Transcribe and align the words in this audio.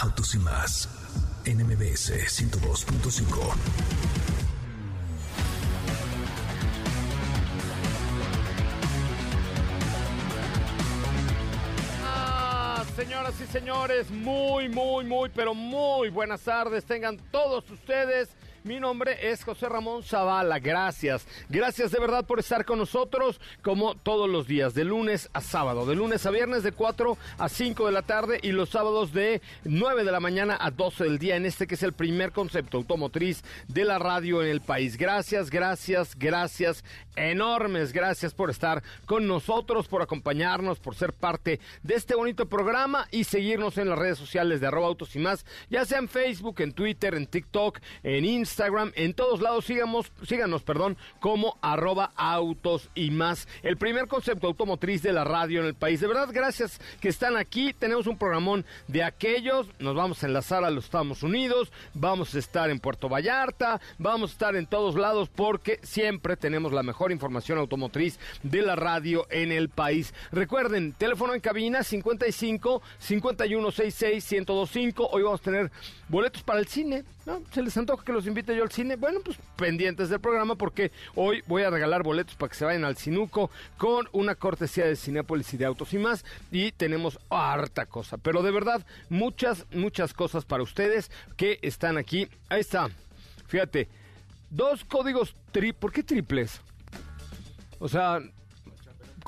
Autos 0.00 0.34
y 0.34 0.38
más 0.38 0.88
NMBS 1.44 2.12
102.5. 2.12 3.54
Ah, 12.04 12.84
Señoras 12.94 13.34
y 13.40 13.46
señores, 13.46 14.10
muy, 14.10 14.68
muy, 14.68 15.04
muy, 15.04 15.28
pero 15.30 15.54
muy 15.54 16.10
buenas 16.10 16.42
tardes. 16.42 16.84
Tengan 16.84 17.18
todos 17.30 17.68
ustedes 17.70 18.28
mi 18.68 18.80
nombre 18.80 19.16
es 19.30 19.44
José 19.44 19.66
Ramón 19.66 20.02
Zavala. 20.02 20.58
Gracias. 20.58 21.26
Gracias 21.48 21.90
de 21.90 21.98
verdad 21.98 22.26
por 22.26 22.38
estar 22.38 22.66
con 22.66 22.78
nosotros 22.78 23.40
como 23.62 23.94
todos 23.94 24.28
los 24.28 24.46
días, 24.46 24.74
de 24.74 24.84
lunes 24.84 25.30
a 25.32 25.40
sábado, 25.40 25.86
de 25.86 25.94
lunes 25.94 26.26
a 26.26 26.30
viernes 26.30 26.62
de 26.62 26.72
4 26.72 27.16
a 27.38 27.48
5 27.48 27.86
de 27.86 27.92
la 27.92 28.02
tarde 28.02 28.38
y 28.42 28.52
los 28.52 28.68
sábados 28.68 29.14
de 29.14 29.40
9 29.64 30.04
de 30.04 30.12
la 30.12 30.20
mañana 30.20 30.58
a 30.60 30.70
12 30.70 31.04
del 31.04 31.18
día 31.18 31.36
en 31.36 31.46
este 31.46 31.66
que 31.66 31.76
es 31.76 31.82
el 31.82 31.94
primer 31.94 32.32
concepto 32.32 32.76
automotriz 32.76 33.42
de 33.68 33.86
la 33.86 33.98
radio 33.98 34.42
en 34.42 34.50
el 34.50 34.60
país. 34.60 34.98
Gracias, 34.98 35.48
gracias, 35.48 36.14
gracias, 36.14 36.84
enormes 37.16 37.94
gracias 37.94 38.34
por 38.34 38.50
estar 38.50 38.82
con 39.06 39.26
nosotros, 39.26 39.88
por 39.88 40.02
acompañarnos, 40.02 40.78
por 40.78 40.94
ser 40.94 41.14
parte 41.14 41.58
de 41.82 41.94
este 41.94 42.14
bonito 42.14 42.46
programa 42.46 43.08
y 43.10 43.24
seguirnos 43.24 43.78
en 43.78 43.88
las 43.88 43.98
redes 43.98 44.18
sociales 44.18 44.60
de 44.60 44.66
arroba 44.66 44.88
autos 44.88 45.16
y 45.16 45.20
más, 45.20 45.46
ya 45.70 45.86
sea 45.86 46.00
en 46.00 46.08
Facebook, 46.08 46.60
en 46.60 46.72
Twitter, 46.72 47.14
en 47.14 47.26
TikTok, 47.26 47.78
en 48.02 48.26
Instagram 48.26 48.57
Instagram, 48.58 48.90
en 48.96 49.14
todos 49.14 49.40
lados, 49.40 49.66
sigamos, 49.66 50.10
síganos, 50.26 50.64
perdón, 50.64 50.96
como 51.20 51.56
arroba 51.62 52.10
autos 52.16 52.90
y 52.96 53.12
más. 53.12 53.46
El 53.62 53.76
primer 53.76 54.08
concepto 54.08 54.48
automotriz 54.48 55.00
de 55.00 55.12
la 55.12 55.22
radio 55.22 55.60
en 55.60 55.66
el 55.66 55.74
país. 55.74 56.00
De 56.00 56.08
verdad, 56.08 56.28
gracias 56.32 56.80
que 57.00 57.08
están 57.08 57.36
aquí. 57.36 57.72
Tenemos 57.72 58.08
un 58.08 58.18
programón 58.18 58.66
de 58.88 59.04
aquellos. 59.04 59.68
Nos 59.78 59.94
vamos 59.94 60.24
a 60.24 60.26
enlazar 60.26 60.64
a 60.64 60.70
los 60.70 60.86
Estados 60.86 61.22
Unidos. 61.22 61.70
Vamos 61.94 62.34
a 62.34 62.40
estar 62.40 62.68
en 62.68 62.80
Puerto 62.80 63.08
Vallarta. 63.08 63.80
Vamos 63.96 64.30
a 64.30 64.32
estar 64.32 64.56
en 64.56 64.66
todos 64.66 64.96
lados 64.96 65.28
porque 65.28 65.78
siempre 65.84 66.36
tenemos 66.36 66.72
la 66.72 66.82
mejor 66.82 67.12
información 67.12 67.58
automotriz 67.58 68.18
de 68.42 68.62
la 68.62 68.74
radio 68.74 69.28
en 69.30 69.52
el 69.52 69.68
país. 69.68 70.12
Recuerden, 70.32 70.94
teléfono 70.94 71.32
en 71.32 71.40
cabina 71.40 71.84
55 71.84 72.82
5166 72.98 74.32
1025. 74.32 75.10
Hoy 75.12 75.22
vamos 75.22 75.42
a 75.42 75.44
tener 75.44 75.70
boletos 76.08 76.42
para 76.42 76.58
el 76.58 76.66
cine. 76.66 77.04
¿No? 77.28 77.42
Se 77.52 77.62
les 77.62 77.76
antoja 77.76 78.02
que 78.02 78.12
los 78.12 78.26
invite 78.26 78.56
yo 78.56 78.62
al 78.62 78.72
cine? 78.72 78.96
Bueno, 78.96 79.20
pues 79.22 79.36
pendientes 79.56 80.08
del 80.08 80.18
programa 80.18 80.54
porque 80.54 80.90
hoy 81.14 81.42
voy 81.46 81.62
a 81.62 81.68
regalar 81.68 82.02
boletos 82.02 82.34
para 82.36 82.48
que 82.48 82.56
se 82.56 82.64
vayan 82.64 82.84
al 82.84 82.96
Cinuco 82.96 83.50
con 83.76 84.08
una 84.12 84.34
cortesía 84.34 84.86
de 84.86 84.96
Cinépolis 84.96 85.52
y 85.52 85.58
de 85.58 85.66
Autos 85.66 85.92
y 85.92 85.98
más. 85.98 86.24
Y 86.50 86.72
tenemos 86.72 87.18
harta 87.28 87.84
cosa, 87.84 88.16
pero 88.16 88.42
de 88.42 88.50
verdad, 88.50 88.84
muchas, 89.10 89.66
muchas 89.72 90.14
cosas 90.14 90.46
para 90.46 90.62
ustedes 90.62 91.10
que 91.36 91.58
están 91.60 91.98
aquí. 91.98 92.28
Ahí 92.48 92.60
está, 92.60 92.88
fíjate, 93.46 93.88
dos 94.48 94.84
códigos 94.84 95.36
tri... 95.52 95.74
¿Por 95.74 95.92
qué 95.92 96.02
triples? 96.02 96.62
O 97.78 97.88
sea, 97.88 98.22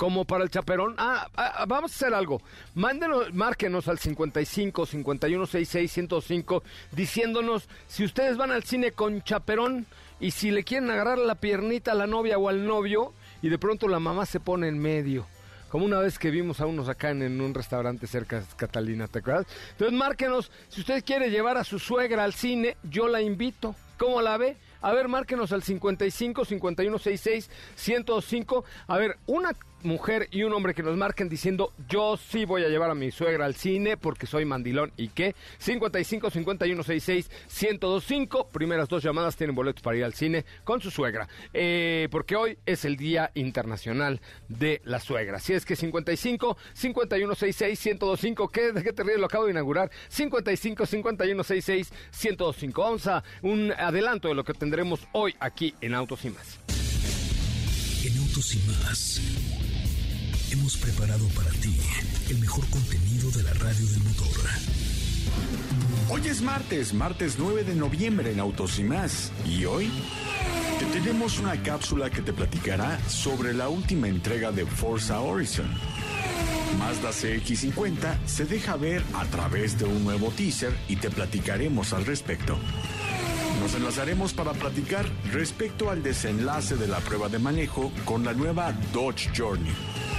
como 0.01 0.25
para 0.25 0.43
el 0.43 0.49
chaperón. 0.49 0.95
Ah, 0.97 1.29
ah, 1.35 1.63
vamos 1.67 1.91
a 1.91 1.93
hacer 1.93 2.15
algo. 2.15 2.41
Mándenos, 2.73 3.31
márquenos 3.35 3.87
al 3.87 3.99
55 3.99 4.87
51 4.87 5.45
66 5.45 5.91
105 5.91 6.63
diciéndonos 6.91 7.69
si 7.85 8.03
ustedes 8.03 8.35
van 8.35 8.49
al 8.49 8.63
cine 8.63 8.93
con 8.93 9.21
chaperón 9.21 9.85
y 10.19 10.31
si 10.31 10.49
le 10.49 10.63
quieren 10.63 10.89
agarrar 10.89 11.19
la 11.19 11.35
piernita 11.35 11.91
a 11.91 11.93
la 11.93 12.07
novia 12.07 12.39
o 12.39 12.49
al 12.49 12.65
novio 12.65 13.13
y 13.43 13.49
de 13.49 13.59
pronto 13.59 13.87
la 13.87 13.99
mamá 13.99 14.25
se 14.25 14.39
pone 14.39 14.69
en 14.69 14.79
medio. 14.79 15.27
Como 15.69 15.85
una 15.85 15.99
vez 15.99 16.17
que 16.17 16.31
vimos 16.31 16.61
a 16.61 16.65
unos 16.65 16.89
acá 16.89 17.11
en, 17.11 17.21
en 17.21 17.39
un 17.39 17.53
restaurante 17.53 18.07
cerca 18.07 18.39
de 18.39 18.45
Catalina, 18.55 19.07
¿te 19.07 19.19
acuerdas? 19.19 19.45
Entonces 19.73 19.95
márquenos, 19.95 20.51
si 20.67 20.81
usted 20.81 21.05
quiere 21.05 21.29
llevar 21.29 21.57
a 21.57 21.63
su 21.63 21.77
suegra 21.77 22.23
al 22.23 22.33
cine, 22.33 22.75
yo 22.81 23.07
la 23.07 23.21
invito. 23.21 23.75
¿Cómo 23.99 24.19
la 24.23 24.35
ve? 24.37 24.57
A 24.81 24.93
ver, 24.93 25.07
márquenos 25.07 25.51
al 25.51 25.61
55 25.61 26.43
51 26.43 26.97
66 26.97 27.51
105. 27.75 28.65
A 28.87 28.97
ver, 28.97 29.19
una 29.27 29.51
mujer 29.83 30.27
y 30.31 30.43
un 30.43 30.53
hombre 30.53 30.73
que 30.73 30.83
nos 30.83 30.97
marquen 30.97 31.29
diciendo 31.29 31.73
yo 31.87 32.17
sí 32.17 32.45
voy 32.45 32.63
a 32.63 32.69
llevar 32.69 32.91
a 32.91 32.95
mi 32.95 33.11
suegra 33.11 33.45
al 33.45 33.55
cine 33.55 33.97
porque 33.97 34.25
soy 34.25 34.45
mandilón 34.45 34.91
y 34.97 35.09
qué 35.09 35.35
55 35.59 36.29
51 36.29 36.83
66 36.83 37.29
1025 37.61 38.47
primeras 38.49 38.89
dos 38.89 39.03
llamadas 39.03 39.35
tienen 39.35 39.55
boletos 39.55 39.81
para 39.81 39.97
ir 39.97 40.03
al 40.03 40.13
cine 40.13 40.45
con 40.63 40.81
su 40.81 40.91
suegra. 40.91 41.27
Eh, 41.53 42.07
porque 42.11 42.35
hoy 42.35 42.57
es 42.65 42.85
el 42.85 42.97
día 42.97 43.31
internacional 43.35 44.21
de 44.47 44.81
la 44.83 44.99
suegra. 44.99 45.39
Si 45.39 45.53
es 45.53 45.65
que 45.65 45.75
55 45.75 46.57
51 46.73 47.35
66 47.35 47.85
1025 47.85 48.47
¿qué, 48.49 48.71
de 48.71 48.83
qué 48.83 48.93
te 48.93 49.03
ríes? 49.03 49.19
lo 49.19 49.25
acabo 49.25 49.45
de 49.45 49.51
inaugurar. 49.51 49.91
55 50.09 50.85
51 50.85 51.43
66 51.43 51.91
1025 52.23 52.81
vamos 52.81 53.07
a 53.07 53.23
un 53.41 53.71
adelanto 53.71 54.27
de 54.27 54.35
lo 54.35 54.43
que 54.43 54.53
tendremos 54.53 55.01
hoy 55.13 55.35
aquí 55.39 55.73
en 55.81 55.93
Autos 55.93 56.25
y 56.25 56.29
más. 56.29 56.59
En 58.05 58.17
Autos 58.17 58.55
y 58.55 58.59
más 58.69 59.60
hemos 60.51 60.75
preparado 60.75 61.25
para 61.29 61.49
ti 61.51 61.73
el 62.29 62.37
mejor 62.39 62.65
contenido 62.69 63.31
de 63.31 63.43
la 63.43 63.53
radio 63.53 63.85
del 63.85 64.03
motor. 64.03 64.27
Hoy 66.09 66.27
es 66.27 66.41
martes, 66.41 66.93
martes 66.93 67.35
9 67.39 67.63
de 67.63 67.75
noviembre 67.75 68.31
en 68.31 68.39
Autos 68.39 68.77
y 68.79 68.83
más. 68.83 69.31
Y 69.45 69.63
hoy 69.63 69.89
te 70.77 70.85
tenemos 70.87 71.39
una 71.39 71.61
cápsula 71.63 72.09
que 72.09 72.21
te 72.21 72.33
platicará 72.33 72.99
sobre 73.07 73.53
la 73.53 73.69
última 73.69 74.09
entrega 74.09 74.51
de 74.51 74.65
Forza 74.65 75.21
Horizon. 75.21 75.69
Mazda 76.77 77.11
CX50 77.11 78.25
se 78.25 78.45
deja 78.45 78.75
ver 78.75 79.03
a 79.13 79.25
través 79.25 79.79
de 79.79 79.85
un 79.85 80.03
nuevo 80.03 80.31
teaser 80.31 80.75
y 80.89 80.97
te 80.97 81.09
platicaremos 81.09 81.93
al 81.93 82.05
respecto. 82.05 82.57
Nos 83.61 83.75
enlazaremos 83.75 84.33
para 84.33 84.51
platicar 84.51 85.05
respecto 85.31 85.89
al 85.91 86.03
desenlace 86.03 86.75
de 86.75 86.87
la 86.87 86.99
prueba 86.99 87.29
de 87.29 87.39
manejo 87.39 87.91
con 88.03 88.25
la 88.25 88.33
nueva 88.33 88.73
Dodge 88.91 89.29
Journey 89.37 90.10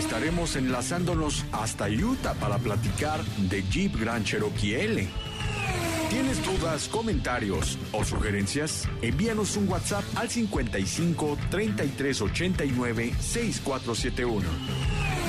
estaremos 0.00 0.56
enlazándonos 0.56 1.44
hasta 1.52 1.88
Utah 1.88 2.32
para 2.34 2.56
platicar 2.56 3.22
de 3.22 3.62
Jeep 3.70 4.00
Grand 4.00 4.24
Cherokee 4.24 4.74
L. 4.74 5.06
¿Tienes 6.08 6.44
dudas, 6.44 6.88
comentarios 6.88 7.78
o 7.92 8.02
sugerencias? 8.02 8.88
Envíanos 9.02 9.56
un 9.56 9.68
WhatsApp 9.68 10.02
al 10.16 10.30
55 10.30 11.36
33 11.50 12.22
89 12.22 13.14
6471. 13.20 15.19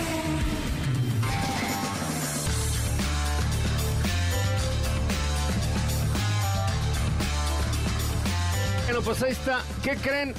Pues 9.11 9.23
ahí 9.23 9.31
está. 9.31 9.61
¿Qué 9.83 9.97
creen? 9.97 10.33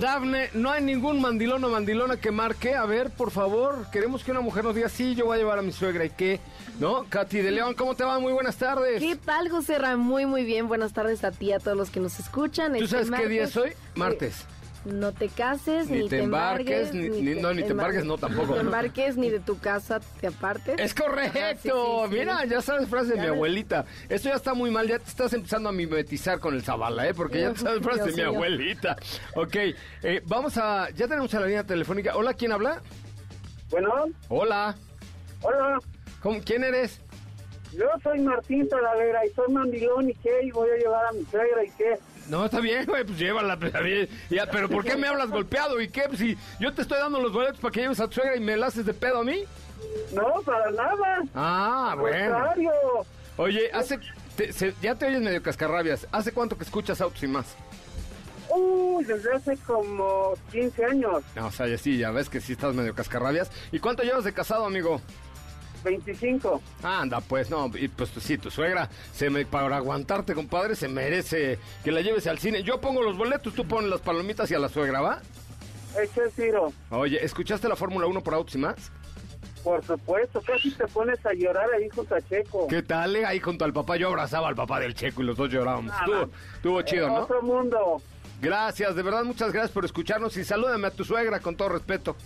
Dafne, 0.00 0.50
no 0.54 0.70
hay 0.70 0.82
ningún 0.82 1.20
mandilón 1.20 1.62
o 1.62 1.68
mandilona 1.68 2.16
que 2.16 2.32
marque. 2.32 2.74
A 2.74 2.84
ver, 2.84 3.10
por 3.10 3.30
favor, 3.30 3.86
queremos 3.92 4.24
que 4.24 4.32
una 4.32 4.40
mujer 4.40 4.64
nos 4.64 4.74
diga, 4.74 4.88
sí, 4.88 5.14
yo 5.14 5.26
voy 5.26 5.36
a 5.36 5.38
llevar 5.38 5.60
a 5.60 5.62
mi 5.62 5.70
suegra 5.70 6.04
y 6.04 6.10
qué. 6.10 6.40
¿No? 6.80 7.04
Katy 7.08 7.38
de 7.38 7.52
León, 7.52 7.74
¿cómo 7.74 7.94
te 7.94 8.02
va? 8.02 8.18
Muy 8.18 8.32
buenas 8.32 8.56
tardes. 8.56 9.00
¿Qué 9.00 9.14
tal, 9.14 9.48
José 9.48 9.78
Ra? 9.78 9.96
Muy, 9.96 10.26
muy 10.26 10.44
bien. 10.44 10.66
Buenas 10.66 10.92
tardes 10.92 11.22
a 11.22 11.30
ti, 11.30 11.52
a 11.52 11.60
todos 11.60 11.76
los 11.76 11.90
que 11.90 12.00
nos 12.00 12.18
escuchan. 12.18 12.72
¿Tú 12.72 12.84
Este 12.84 13.04
sabes 13.04 13.10
qué 13.20 13.28
día 13.28 13.44
es 13.44 13.56
hoy? 13.56 13.72
Martes. 13.94 14.44
No 14.84 15.12
te 15.12 15.28
cases, 15.28 15.88
Ni 15.90 16.08
te 16.08 16.20
embarques, 16.22 16.94
ni- 16.94 17.08
ni- 17.10 17.40
no, 17.40 17.52
ni 17.52 17.62
te 17.62 17.70
embarques, 17.72 18.04
no, 18.04 18.16
tampoco. 18.16 18.48
Ni 18.48 18.54
te 18.54 18.60
embarques, 18.60 19.16
ni 19.16 19.28
de 19.28 19.38
tu 19.40 19.58
casa 19.58 20.00
te 20.20 20.28
apartes. 20.28 20.76
Es 20.78 20.94
correcto. 20.94 21.38
Ajá, 21.38 21.52
sí, 21.56 21.68
sí, 21.68 21.70
sí. 21.70 22.14
Mira, 22.18 22.44
ya 22.46 22.62
sabes 22.62 22.88
frase 22.88 23.10
de 23.10 23.16
Ya 23.16 23.22
mi 23.24 23.28
abuelita. 23.28 23.84
Esto 24.08 24.30
ya 24.30 24.36
está 24.36 24.54
muy 24.54 24.70
mal, 24.70 24.88
ya 24.88 24.98
te 24.98 25.08
estás 25.10 25.32
empezando 25.34 25.68
a 25.68 25.72
mimetizar 25.72 26.40
con 26.40 26.54
el 26.54 26.62
Zabala, 26.62 27.06
¿eh? 27.08 27.14
Porque 27.14 27.40
ya 27.42 27.52
te 27.52 27.58
sabes 27.60 27.82
frase 27.82 28.04
de 28.10 28.12
mi 28.16 28.22
abuelita. 28.22 28.96
Ok, 29.34 29.56
eh, 30.02 30.22
vamos 30.26 30.56
a... 30.56 30.88
Ya 30.90 31.06
tenemos 31.06 31.34
a 31.34 31.40
la 31.40 31.46
línea 31.46 31.64
telefónica. 31.64 32.16
Hola, 32.16 32.32
¿quién 32.34 32.52
habla? 32.52 32.80
Bueno, 33.70 34.06
Hola. 34.28 34.74
hola, 35.42 35.78
¿Cómo- 36.22 36.40
¿Quién 36.44 36.64
eres? 36.64 37.00
yo 37.72 37.86
soy 38.02 38.18
Martín 38.20 38.68
Talavera 38.68 39.24
y 39.24 39.30
soy 39.30 39.52
mandilón 39.52 40.10
y 40.10 40.14
qué, 40.14 40.40
y 40.42 40.50
voy 40.50 40.68
a 40.70 40.76
llevar 40.76 41.06
a 41.06 41.12
mi 41.12 41.24
suegra 41.26 41.62
y 41.64 41.70
qué. 41.78 41.98
No, 42.30 42.44
está 42.44 42.60
bien, 42.60 42.86
güey, 42.86 43.04
pues 43.04 43.18
llévala. 43.18 43.58
pues. 43.58 43.72
Ya, 44.30 44.46
pero 44.46 44.68
¿por 44.68 44.84
qué 44.84 44.96
me 44.96 45.08
hablas 45.08 45.30
golpeado? 45.30 45.80
¿Y 45.80 45.88
qué? 45.88 46.02
Pues, 46.06 46.18
si 46.20 46.36
yo 46.60 46.72
te 46.72 46.82
estoy 46.82 46.98
dando 46.98 47.20
los 47.20 47.32
boletos 47.32 47.58
para 47.58 47.72
que 47.72 47.80
lleves 47.80 48.00
a 48.00 48.06
tu 48.06 48.14
suegra 48.14 48.36
y 48.36 48.40
me 48.40 48.56
la 48.56 48.66
haces 48.68 48.86
de 48.86 48.94
pedo 48.94 49.18
a 49.20 49.24
mí. 49.24 49.44
No, 50.12 50.40
para 50.44 50.70
nada. 50.70 51.22
Ah, 51.34 51.90
Al 51.92 51.98
bueno. 51.98 52.32
contrario. 52.34 52.70
Oye, 53.36 53.70
hace... 53.72 53.98
te- 54.36 54.52
se- 54.52 54.74
ya 54.80 54.94
te 54.94 55.06
oyes 55.06 55.20
medio 55.20 55.42
cascarrabias. 55.42 56.06
¿Hace 56.12 56.32
cuánto 56.32 56.56
que 56.56 56.64
escuchas 56.64 57.00
Autos 57.00 57.22
y 57.22 57.26
Más? 57.26 57.46
Uy, 58.52 59.04
desde 59.04 59.32
hace 59.34 59.56
como 59.58 60.34
15 60.50 60.84
años, 60.84 61.22
No, 61.36 61.46
o 61.46 61.52
sea, 61.52 61.68
ya 61.68 61.78
sí, 61.78 61.96
ya 61.98 62.10
ves 62.10 62.28
que 62.28 62.40
sí 62.40 62.52
estás 62.52 62.74
medio 62.74 62.94
cascarrabias. 62.94 63.50
¿Y 63.70 63.78
cuánto 63.78 64.02
llevas 64.02 64.24
de 64.24 64.32
casado, 64.32 64.66
amigo? 64.66 65.00
25. 65.82 66.60
Anda, 66.82 67.20
pues 67.20 67.50
no, 67.50 67.70
y 67.74 67.88
pues 67.88 68.10
sí, 68.20 68.38
tu 68.38 68.50
suegra, 68.50 68.88
se 69.12 69.30
me, 69.30 69.44
para 69.46 69.76
aguantarte, 69.76 70.34
compadre, 70.34 70.74
se 70.76 70.88
merece 70.88 71.58
que 71.84 71.92
la 71.92 72.00
lleves 72.00 72.26
al 72.26 72.38
cine. 72.38 72.62
Yo 72.62 72.80
pongo 72.80 73.02
los 73.02 73.16
boletos, 73.16 73.54
tú 73.54 73.66
pones 73.66 73.90
las 73.90 74.00
palomitas 74.00 74.50
y 74.50 74.54
a 74.54 74.58
la 74.58 74.68
suegra, 74.68 75.00
¿va? 75.00 75.20
Eche 76.00 76.22
el 76.22 76.30
tiro. 76.32 76.72
Oye, 76.90 77.24
¿escuchaste 77.24 77.68
la 77.68 77.76
Fórmula 77.76 78.06
1 78.06 78.22
por 78.22 78.34
Autos 78.34 78.54
y 78.54 78.58
Más? 78.58 78.92
Por 79.64 79.84
supuesto, 79.84 80.40
casi 80.40 80.70
te 80.70 80.86
pones 80.86 81.24
a 81.26 81.34
llorar 81.34 81.68
ahí 81.76 81.88
junto 81.90 82.14
a 82.14 82.20
Checo. 82.22 82.66
¿Qué 82.66 82.82
tal? 82.82 83.16
eh? 83.16 83.26
Ahí 83.26 83.40
junto 83.40 83.64
al 83.64 83.72
papá, 83.72 83.96
yo 83.96 84.08
abrazaba 84.08 84.48
al 84.48 84.54
papá 84.54 84.80
del 84.80 84.94
Checo 84.94 85.22
y 85.22 85.26
los 85.26 85.36
dos 85.36 85.50
llorábamos. 85.50 85.92
Estuvo, 85.98 86.30
estuvo 86.54 86.82
chido, 86.82 87.08
¿no? 87.08 87.22
Otro 87.24 87.42
mundo. 87.42 88.00
Gracias, 88.40 88.94
de 88.96 89.02
verdad, 89.02 89.22
muchas 89.24 89.52
gracias 89.52 89.70
por 89.70 89.84
escucharnos 89.84 90.34
y 90.38 90.44
salúdame 90.44 90.86
a 90.86 90.90
tu 90.90 91.04
suegra 91.04 91.40
con 91.40 91.56
todo 91.56 91.68
respeto. 91.68 92.16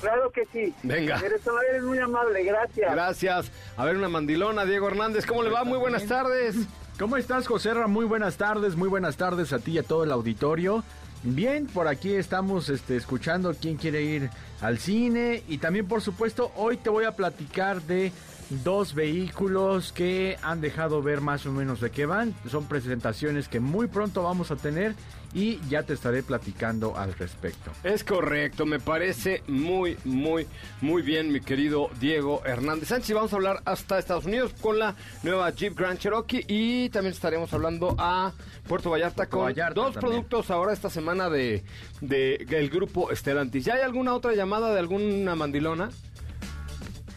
Claro 0.00 0.30
que 0.30 0.46
sí. 0.52 0.74
Venga. 0.82 1.18
Eres, 1.18 1.42
eres 1.70 1.82
muy 1.82 1.98
amable, 1.98 2.44
gracias. 2.44 2.92
Gracias. 2.92 3.50
A 3.76 3.84
ver, 3.84 3.96
una 3.96 4.08
mandilona, 4.08 4.64
Diego 4.64 4.88
Hernández, 4.88 5.26
¿cómo 5.26 5.42
le 5.42 5.50
va? 5.50 5.64
Muy 5.64 5.78
buenas 5.78 6.06
tardes. 6.06 6.56
¿Cómo 6.98 7.16
estás, 7.16 7.46
José 7.46 7.74
Ra? 7.74 7.86
Muy 7.86 8.04
buenas 8.04 8.36
tardes, 8.36 8.74
muy 8.74 8.88
buenas 8.88 9.16
tardes 9.16 9.52
a 9.52 9.60
ti 9.60 9.72
y 9.72 9.78
a 9.78 9.82
todo 9.82 10.04
el 10.04 10.10
auditorio. 10.10 10.82
Bien, 11.22 11.66
por 11.66 11.88
aquí 11.88 12.14
estamos 12.14 12.68
este, 12.68 12.96
escuchando 12.96 13.54
quién 13.60 13.76
quiere 13.76 14.02
ir 14.02 14.30
al 14.60 14.78
cine 14.78 15.42
y 15.48 15.58
también, 15.58 15.86
por 15.86 16.00
supuesto, 16.00 16.52
hoy 16.56 16.76
te 16.76 16.90
voy 16.90 17.04
a 17.04 17.12
platicar 17.12 17.82
de 17.82 18.12
dos 18.50 18.94
vehículos 18.94 19.92
que 19.92 20.38
han 20.42 20.60
dejado 20.60 21.02
ver 21.02 21.20
más 21.20 21.44
o 21.46 21.52
menos 21.52 21.80
de 21.80 21.90
qué 21.90 22.06
van. 22.06 22.34
Son 22.50 22.66
presentaciones 22.66 23.48
que 23.48 23.60
muy 23.60 23.86
pronto 23.88 24.22
vamos 24.22 24.50
a 24.50 24.56
tener 24.56 24.94
y 25.34 25.60
ya 25.68 25.82
te 25.82 25.92
estaré 25.92 26.22
platicando 26.22 26.96
al 26.96 27.12
respecto. 27.12 27.70
Es 27.84 28.02
correcto, 28.02 28.64
me 28.64 28.80
parece 28.80 29.42
muy, 29.46 29.98
muy, 30.06 30.46
muy 30.80 31.02
bien, 31.02 31.30
mi 31.30 31.40
querido 31.42 31.90
Diego 32.00 32.40
Hernández 32.46 32.88
Sánchez. 32.88 33.14
Vamos 33.14 33.32
a 33.34 33.36
hablar 33.36 33.60
hasta 33.66 33.98
Estados 33.98 34.24
Unidos 34.24 34.54
con 34.58 34.78
la 34.78 34.94
nueva 35.22 35.50
Jeep 35.50 35.76
Grand 35.78 35.98
Cherokee 35.98 36.44
y 36.48 36.88
también 36.88 37.12
estaremos 37.12 37.52
hablando 37.52 37.94
a 37.98 38.32
Puerto 38.66 38.88
Vallarta 38.88 39.26
con 39.26 39.44
Vallarta 39.44 39.74
dos 39.74 39.92
también. 39.94 40.12
productos 40.12 40.50
ahora 40.50 40.72
esta 40.72 40.88
semana 40.88 41.28
de, 41.28 41.62
de- 42.00 42.46
del 42.48 42.70
grupo 42.70 43.10
Estelantis. 43.10 43.66
¿Ya 43.66 43.74
hay 43.74 43.82
alguna 43.82 44.14
otra 44.14 44.32
llamada 44.34 44.72
de 44.72 44.78
alguna 44.80 45.34
mandilona? 45.34 45.90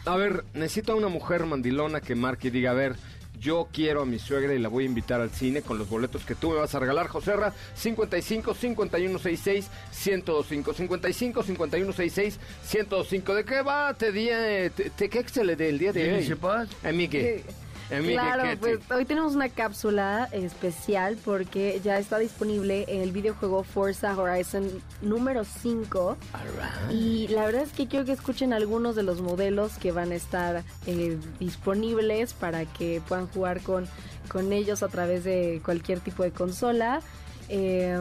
A 0.04 0.16
ver, 0.16 0.44
necesito 0.54 0.92
a 0.92 0.96
una 0.96 1.08
mujer 1.08 1.46
mandilona 1.46 2.00
que 2.00 2.14
marque 2.14 2.48
y 2.48 2.50
diga, 2.50 2.72
a 2.72 2.74
ver, 2.74 2.96
yo 3.38 3.68
quiero 3.72 4.02
a 4.02 4.06
mi 4.06 4.18
suegra 4.18 4.52
y 4.54 4.58
la 4.58 4.68
voy 4.68 4.84
a 4.84 4.86
invitar 4.86 5.20
al 5.20 5.30
cine 5.30 5.62
con 5.62 5.78
los 5.78 5.88
boletos 5.88 6.24
que 6.24 6.34
tú 6.34 6.50
me 6.50 6.56
vas 6.56 6.74
a 6.74 6.78
regalar, 6.80 7.06
Joserra, 7.08 7.52
55 7.74 8.54
51 8.54 9.18
66 9.18 9.70
1025 10.06 10.74
55 10.74 11.42
51 11.42 11.92
66 11.92 12.38
1025 12.72 13.34
¿De 13.34 13.44
qué 13.44 13.62
va? 13.62 13.94
Te 13.94 14.12
di, 14.12 14.28
eh, 14.30 14.70
te, 14.74 14.90
te- 14.90 15.08
¿qué 15.08 15.24
se 15.28 15.44
le 15.44 15.56
dé 15.56 15.68
el 15.70 15.78
día 15.78 15.92
de 15.92 16.00
hoy? 16.14 16.26
sepas? 16.26 16.68
Claro, 18.14 18.42
¿qué 18.44 18.48
te- 18.56 18.56
pues 18.78 18.90
hoy 18.98 19.04
tenemos 19.04 19.34
una 19.34 19.48
cápsula 19.48 20.28
especial 20.32 21.16
porque 21.24 21.80
ya 21.84 21.98
está 21.98 22.18
disponible 22.18 22.84
el 22.88 23.12
videojuego 23.12 23.64
Forza 23.64 24.16
Horizon 24.16 24.68
número 25.02 25.44
5 25.44 26.16
y 26.92 27.28
la 27.28 27.44
verdad 27.46 27.62
es 27.62 27.72
que 27.72 27.86
quiero 27.88 28.04
que 28.04 28.12
escuchen 28.12 28.52
algunos 28.52 28.96
de 28.96 29.02
los 29.02 29.20
modelos 29.20 29.72
que 29.78 29.92
van 29.92 30.12
a 30.12 30.14
estar 30.14 30.62
eh, 30.86 31.18
disponibles 31.40 32.34
para 32.34 32.64
que 32.64 33.00
puedan 33.08 33.26
jugar 33.28 33.60
con, 33.60 33.86
con 34.28 34.52
ellos 34.52 34.82
a 34.82 34.88
través 34.88 35.24
de 35.24 35.60
cualquier 35.64 36.00
tipo 36.00 36.22
de 36.22 36.30
consola. 36.30 37.00
Eh, 37.48 37.98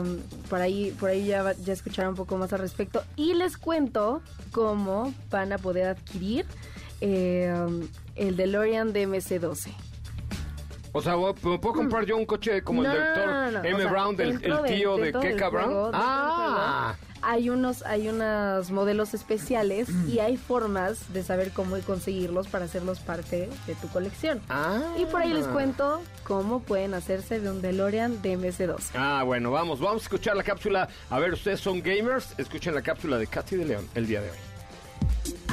por 0.50 0.62
ahí, 0.62 0.96
por 0.98 1.10
ahí 1.10 1.26
ya, 1.26 1.54
ya 1.64 1.74
escucharon 1.74 2.12
un 2.12 2.16
poco 2.16 2.38
más 2.38 2.54
al 2.54 2.60
respecto. 2.60 3.04
Y 3.18 3.34
les 3.34 3.58
cuento 3.58 4.22
cómo 4.52 5.14
van 5.30 5.52
a 5.52 5.58
poder 5.58 5.88
adquirir 5.88 6.46
eh, 7.02 7.54
el 8.28 8.36
DeLorean 8.38 8.94
DMC-12. 8.94 9.74
O 10.94 11.02
sea, 11.02 11.16
¿me 11.16 11.34
puedo 11.34 11.74
comprar 11.74 12.06
yo 12.06 12.18
un 12.18 12.26
coche 12.26 12.62
como 12.64 12.82
el 12.84 12.90
No, 12.90 12.94
del 12.94 13.04
doctor 13.06 13.26
no, 13.28 13.46
no, 13.46 13.52
no. 13.52 13.64
M. 13.64 13.76
O 13.76 13.80
sea, 13.80 13.92
Brown, 13.92 14.16
del, 14.18 14.30
el 14.32 14.40
de- 14.42 14.64
tío 14.68 14.98
de 14.98 15.14
Keka 15.14 15.50
Brown? 15.50 15.66
juego, 15.70 15.92
Ah, 15.94 16.96
Hay 17.24 17.50
unos, 17.50 17.84
hay 17.84 18.10
unos 18.10 18.72
modelos 18.72 19.14
especiales 19.14 19.88
y 20.10 20.20
hay 20.20 20.36
formas 20.38 21.14
de 21.14 21.24
saber 21.24 21.52
cómo 21.52 21.78
conseguirlos 21.86 22.48
para 22.48 22.66
hacerlos 22.66 23.00
parte 23.00 23.48
de 23.68 23.76
tu 23.76 23.88
colección. 23.90 24.42
ah. 24.50 24.82
Y 24.98 25.06
por 25.06 25.22
ahí 25.22 25.32
les 25.32 25.48
cuento 25.48 26.02
cómo 26.26 26.60
pueden 26.62 26.94
hacerse 26.94 27.40
de 27.40 27.50
un 27.50 27.62
DeLorean 27.62 28.22
DMC-12. 28.22 28.90
Ah, 28.96 29.24
bueno, 29.24 29.50
vamos, 29.52 29.80
vamos 29.80 30.02
a 30.02 30.06
escuchar 30.06 30.36
la 30.36 30.44
cápsula. 30.44 30.90
A 31.10 31.20
ver, 31.20 31.32
ustedes 31.34 31.62
son 31.62 31.82
gamers, 31.82 32.34
escuchen 32.38 32.76
la 32.76 32.82
cápsula 32.82 33.18
de 33.18 33.28
Katy 33.28 33.56
de 33.56 33.66
León 33.66 33.88
el 33.96 34.08
día 34.08 34.20
de 34.22 34.30
hoy. 34.32 34.38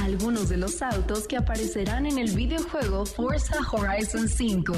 Algunos 0.00 0.48
de 0.48 0.56
los 0.56 0.80
autos 0.80 1.26
que 1.26 1.36
aparecerán 1.36 2.06
en 2.06 2.18
el 2.18 2.30
videojuego 2.30 3.04
Forza 3.04 3.56
Horizon 3.70 4.28
5. 4.28 4.74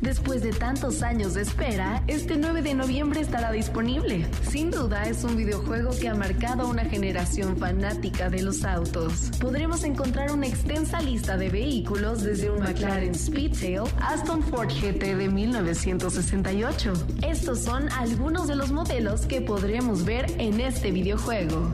Después 0.00 0.42
de 0.42 0.52
tantos 0.52 1.02
años 1.02 1.34
de 1.34 1.42
espera, 1.42 2.02
este 2.06 2.36
9 2.36 2.62
de 2.62 2.74
noviembre 2.74 3.20
estará 3.20 3.50
disponible. 3.50 4.26
Sin 4.48 4.70
duda 4.70 5.04
es 5.04 5.24
un 5.24 5.36
videojuego 5.36 5.90
que 5.98 6.08
ha 6.08 6.14
marcado 6.14 6.62
a 6.62 6.66
una 6.66 6.84
generación 6.84 7.56
fanática 7.56 8.28
de 8.28 8.42
los 8.42 8.64
autos. 8.64 9.30
Podremos 9.40 9.82
encontrar 9.84 10.30
una 10.30 10.46
extensa 10.46 11.00
lista 11.00 11.36
de 11.36 11.48
vehículos 11.48 12.22
desde 12.22 12.50
un 12.50 12.60
McLaren 12.60 13.14
Speedtail 13.14 13.82
hasta 14.00 14.32
un 14.32 14.42
Ford 14.42 14.68
GT 14.68 15.16
de 15.16 15.28
1968. 15.28 16.92
Estos 17.22 17.60
son 17.60 17.90
algunos 17.92 18.46
de 18.46 18.56
los 18.56 18.70
modelos 18.70 19.26
que 19.26 19.40
podremos 19.40 20.04
ver 20.04 20.26
en 20.38 20.60
este 20.60 20.92
videojuego. 20.92 21.70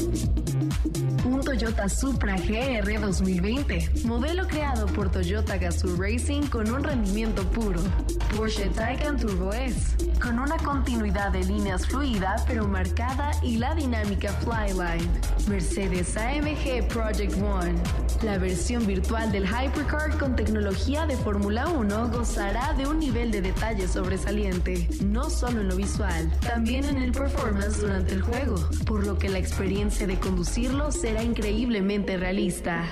Toyota 1.52 1.86
Supra 1.86 2.36
GR 2.36 2.98
2020, 2.98 4.06
modelo 4.06 4.48
creado 4.48 4.86
por 4.86 5.10
Toyota 5.10 5.58
Gazoo 5.58 5.96
Racing 5.96 6.46
con 6.46 6.72
un 6.72 6.82
rendimiento 6.82 7.42
puro. 7.50 7.78
Porsche 8.34 8.70
Taycan 8.70 9.18
Turbo 9.18 9.52
S, 9.52 9.94
con 10.18 10.38
una 10.38 10.56
continuidad 10.56 11.30
de 11.30 11.44
líneas 11.44 11.86
fluida 11.86 12.36
pero 12.48 12.66
marcada 12.66 13.32
y 13.42 13.58
la 13.58 13.74
dinámica 13.74 14.32
Flyline. 14.32 15.10
Mercedes 15.46 16.16
AMG 16.16 16.88
Project 16.88 17.34
One, 17.42 17.74
la 18.22 18.38
versión 18.38 18.86
virtual 18.86 19.30
del 19.30 19.44
Hypercar 19.44 20.16
con 20.16 20.36
tecnología 20.36 21.04
de 21.06 21.16
Fórmula 21.16 21.68
1 21.68 22.08
gozará 22.10 22.72
de 22.74 22.86
un 22.86 23.00
nivel 23.00 23.30
de 23.30 23.42
detalle 23.42 23.88
sobresaliente, 23.88 24.88
no 25.04 25.28
solo 25.28 25.60
en 25.60 25.68
lo 25.68 25.76
visual, 25.76 26.32
también 26.40 26.84
en 26.84 26.98
el 26.98 27.12
performance 27.12 27.80
durante 27.80 28.14
el 28.14 28.22
juego, 28.22 28.56
por 28.86 29.04
lo 29.04 29.18
que 29.18 29.28
la 29.28 29.38
experiencia 29.38 30.06
de 30.06 30.18
conducirlo 30.18 30.92
será 30.92 31.22
increíblemente 31.42 32.16
realista. 32.16 32.84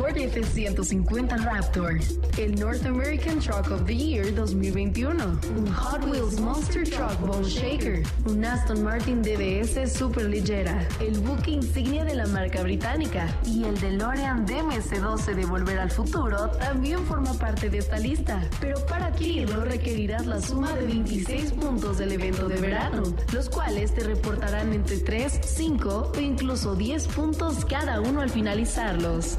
Ford 0.00 0.16
F-150 0.16 1.44
Raptor, 1.44 1.98
el 2.38 2.54
North 2.58 2.86
American 2.86 3.38
Truck 3.38 3.70
of 3.70 3.84
the 3.84 3.94
Year 3.94 4.34
2021, 4.34 5.12
un 5.58 5.66
Hot 5.66 6.02
Wheels 6.06 6.40
Monster 6.40 6.88
Truck 6.88 7.20
Bone 7.20 7.44
Shaker, 7.44 8.02
un 8.24 8.42
Aston 8.42 8.82
Martin 8.82 9.20
DBS 9.20 9.92
super 9.92 10.24
ligera, 10.24 10.88
el 11.00 11.18
buque 11.18 11.50
insignia 11.50 12.06
de 12.06 12.14
la 12.14 12.26
marca 12.28 12.62
británica 12.62 13.28
y 13.44 13.64
el 13.64 13.78
DeLorean 13.78 14.46
DMC-12 14.46 15.34
de 15.34 15.44
Volver 15.44 15.78
al 15.78 15.90
Futuro 15.90 16.48
también 16.48 17.04
forma 17.04 17.34
parte 17.34 17.68
de 17.68 17.78
esta 17.78 17.98
lista. 17.98 18.40
Pero 18.58 18.80
para 18.86 19.08
adquirirlo 19.08 19.66
requerirás 19.66 20.24
la 20.24 20.40
suma 20.40 20.72
de 20.72 20.86
26 20.86 21.52
puntos 21.52 21.98
del 21.98 22.12
evento 22.12 22.48
de 22.48 22.58
verano, 22.58 23.02
los 23.34 23.50
cuales 23.50 23.94
te 23.94 24.04
reportarán 24.04 24.72
entre 24.72 24.96
3, 24.96 25.40
5 25.44 26.12
o 26.16 26.20
incluso 26.20 26.74
10 26.74 27.06
puntos 27.08 27.66
cada 27.66 28.00
uno 28.00 28.22
al 28.22 28.30
finalizarlos. 28.30 29.36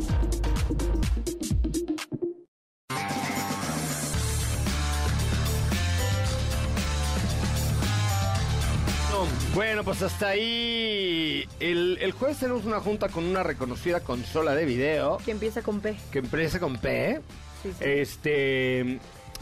Bueno, 9.54 9.84
pues 9.84 10.02
hasta 10.02 10.30
ahí. 10.30 11.46
El, 11.60 11.98
el 12.02 12.12
jueves 12.14 12.40
tenemos 12.40 12.66
una 12.66 12.80
junta 12.80 13.10
con 13.10 13.26
una 13.26 13.44
reconocida 13.44 14.00
consola 14.00 14.56
de 14.56 14.66
video 14.66 15.18
Que 15.26 15.32
empieza 15.32 15.62
con 15.62 15.82
P. 15.82 15.96
que 16.12 16.20
empieza 16.20 16.60
con 16.60 16.78
P. 16.78 17.20
Sí, 17.62 17.70
sí. 17.78 17.84
Este. 17.84 19.00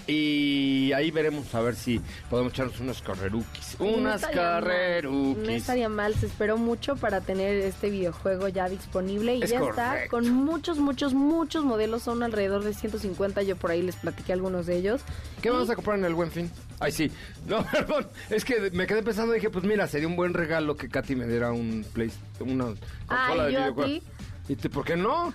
Y 0.09 0.91
ahí 0.93 1.11
veremos 1.11 1.53
a 1.53 1.61
ver 1.61 1.75
si 1.75 2.01
podemos 2.29 2.51
echarnos 2.53 2.79
unos 2.79 3.01
carreruquis. 3.01 3.77
No 3.79 3.85
Unas 3.87 4.21
mal, 4.21 4.31
carreruquis. 4.31 5.43
No 5.45 5.49
estaría 5.51 5.89
mal, 5.89 6.15
se 6.15 6.25
esperó 6.25 6.57
mucho 6.57 6.95
para 6.95 7.21
tener 7.21 7.55
este 7.57 7.89
videojuego 7.89 8.47
ya 8.47 8.67
disponible 8.69 9.35
y 9.35 9.43
Es 9.43 9.51
ya 9.51 9.59
está 9.59 9.89
correcto. 9.91 10.09
con 10.11 10.29
muchos, 10.31 10.79
muchos, 10.79 11.13
muchos 11.13 11.63
modelos, 11.63 12.01
son 12.03 12.23
alrededor 12.23 12.63
de 12.63 12.73
150, 12.73 13.43
yo 13.43 13.55
por 13.55 13.71
ahí 13.71 13.81
les 13.81 13.95
platiqué 13.95 14.33
algunos 14.33 14.65
de 14.65 14.77
ellos. 14.77 15.01
¿Qué 15.41 15.49
Y- 15.49 15.51
vamos 15.51 15.69
a 15.69 15.75
comprar 15.75 15.97
en 15.99 16.05
el 16.05 16.13
buen 16.15 16.31
fin? 16.31 16.49
Ay, 16.79 16.91
sí. 16.91 17.11
No, 17.47 17.63
perdón. 17.71 18.07
Es 18.29 18.43
que 18.45 18.71
me 18.71 18.87
quedé 18.87 19.03
pensando 19.03 19.33
y 19.33 19.37
dije, 19.37 19.49
pues 19.49 19.63
mira, 19.65 19.87
sería 19.87 20.07
un 20.07 20.15
buen 20.15 20.33
regalo 20.33 20.75
que 20.75 20.89
Katy 20.89 21.15
me 21.15 21.27
diera 21.27 21.51
un 21.51 21.85
Play, 21.93 22.11
una 22.39 22.65
consola 22.65 22.77
Ay, 23.07 23.39
de 23.39 23.47
videojuegos. 23.59 24.03
¿Y 24.47 24.55
te- 24.55 24.69
por 24.69 24.85
qué 24.85 24.95
no? 24.95 25.33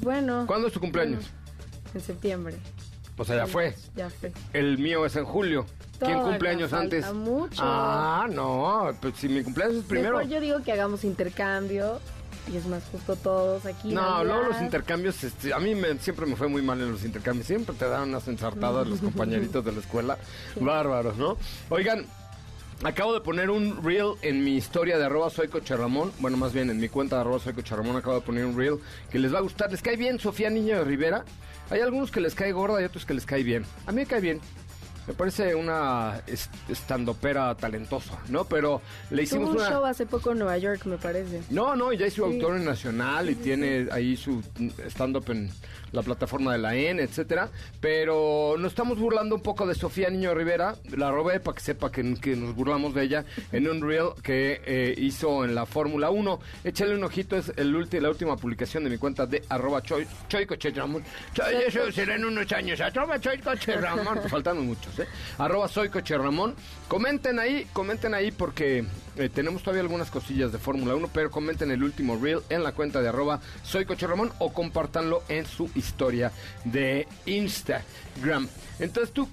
Bueno. 0.00 0.44
¿Cuándo 0.46 0.66
es 0.66 0.72
tu 0.72 0.80
cumpleaños? 0.80 1.24
En 1.94 2.00
septiembre. 2.00 2.56
O 3.16 3.24
sea, 3.24 3.36
ya 3.36 3.46
fue. 3.46 3.74
Ya 3.96 4.10
fue. 4.10 4.32
El 4.52 4.78
mío 4.78 5.06
es 5.06 5.14
en 5.16 5.24
julio. 5.24 5.66
¿Quién 6.00 6.20
cumple 6.20 6.48
años 6.50 6.70
falta 6.70 6.96
antes? 6.96 7.12
mucho. 7.14 7.62
Ah, 7.64 8.26
no. 8.30 8.90
Pues 9.00 9.14
si 9.16 9.28
mi 9.28 9.42
cumpleaños 9.44 9.76
es 9.78 9.84
primero. 9.84 10.16
Mejor 10.18 10.30
yo 10.32 10.40
digo 10.40 10.62
que 10.62 10.72
hagamos 10.72 11.04
intercambio 11.04 12.00
y 12.52 12.56
es 12.56 12.66
más 12.66 12.82
justo 12.90 13.14
todos 13.16 13.64
aquí. 13.64 13.94
No, 13.94 14.22
luego 14.24 14.42
los 14.48 14.60
intercambios, 14.60 15.22
este, 15.24 15.54
a 15.54 15.58
mí 15.60 15.74
me- 15.74 15.96
siempre 15.98 16.26
me 16.26 16.36
fue 16.36 16.48
muy 16.48 16.60
mal 16.60 16.80
en 16.80 16.90
los 16.92 17.04
intercambios. 17.04 17.46
Siempre 17.46 17.74
te 17.76 17.88
dan 17.88 18.08
unas 18.10 18.26
ensartadas 18.28 18.86
los 18.88 19.00
compañeritos 19.00 19.64
de 19.64 19.72
la 19.72 19.78
escuela. 19.80 20.18
Bárbaros, 20.60 21.16
¿no? 21.16 21.38
Oigan, 21.70 22.04
acabo 22.82 23.14
de 23.14 23.20
poner 23.20 23.50
un 23.50 23.82
reel 23.84 24.14
en 24.22 24.44
mi 24.44 24.56
historia 24.56 24.98
de 24.98 25.04
arroba 25.04 25.30
soy 25.30 25.48
Coche 25.48 25.76
Ramón. 25.76 26.12
Bueno, 26.18 26.36
más 26.36 26.52
bien 26.52 26.70
en 26.70 26.78
mi 26.80 26.88
cuenta 26.88 27.16
de 27.16 27.22
arroba 27.22 27.38
soy 27.38 27.52
Coche 27.54 27.74
Ramón 27.76 27.96
acabo 27.96 28.16
de 28.16 28.22
poner 28.22 28.44
un 28.44 28.56
reel 28.56 28.78
que 29.10 29.18
les 29.18 29.32
va 29.32 29.38
a 29.38 29.42
gustar. 29.42 29.70
¿Les 29.70 29.80
cae 29.82 29.96
bien 29.96 30.18
Sofía 30.18 30.50
Niño 30.50 30.76
de 30.78 30.84
Rivera? 30.84 31.24
Hay 31.70 31.80
algunos 31.80 32.10
que 32.10 32.20
les 32.20 32.34
cae 32.34 32.52
gorda 32.52 32.80
y 32.80 32.84
otros 32.84 33.06
que 33.06 33.14
les 33.14 33.24
cae 33.24 33.42
bien. 33.42 33.64
A 33.86 33.92
mí 33.92 33.96
me 34.02 34.06
cae 34.06 34.20
bien. 34.20 34.40
Me 35.06 35.12
parece 35.12 35.54
una 35.54 36.22
est- 36.26 36.50
estandopera 36.66 37.54
talentosa, 37.56 38.18
¿no? 38.30 38.44
Pero 38.46 38.80
le 39.10 39.16
Tuvo 39.16 39.22
hicimos 39.22 39.50
un 39.50 39.56
una... 39.56 39.68
show 39.68 39.84
hace 39.84 40.06
poco 40.06 40.32
en 40.32 40.38
Nueva 40.38 40.56
York, 40.56 40.86
me 40.86 40.96
parece. 40.96 41.42
No, 41.50 41.76
no, 41.76 41.92
ya 41.92 42.06
es 42.06 42.14
su 42.14 42.24
Sí. 42.24 42.32
autor 42.34 42.56
en 42.56 42.64
Nacional 42.64 43.28
y 43.28 43.34
tiene 43.34 43.86
ahí 43.92 44.16
su 44.16 44.42
stand-up 44.88 45.24
en 45.30 45.50
la 45.94 46.02
plataforma 46.02 46.52
de 46.52 46.58
la 46.58 46.74
N, 46.76 47.00
etcétera. 47.02 47.48
Pero 47.80 48.56
nos 48.58 48.72
estamos 48.72 48.98
burlando 48.98 49.34
un 49.34 49.42
poco 49.42 49.66
de 49.66 49.74
Sofía 49.74 50.10
Niño 50.10 50.34
Rivera. 50.34 50.74
La 50.96 51.10
robé 51.10 51.40
para 51.40 51.54
que 51.54 51.60
sepa 51.62 51.90
que, 51.92 52.14
que 52.20 52.34
nos 52.36 52.54
burlamos 52.54 52.94
de 52.94 53.02
ella 53.04 53.24
en 53.52 53.68
un 53.68 53.80
reel 53.80 54.08
que 54.22 54.60
eh, 54.64 54.94
hizo 54.98 55.44
en 55.44 55.54
la 55.54 55.66
Fórmula 55.66 56.10
1. 56.10 56.40
Échale 56.64 56.94
un 56.94 57.04
ojito, 57.04 57.36
es 57.36 57.52
el 57.56 57.74
ulti- 57.74 58.00
la 58.00 58.10
última 58.10 58.36
publicación 58.36 58.84
de 58.84 58.90
mi 58.90 58.98
cuenta 58.98 59.26
de 59.26 59.42
arroba 59.48 59.82
choy, 59.82 60.06
choy 60.28 60.46
coche 60.46 60.70
Ramón. 60.70 61.04
Choy, 61.34 61.54
eso 61.66 61.90
será 61.92 62.16
en 62.16 62.24
unos 62.24 62.50
años. 62.52 62.80
Arroba 62.80 63.20
choy 63.20 63.38
coche 63.38 63.76
Ramón. 63.76 64.20
Faltan 64.28 64.58
muchos, 64.66 64.98
¿eh? 64.98 65.06
Arroba 65.38 65.68
soy 65.68 65.88
coche 65.88 66.16
Ramón. 66.18 66.54
Comenten 66.88 67.38
ahí, 67.38 67.66
comenten 67.72 68.14
ahí 68.14 68.30
porque 68.32 68.84
eh, 69.16 69.28
tenemos 69.28 69.62
todavía 69.62 69.82
algunas 69.82 70.10
cosillas 70.10 70.52
de 70.52 70.58
Fórmula 70.58 70.94
1, 70.94 71.08
pero 71.12 71.30
comenten 71.30 71.70
el 71.70 71.82
último 71.82 72.16
reel 72.16 72.40
en 72.48 72.62
la 72.62 72.72
cuenta 72.72 73.00
de 73.00 73.08
arroba 73.08 73.40
soy 73.62 73.84
coche 73.84 74.06
Ramón 74.06 74.32
o 74.38 74.52
compártanlo 74.52 75.22
en 75.28 75.46
su 75.46 75.70
historia 75.74 76.32
de 76.64 77.06
Instagram. 77.26 78.48
Entonces 78.78 79.12
tú, 79.12 79.28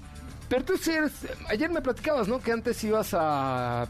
pero 0.48 0.64
tú 0.64 0.76
sí 0.76 0.92
eres, 0.92 1.12
ayer 1.48 1.70
me 1.70 1.80
platicabas, 1.80 2.28
¿no? 2.28 2.40
Que 2.40 2.52
antes 2.52 2.82
ibas 2.84 3.10
a 3.14 3.88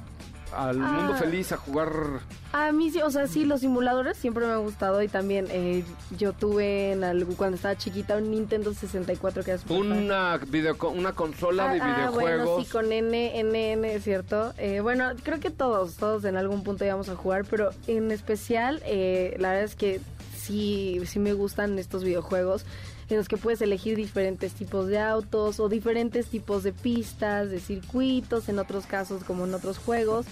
al 0.54 0.82
Ah. 0.82 0.88
mundo 0.88 1.14
feliz 1.14 1.52
a 1.52 1.56
jugar 1.56 2.20
A 2.52 2.70
mí 2.72 2.90
sí, 2.90 3.00
o 3.00 3.10
sea, 3.10 3.26
sí, 3.26 3.44
los 3.46 3.60
simuladores 3.60 4.16
siempre 4.18 4.46
me 4.46 4.52
han 4.52 4.62
gustado 4.62 5.02
y 5.02 5.08
también 5.08 5.46
eh, 5.50 5.84
yo 6.18 6.32
tuve 6.34 6.92
en 6.92 7.02
algo, 7.02 7.34
cuando 7.34 7.56
estaba 7.56 7.76
chiquita 7.76 8.16
un 8.18 8.30
Nintendo 8.30 8.74
64 8.74 9.42
que 9.42 9.52
era 9.52 9.60
padre. 9.62 9.80
una 9.80 10.36
video, 10.36 10.76
una 10.90 11.12
consola 11.14 11.72
de 11.72 11.80
Ah, 11.80 11.84
ah, 11.84 11.96
videojuegos. 12.10 12.44
bueno, 12.48 12.64
sí, 12.64 12.70
con 12.70 12.92
N, 12.92 13.38
N, 13.40 13.72
N, 13.72 14.00
¿cierto? 14.00 14.52
Eh, 14.58 14.80
bueno, 14.80 15.10
creo 15.22 15.40
que 15.40 15.50
todos, 15.50 15.94
todos 15.96 16.24
en 16.24 16.36
algún 16.36 16.62
punto 16.62 16.84
íbamos 16.84 17.08
a 17.08 17.16
jugar, 17.16 17.44
pero 17.48 17.70
en 17.86 18.10
especial, 18.10 18.82
eh, 18.84 19.34
la 19.38 19.48
verdad 19.48 19.64
es 19.64 19.74
que 19.76 20.00
sí, 20.36 21.00
sí 21.06 21.18
me 21.20 21.32
gustan 21.32 21.78
estos 21.78 22.04
videojuegos 22.04 22.66
en 23.12 23.18
los 23.18 23.28
que 23.28 23.36
puedes 23.36 23.60
elegir 23.62 23.96
diferentes 23.96 24.52
tipos 24.52 24.88
de 24.88 24.98
autos 24.98 25.60
o 25.60 25.68
diferentes 25.68 26.26
tipos 26.26 26.62
de 26.62 26.72
pistas, 26.72 27.50
de 27.50 27.60
circuitos, 27.60 28.48
en 28.48 28.58
otros 28.58 28.86
casos 28.86 29.24
como 29.24 29.44
en 29.44 29.54
otros 29.54 29.78
juegos. 29.78 30.26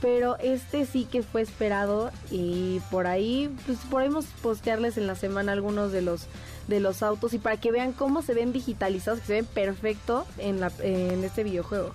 Pero 0.00 0.36
este 0.38 0.84
sí 0.84 1.04
que 1.04 1.22
fue 1.22 1.42
esperado 1.42 2.10
y 2.30 2.80
por 2.90 3.06
ahí, 3.06 3.54
pues 3.66 3.78
podemos 3.88 4.24
postearles 4.42 4.96
en 4.98 5.06
la 5.06 5.14
semana 5.14 5.52
algunos 5.52 5.92
de 5.92 6.02
los 6.02 6.26
de 6.68 6.80
los 6.80 7.02
autos 7.02 7.34
y 7.34 7.38
para 7.38 7.56
que 7.56 7.72
vean 7.72 7.92
cómo 7.92 8.22
se 8.22 8.34
ven 8.34 8.52
digitalizados, 8.52 9.20
que 9.20 9.26
se 9.26 9.32
ven 9.34 9.46
perfecto 9.46 10.26
en, 10.38 10.60
la, 10.60 10.72
en 10.80 11.24
este 11.24 11.44
videojuego. 11.44 11.92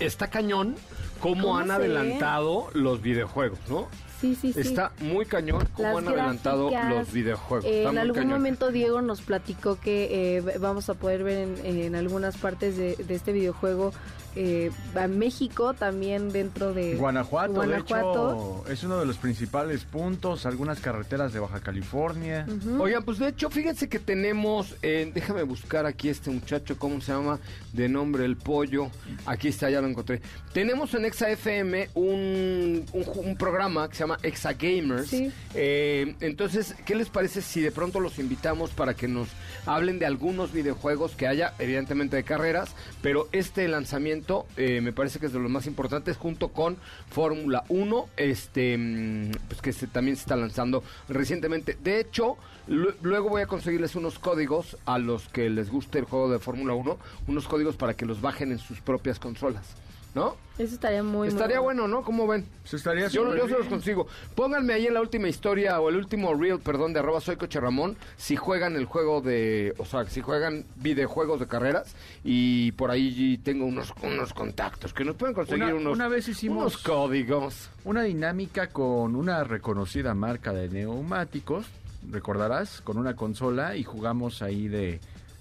Está 0.00 0.28
cañón 0.28 0.76
cómo 1.20 1.42
¿Cómo 1.42 1.58
han 1.58 1.70
adelantado 1.70 2.68
los 2.74 3.02
videojuegos, 3.02 3.58
¿no? 3.68 3.88
Sí, 4.20 4.34
sí, 4.34 4.52
sí. 4.52 4.60
Está 4.60 4.92
muy 5.00 5.26
cañón 5.26 5.68
cómo 5.74 5.88
Las 5.88 5.98
han 5.98 6.08
adelantado 6.08 6.70
gráficas, 6.70 6.98
los 6.98 7.12
videojuegos. 7.12 7.64
Eh, 7.64 7.84
en 7.84 7.98
algún 7.98 8.16
cañón. 8.16 8.32
momento 8.32 8.72
Diego 8.72 9.00
nos 9.00 9.20
platicó 9.20 9.78
que 9.78 10.36
eh, 10.38 10.58
vamos 10.58 10.88
a 10.88 10.94
poder 10.94 11.22
ver 11.22 11.48
en, 11.64 11.84
en 11.84 11.94
algunas 11.94 12.36
partes 12.36 12.76
de, 12.76 12.96
de 12.96 13.14
este 13.14 13.32
videojuego 13.32 13.92
eh, 14.36 14.70
a 14.94 15.08
México 15.08 15.74
también 15.74 16.30
dentro 16.30 16.72
de 16.72 16.94
Guanajuato, 16.96 17.54
Guanajuato. 17.54 18.62
de 18.64 18.72
hecho, 18.72 18.72
es 18.72 18.84
uno 18.84 18.98
de 18.98 19.06
los 19.06 19.16
principales 19.16 19.84
puntos, 19.84 20.46
algunas 20.46 20.80
carreteras 20.80 21.32
de 21.32 21.40
Baja 21.40 21.60
California. 21.60 22.46
Oigan, 22.78 23.04
pues 23.04 23.18
de 23.18 23.28
hecho, 23.28 23.50
fíjense 23.50 23.88
que 23.88 23.98
tenemos, 23.98 24.76
eh, 24.82 25.10
déjame 25.12 25.42
buscar 25.42 25.86
aquí 25.86 26.08
este 26.08 26.30
muchacho, 26.30 26.78
¿cómo 26.78 27.00
se 27.00 27.12
llama? 27.12 27.38
De 27.72 27.88
nombre 27.88 28.24
El 28.24 28.36
Pollo. 28.36 28.90
Aquí 29.26 29.48
está, 29.48 29.70
ya 29.70 29.80
lo 29.80 29.88
encontré. 29.88 30.20
Tenemos 30.52 30.94
en 30.94 31.04
Exa 31.04 31.30
FM 31.30 31.90
un, 31.94 32.84
un 32.92 33.36
programa 33.36 33.88
que 33.88 33.94
se 33.94 34.00
llama 34.00 34.18
Exa 34.22 34.52
Gamers. 34.52 35.08
Sí. 35.08 35.32
Eh, 35.54 36.14
entonces, 36.20 36.74
¿qué 36.84 36.94
les 36.94 37.08
parece 37.08 37.42
si 37.42 37.60
de 37.60 37.72
pronto 37.72 38.00
los 38.00 38.18
invitamos 38.18 38.70
para 38.70 38.94
que 38.94 39.08
nos 39.08 39.28
hablen 39.66 39.98
de 39.98 40.06
algunos 40.06 40.52
videojuegos 40.52 41.14
que 41.16 41.26
haya, 41.26 41.54
evidentemente 41.58 42.16
de 42.16 42.24
carreras, 42.24 42.74
pero 43.02 43.28
este 43.32 43.68
lanzamiento 43.68 44.17
eh, 44.56 44.80
me 44.80 44.92
parece 44.92 45.18
que 45.18 45.26
es 45.26 45.32
de 45.32 45.38
los 45.38 45.50
más 45.50 45.66
importantes 45.66 46.16
junto 46.16 46.48
con 46.48 46.76
Fórmula 47.10 47.64
1, 47.68 48.08
este, 48.16 48.76
mm, 48.78 49.30
pues 49.48 49.60
que 49.62 49.72
se, 49.72 49.86
también 49.86 50.16
se 50.16 50.22
está 50.22 50.36
lanzando 50.36 50.82
recientemente. 51.08 51.76
De 51.82 52.00
hecho, 52.00 52.36
lu- 52.66 52.94
luego 53.02 53.28
voy 53.28 53.42
a 53.42 53.46
conseguirles 53.46 53.94
unos 53.96 54.18
códigos 54.18 54.76
a 54.86 54.98
los 54.98 55.28
que 55.28 55.48
les 55.50 55.70
guste 55.70 55.98
el 55.98 56.04
juego 56.04 56.30
de 56.30 56.38
Fórmula 56.38 56.74
1, 56.74 56.98
unos 57.28 57.46
códigos 57.48 57.76
para 57.76 57.94
que 57.94 58.06
los 58.06 58.20
bajen 58.20 58.52
en 58.52 58.58
sus 58.58 58.80
propias 58.80 59.18
consolas, 59.18 59.66
¿no? 60.14 60.36
Eso 60.58 60.74
estaría 60.74 61.04
muy 61.04 61.12
muy 61.18 61.28
Estaría 61.28 61.60
bueno, 61.60 61.86
¿no? 61.86 62.02
¿Cómo 62.02 62.26
ven? 62.26 62.44
Eso 62.64 62.76
estaría 62.76 63.06
Yo, 63.06 63.32
yo 63.36 63.46
se 63.46 63.56
los 63.58 63.68
consigo. 63.68 64.08
Pónganme 64.34 64.72
ahí 64.72 64.86
en 64.88 64.94
la 64.94 65.00
última 65.00 65.28
historia 65.28 65.78
o 65.80 65.88
el 65.88 65.94
último 65.96 66.34
reel, 66.34 66.58
perdón, 66.58 66.92
de 66.92 66.98
arroba 66.98 67.20
soy 67.20 67.36
coche 67.36 67.60
Ramón, 67.60 67.96
si 68.16 68.34
juegan 68.34 68.74
el 68.74 68.84
juego 68.84 69.20
de, 69.20 69.72
o 69.78 69.84
sea, 69.84 70.04
si 70.06 70.20
juegan 70.20 70.64
videojuegos 70.76 71.38
de 71.38 71.46
carreras 71.46 71.94
y 72.24 72.72
por 72.72 72.90
ahí 72.90 73.38
tengo 73.44 73.66
unos, 73.66 73.92
unos 74.02 74.32
contactos 74.32 74.92
que 74.92 75.04
nos 75.04 75.14
pueden 75.14 75.34
conseguir 75.34 75.62
Una- 75.64 75.74
unos, 75.76 75.92
una 75.94 76.08
vez 76.08 76.26
hicimos- 76.28 76.58
unos 76.58 76.78
códigos. 76.78 77.70
Una 77.84 78.02
dinámica 78.02 78.66
con 78.70 79.14
una 79.14 79.44
reconocida 79.44 80.14
marca 80.14 80.52
de 80.52 80.68
neumáticos, 80.68 81.66
recordarás, 82.10 82.80
con 82.80 82.98
una 82.98 83.14
consola 83.14 83.76
y 83.76 83.84
jugamos 83.84 84.42
ahí 84.42 84.66
de, 84.66 84.98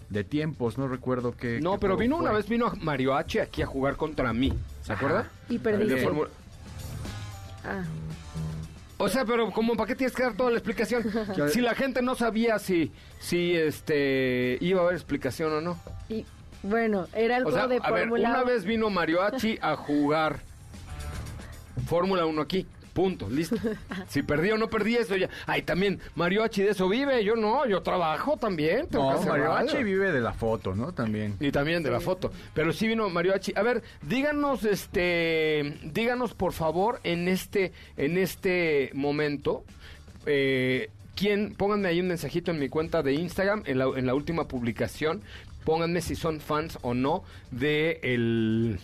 de 0.09 0.23
tiempos, 0.23 0.77
no 0.77 0.87
recuerdo 0.87 1.35
qué. 1.35 1.59
No, 1.61 1.73
qué 1.73 1.79
pero 1.79 1.97
vino 1.97 2.17
una 2.17 2.31
vez, 2.31 2.47
vino 2.47 2.71
Mario 2.81 3.15
H 3.15 3.41
aquí 3.41 3.61
a 3.61 3.65
jugar 3.67 3.95
contra 3.97 4.31
mí, 4.33 4.53
¿se 4.83 4.93
acuerda? 4.93 5.29
Y 5.49 5.57
perdiste. 5.59 5.95
De 5.95 6.01
Fórmula- 6.01 6.29
Ah, 7.65 7.83
O 8.97 9.09
sea, 9.09 9.25
pero 9.25 9.51
como 9.51 9.75
para 9.75 9.87
qué 9.87 9.95
tienes 9.95 10.15
que 10.15 10.23
dar 10.23 10.33
toda 10.33 10.49
la 10.51 10.57
explicación? 10.57 11.03
si 11.51 11.61
la 11.61 11.75
gente 11.75 12.01
no 12.01 12.15
sabía 12.15 12.57
si, 12.59 12.91
si 13.19 13.53
este 13.55 14.57
iba 14.61 14.79
a 14.81 14.83
haber 14.85 14.95
explicación 14.95 15.51
o 15.53 15.61
no. 15.61 15.77
y 16.09 16.25
bueno, 16.63 17.07
era 17.13 17.37
el 17.37 17.45
O 17.45 17.51
sea, 17.51 17.67
de 17.67 17.79
Fórmula 17.79 18.29
una 18.29 18.43
vez 18.43 18.63
vino 18.65 18.89
Marioachi 18.89 19.59
a 19.61 19.75
jugar 19.75 20.39
Fórmula 21.87 22.25
1 22.25 22.41
aquí. 22.41 22.65
Punto, 22.97 23.29
listo. 23.29 23.57
Si 24.09 24.23
perdí 24.23 24.49
o 24.49 24.57
no 24.57 24.71
perdí 24.71 24.95
eso 24.95 25.15
ya. 25.15 25.29
Ay, 25.45 25.61
también 25.61 25.99
Marioachi 26.15 26.63
de 26.63 26.71
eso 26.71 26.89
vive. 26.89 27.23
Yo 27.23 27.35
no, 27.35 27.67
yo 27.67 27.83
trabajo 27.83 28.37
también. 28.37 28.87
tengo 28.87 29.09
que 29.09 29.13
No, 29.13 29.19
hacer 29.19 29.29
Mario 29.29 29.45
radio. 29.49 29.69
H 29.69 29.83
vive 29.83 30.11
de 30.11 30.19
la 30.19 30.33
foto, 30.33 30.73
¿no? 30.73 30.91
También. 30.93 31.35
Y 31.39 31.51
también 31.51 31.83
de 31.83 31.91
la 31.91 31.99
foto. 31.99 32.31
Pero 32.55 32.73
sí 32.73 32.87
vino 32.87 33.07
Marioachi. 33.07 33.53
A 33.55 33.61
ver, 33.61 33.83
díganos, 34.01 34.63
este, 34.63 35.77
díganos 35.83 36.33
por 36.33 36.53
favor 36.53 36.99
en 37.03 37.27
este, 37.27 37.71
en 37.97 38.17
este 38.17 38.89
momento, 38.95 39.63
eh, 40.25 40.89
quién, 41.15 41.53
pónganme 41.53 41.89
ahí 41.89 41.99
un 42.01 42.07
mensajito 42.07 42.49
en 42.49 42.57
mi 42.57 42.67
cuenta 42.67 43.03
de 43.03 43.13
Instagram, 43.13 43.61
en 43.67 43.77
la, 43.77 43.85
en 43.95 44.07
la 44.07 44.15
última 44.15 44.47
publicación, 44.47 45.21
pónganme 45.65 46.01
si 46.01 46.15
son 46.15 46.39
fans 46.39 46.79
o 46.81 46.95
no 46.95 47.23
de 47.51 47.99
el 48.01 48.79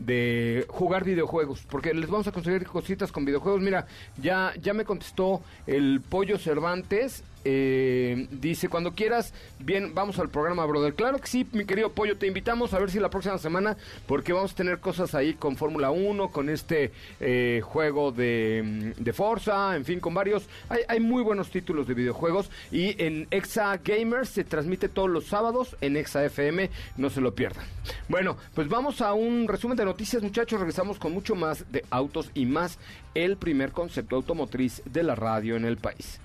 de 0.00 0.64
jugar 0.68 1.04
videojuegos, 1.04 1.64
porque 1.70 1.94
les 1.94 2.08
vamos 2.08 2.26
a 2.26 2.32
conseguir 2.32 2.66
cositas 2.66 3.12
con 3.12 3.24
videojuegos. 3.24 3.60
Mira, 3.60 3.86
ya, 4.20 4.52
ya 4.60 4.72
me 4.74 4.84
contestó 4.84 5.42
el 5.66 6.00
Pollo 6.00 6.38
Cervantes 6.38 7.22
eh, 7.44 8.26
dice, 8.30 8.68
cuando 8.68 8.92
quieras, 8.92 9.32
bien, 9.58 9.94
vamos 9.94 10.18
al 10.18 10.28
programa, 10.28 10.64
brother. 10.66 10.94
Claro 10.94 11.18
que 11.18 11.26
sí, 11.26 11.46
mi 11.52 11.64
querido 11.64 11.92
Pollo, 11.92 12.16
te 12.16 12.26
invitamos 12.26 12.74
a 12.74 12.78
ver 12.78 12.90
si 12.90 13.00
la 13.00 13.10
próxima 13.10 13.38
semana, 13.38 13.76
porque 14.06 14.32
vamos 14.32 14.52
a 14.52 14.56
tener 14.56 14.78
cosas 14.80 15.14
ahí 15.14 15.34
con 15.34 15.56
Fórmula 15.56 15.90
1, 15.90 16.28
con 16.28 16.48
este 16.48 16.92
eh, 17.20 17.60
juego 17.64 18.12
de, 18.12 18.94
de, 18.96 19.12
Forza, 19.12 19.76
en 19.76 19.84
fin, 19.84 20.00
con 20.00 20.14
varios. 20.14 20.48
Hay, 20.68 20.80
hay, 20.88 21.00
muy 21.00 21.22
buenos 21.22 21.50
títulos 21.50 21.86
de 21.86 21.94
videojuegos 21.94 22.50
y 22.70 23.02
en 23.02 23.26
Exa 23.30 23.76
Gamers 23.78 24.28
se 24.28 24.44
transmite 24.44 24.88
todos 24.88 25.10
los 25.10 25.26
sábados 25.26 25.76
en 25.80 25.96
Exa 25.96 26.24
FM, 26.24 26.70
no 26.96 27.10
se 27.10 27.20
lo 27.20 27.34
pierdan. 27.34 27.64
Bueno, 28.08 28.36
pues 28.54 28.68
vamos 28.68 29.00
a 29.00 29.14
un 29.14 29.48
resumen 29.48 29.76
de 29.76 29.84
noticias, 29.84 30.22
muchachos. 30.22 30.60
Regresamos 30.60 30.98
con 30.98 31.12
mucho 31.12 31.34
más 31.34 31.70
de 31.72 31.84
autos 31.90 32.30
y 32.34 32.46
más 32.46 32.78
el 33.14 33.36
primer 33.36 33.72
concepto 33.72 34.16
automotriz 34.16 34.82
de 34.84 35.02
la 35.02 35.14
radio 35.14 35.56
en 35.56 35.64
el 35.64 35.76
país. 35.76 36.20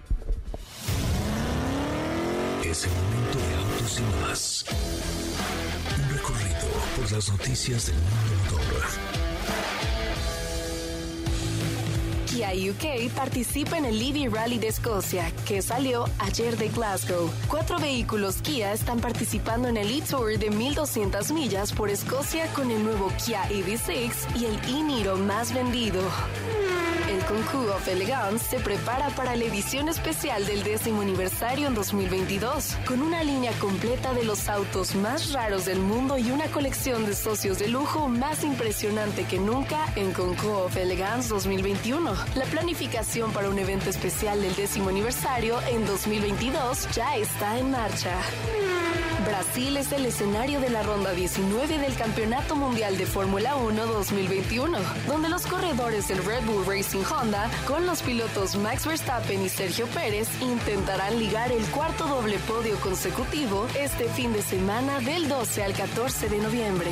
Es 2.76 2.84
el 2.84 2.92
momento 2.92 3.40
de 3.40 3.56
autos 3.56 4.00
y 4.00 4.04
más. 4.22 4.66
Un 5.98 6.10
recorrido 6.14 6.68
por 6.98 7.10
las 7.10 7.32
noticias 7.32 7.86
del 7.86 7.96
mundo 7.96 8.25
Kia 12.26 12.52
UK 12.52 13.12
participa 13.14 13.78
en 13.78 13.86
el 13.86 14.00
Livy 14.00 14.28
Rally 14.28 14.58
de 14.58 14.68
Escocia, 14.68 15.32
que 15.48 15.62
salió 15.62 16.06
ayer 16.20 16.58
de 16.58 16.70
Glasgow. 16.70 17.30
Cuatro 17.48 17.80
vehículos 17.80 18.38
Kia 18.38 18.74
están 18.74 19.00
participando 19.00 19.68
en 19.68 19.78
el 19.78 19.92
e-Tour 19.92 20.38
de 20.38 20.50
1200 20.50 21.32
millas 21.32 21.72
por 21.72 21.90
Escocia 21.90 22.48
con 22.54 22.72
el 22.72 22.84
nuevo 22.84 23.12
Kia 23.24 23.48
EV6 23.50 24.12
y 24.36 24.46
el 24.46 24.56
e-Niro 24.68 25.18
más 25.18 25.54
vendido. 25.54 26.02
El 27.10 27.24
Concours 27.26 27.70
of 27.70 27.88
Elegance 27.88 28.50
se 28.50 28.60
prepara 28.60 29.10
para 29.12 29.36
la 29.36 29.46
edición 29.46 29.90
especial 29.90 30.44
del 30.48 30.64
décimo 30.64 31.02
aniversario 31.02 31.68
en 31.68 31.76
2022, 31.76 32.78
con 32.88 33.02
una 33.02 33.24
línea 33.24 33.52
completa 33.60 34.14
de 34.14 34.24
los 34.24 34.50
autos 34.50 34.96
más 34.96 35.32
raros 35.32 35.66
del 35.66 35.80
mundo 35.80 36.18
y 36.18 36.32
una 36.32 36.48
colección 36.48 37.06
de 37.06 37.14
socios 37.14 37.60
de 37.60 37.68
lujo 37.68 38.08
más 38.10 38.44
impresionante 38.44 39.26
que 39.26 39.38
nunca 39.38 39.86
en 39.96 40.14
Concours 40.14 40.66
of 40.66 40.78
Elegance 40.78 41.30
2021. 41.30 42.15
La 42.36 42.46
planificación 42.46 43.32
para 43.32 43.50
un 43.50 43.60
evento 43.60 43.90
especial 43.90 44.42
del 44.42 44.56
décimo 44.56 44.90
aniversario 44.90 45.60
en 45.70 45.86
2022 45.86 46.88
ya 46.94 47.16
está 47.16 47.58
en 47.58 47.72
marcha. 47.72 48.16
Brasil 49.26 49.78
es 49.78 49.92
el 49.92 50.06
escenario 50.06 50.60
de 50.60 50.70
la 50.70 50.84
ronda 50.84 51.12
19 51.12 51.80
del 51.80 51.96
Campeonato 51.96 52.56
Mundial 52.56 52.98
de 52.98 53.06
Fórmula 53.06 53.56
1 53.56 53.86
2021, 53.86 54.78
donde 55.08 55.30
los 55.30 55.48
corredores 55.48 56.08
del 56.08 56.24
Red 56.24 56.44
Bull 56.46 56.66
Racing 56.66 57.04
Honda, 57.10 57.50
con 57.68 57.86
los 57.88 58.02
pilotos 58.02 58.56
Max 58.56 58.86
Verstappen 58.86 59.42
y 59.42 59.50
Sergio 59.50 59.88
Pérez, 59.88 60.30
intentarán 60.42 61.18
ligar 61.18 61.52
el 61.52 61.66
cuarto 61.68 62.06
doble 62.08 62.38
podio 62.40 62.76
consecutivo 62.78 63.68
este 63.80 64.08
fin 64.10 64.32
de 64.32 64.42
semana 64.42 65.00
del 65.00 65.28
12 65.28 65.64
al 65.64 65.74
14 65.74 66.30
de 66.30 66.38
noviembre. 66.38 66.92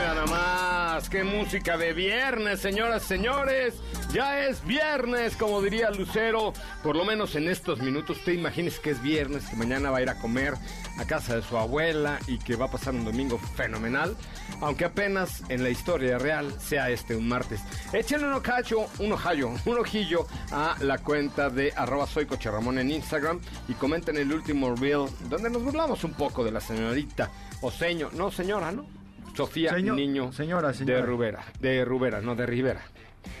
Nada 0.00 0.24
más, 0.24 1.10
qué 1.10 1.22
música 1.22 1.76
de 1.76 1.92
viernes, 1.92 2.60
señoras, 2.60 3.02
señores. 3.02 3.74
Ya 4.14 4.46
es 4.46 4.64
viernes, 4.64 5.36
como 5.36 5.60
diría 5.60 5.90
Lucero. 5.90 6.54
Por 6.82 6.96
lo 6.96 7.04
menos 7.04 7.36
en 7.36 7.48
estos 7.48 7.80
minutos, 7.80 8.16
usted 8.16 8.32
imagínese 8.32 8.80
que 8.80 8.90
es 8.90 9.02
viernes, 9.02 9.44
que 9.44 9.56
mañana 9.56 9.90
va 9.90 9.98
a 9.98 10.02
ir 10.02 10.08
a 10.08 10.18
comer 10.18 10.54
a 10.98 11.04
casa 11.04 11.36
de 11.36 11.42
su 11.42 11.58
abuela 11.58 12.18
y 12.26 12.38
que 12.38 12.56
va 12.56 12.64
a 12.64 12.70
pasar 12.70 12.94
un 12.94 13.04
domingo 13.04 13.38
fenomenal. 13.56 14.16
Aunque 14.62 14.86
apenas 14.86 15.42
en 15.50 15.62
la 15.62 15.68
historia 15.68 16.18
real 16.18 16.50
sea 16.58 16.88
este 16.88 17.14
un 17.14 17.28
martes. 17.28 17.60
Échenle 17.92 18.26
un 18.26 18.32
ocacho, 18.32 18.86
un 19.00 19.12
ojallo, 19.12 19.50
un 19.66 19.78
ojillo 19.78 20.26
a 20.50 20.76
la 20.80 20.96
cuenta 20.96 21.50
de 21.50 21.74
arroba 21.76 22.06
soy 22.06 22.26
en 22.26 22.90
Instagram 22.90 23.38
y 23.68 23.74
comenten 23.74 24.16
el 24.16 24.32
último 24.32 24.74
reel 24.74 25.10
donde 25.28 25.50
nos 25.50 25.62
burlamos 25.62 26.02
un 26.04 26.14
poco 26.14 26.42
de 26.42 26.52
la 26.52 26.60
señorita 26.60 27.30
o 27.60 27.70
señor, 27.70 28.14
no 28.14 28.30
señora, 28.30 28.72
¿no? 28.72 28.99
Sofía 29.34 29.70
Señor- 29.70 29.96
Niño 29.96 30.32
señora, 30.32 30.72
señora. 30.74 31.00
de 31.00 31.06
Rivera, 31.06 31.44
de 31.60 31.84
Rivera, 31.84 32.20
no 32.20 32.34
de 32.34 32.46
Rivera. 32.46 32.80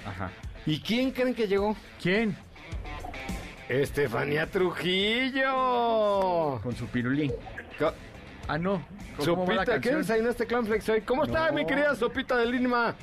Ajá. 0.06 0.30
¿Y 0.66 0.80
quién 0.80 1.10
creen 1.10 1.34
que 1.34 1.46
llegó? 1.48 1.76
¿Quién? 2.02 2.36
Estefanía 3.68 4.46
Trujillo. 4.50 5.50
Con 6.62 6.74
su 6.76 6.86
pirulín. 6.86 7.32
Co- 7.78 7.92
Ah, 8.48 8.58
no. 8.58 8.84
¿Cómo 9.18 9.46
va 9.46 9.54
la 9.54 9.64
Sopita, 9.64 9.64
¿qué 9.64 9.90
canción? 9.90 9.98
desayunaste 10.00 10.46
Clan 10.46 10.66
Flex 10.66 10.88
hoy? 10.88 11.02
¿Cómo 11.02 11.22
está 11.24 11.48
No. 11.48 11.54
mi 11.54 11.64
querida 11.66 11.94
Sopita 11.94 12.36
de 12.36 12.46
Lima? 12.46 12.94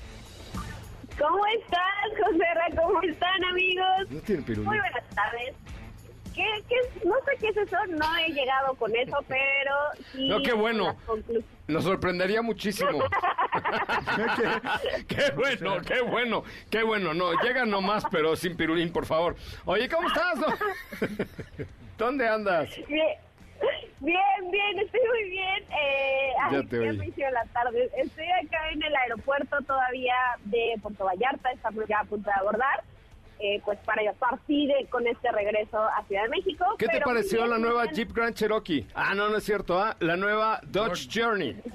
¿Cómo 1.18 1.46
estás, 1.60 2.12
José 2.22 2.44
Ra? 2.54 2.68
¿Cómo 2.84 3.02
están, 3.02 3.44
amigos? 3.46 4.10
No 4.10 4.20
tiene 4.20 4.42
pirulín. 4.42 4.70
Muy 4.70 4.78
buenas 4.80 5.04
tardes. 5.16 5.54
¿Qué, 6.38 6.64
qué? 6.70 6.76
No 7.04 7.16
sé 7.26 7.32
qué 7.42 7.48
es 7.50 7.58
eso, 7.58 7.76
no 7.88 8.18
he 8.20 8.32
llegado 8.32 8.76
con 8.76 8.96
eso, 8.96 9.18
pero 9.28 9.74
sí... 10.12 10.30
No, 10.30 10.40
qué 10.44 10.54
bueno. 10.54 10.96
Nos 11.68 11.84
sorprendería 11.84 12.44
muchísimo. 12.44 13.00
qué 15.08 15.32
bueno, 15.36 15.78
qué 15.86 16.02
bueno, 16.02 16.44
qué 16.70 16.84
bueno. 16.84 17.14
No, 17.16 17.34
llega 17.42 17.66
nomás, 17.66 18.04
pero 18.12 18.36
sin 18.36 18.56
pirulín, 18.56 18.94
por 18.94 19.08
favor. 19.08 19.36
Oye, 19.66 19.90
¿cómo 19.90 20.08
estás? 20.08 20.40
¿Dónde 21.98 22.28
andas? 22.28 22.70
Bien, 22.88 23.18
bien, 24.00 24.52
bien, 24.52 24.80
estoy 24.80 25.02
muy 25.10 25.30
bien. 25.32 25.64
Eh, 25.72 26.30
Ya 26.52 26.58
ay, 26.60 26.68
te 26.68 26.78
me 26.94 27.08
hicieron 27.08 27.34
la 27.34 27.46
tarde. 27.46 27.90
Estoy 27.98 28.26
acá 28.46 28.70
en 28.72 28.84
el 28.84 28.96
aeropuerto 28.96 29.58
todavía 29.66 30.14
de 30.46 30.76
Puerto 30.84 31.04
Vallarta, 31.04 31.50
estamos 31.52 31.84
ya 31.88 32.02
a 32.02 32.04
punto 32.04 32.30
de 32.30 32.36
abordar. 32.40 32.84
Eh, 33.40 33.62
pues 33.64 33.80
para 33.86 34.04
ya 34.04 34.14
partir 34.14 34.72
eh, 34.72 34.88
con 34.90 35.06
este 35.08 35.32
regreso 35.32 35.80
a 35.80 36.04
Ciudad 36.08 36.24
de 36.24 36.30
México. 36.30 36.66
¿Qué 36.78 36.88
te 36.88 37.02
pareció 37.02 37.40
bien, 37.40 37.50
la 37.52 37.58
nueva 37.58 37.84
bien. 37.84 37.96
Jeep 37.96 38.14
Grand 38.14 38.36
Cherokee? 38.36 38.88
Ah, 38.94 39.14
no, 39.16 39.30
no 39.30 39.38
es 39.38 39.44
cierto, 39.44 39.80
¿ah? 39.80 39.96
La 40.00 40.16
nueva 40.18 40.60
Dodge 40.64 41.08
Journey. 41.12 41.62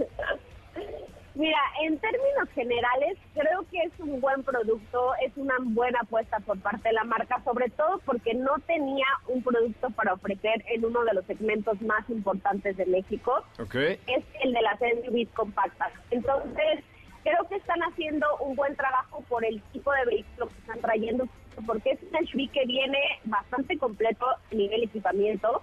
Mira, 1.35 1.59
en 1.83 1.99
términos 1.99 2.49
generales, 2.55 3.17
creo 3.33 3.65
que 3.71 3.79
es 3.83 3.93
un 3.99 4.21
buen 4.21 4.43
producto, 4.43 5.13
es 5.25 5.33
una 5.37 5.55
buena 5.61 6.01
apuesta 6.01 6.39
por 6.41 6.61
parte 6.61 6.91
de 6.91 6.93
la 6.95 7.05
marca, 7.05 7.43
sobre 7.43 7.71
todo 7.71 8.01
porque 8.05 8.35
no 8.35 8.59
tenía 8.67 9.07
un 9.29 9.43
producto 9.43 9.89
para 9.91 10.13
ofrecer 10.13 10.63
en 10.69 10.85
uno 10.85 11.05
de 11.05 11.15
los 11.15 11.25
segmentos 11.25 11.81
más 11.81 12.09
importantes 12.11 12.77
de 12.77 12.85
México, 12.85 13.45
¿Ok? 13.59 13.75
es 13.75 14.25
el 14.43 14.53
de 14.53 14.61
las 14.61 14.79
SUVs 14.79 15.31
compactas. 15.35 15.93
Entonces, 16.11 16.85
creo 17.25 17.49
que 17.49 17.57
están 17.57 17.81
haciendo 17.81 18.27
un 18.41 18.55
buen 18.55 18.77
trabajo 18.77 19.25
por 19.29 19.43
el 19.45 19.63
tipo 19.73 19.91
de 19.93 20.05
vehículo 20.05 20.49
que 20.49 20.59
están 20.59 20.81
trayendo, 20.81 21.27
porque 21.67 21.91
es 21.93 21.99
un 22.03 22.27
SUV 22.27 22.51
que 22.51 22.65
viene 22.67 22.99
bastante 23.25 23.79
completo 23.79 24.27
nivel 24.51 24.85
equipamiento. 24.85 25.63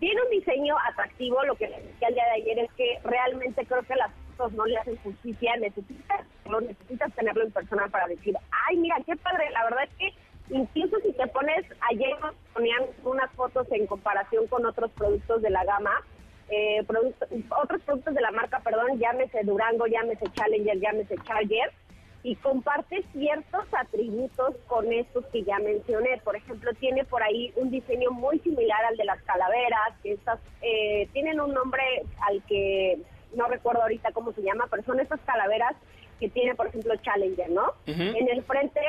Tiene 0.00 0.20
un 0.22 0.30
diseño 0.30 0.76
atractivo, 0.90 1.42
lo 1.44 1.56
que 1.56 1.66
decía 1.68 2.08
el 2.08 2.14
día 2.14 2.24
de 2.24 2.42
ayer 2.42 2.58
es 2.60 2.72
que 2.72 2.98
realmente 3.04 3.66
creo 3.66 3.82
que 3.82 3.96
las 3.96 4.12
fotos 4.36 4.52
no 4.52 4.64
le 4.66 4.78
hacen 4.78 4.96
justicia, 4.98 5.56
necesitas, 5.56 6.24
lo 6.48 6.60
necesitas 6.60 7.12
tenerlo 7.14 7.42
en 7.44 7.50
persona 7.50 7.88
para 7.88 8.06
decir, 8.06 8.36
ay, 8.68 8.76
mira, 8.76 8.96
qué 9.04 9.16
padre, 9.16 9.50
la 9.50 9.64
verdad 9.64 9.84
es 9.84 9.94
que 9.96 10.54
incluso 10.54 10.96
si 11.00 11.12
te 11.12 11.26
pones, 11.26 11.64
ayer 11.90 12.10
nos 12.20 12.34
ponían 12.54 12.84
unas 13.02 13.30
fotos 13.32 13.66
en 13.72 13.86
comparación 13.86 14.46
con 14.46 14.64
otros 14.66 14.90
productos 14.92 15.42
de 15.42 15.50
la 15.50 15.64
gama, 15.64 15.92
eh, 16.48 16.82
productos- 16.86 17.28
otros 17.60 17.82
productos 17.82 18.14
de 18.14 18.20
la 18.20 18.30
marca, 18.30 18.60
perdón, 18.60 18.98
llámese 18.98 19.42
Durango, 19.42 19.86
llámese 19.86 20.26
Challenger, 20.32 20.78
llámese 20.78 21.16
Charger, 21.24 21.72
y 22.22 22.34
comparte 22.36 23.04
ciertos 23.12 23.64
atributos 23.72 24.56
con 24.66 24.92
estos 24.92 25.24
que 25.26 25.44
ya 25.44 25.58
mencioné. 25.58 26.20
Por 26.24 26.36
ejemplo, 26.36 26.72
tiene 26.74 27.04
por 27.04 27.22
ahí 27.22 27.52
un 27.56 27.70
diseño 27.70 28.10
muy 28.10 28.38
similar 28.40 28.84
al 28.84 28.96
de 28.96 29.04
las 29.04 29.22
calaveras, 29.22 29.94
que 30.02 30.12
estas 30.12 30.40
eh, 30.62 31.08
tienen 31.12 31.40
un 31.40 31.54
nombre 31.54 31.82
al 32.26 32.42
que 32.44 32.98
no 33.34 33.46
recuerdo 33.46 33.82
ahorita 33.82 34.12
cómo 34.12 34.32
se 34.32 34.42
llama, 34.42 34.66
pero 34.70 34.82
son 34.84 35.00
estas 35.00 35.20
calaveras 35.20 35.76
que 36.18 36.28
tiene, 36.30 36.54
por 36.54 36.66
ejemplo, 36.66 36.94
Challenger, 36.96 37.50
¿no? 37.50 37.74
En 37.86 38.28
el 38.28 38.42
frente 38.42 38.80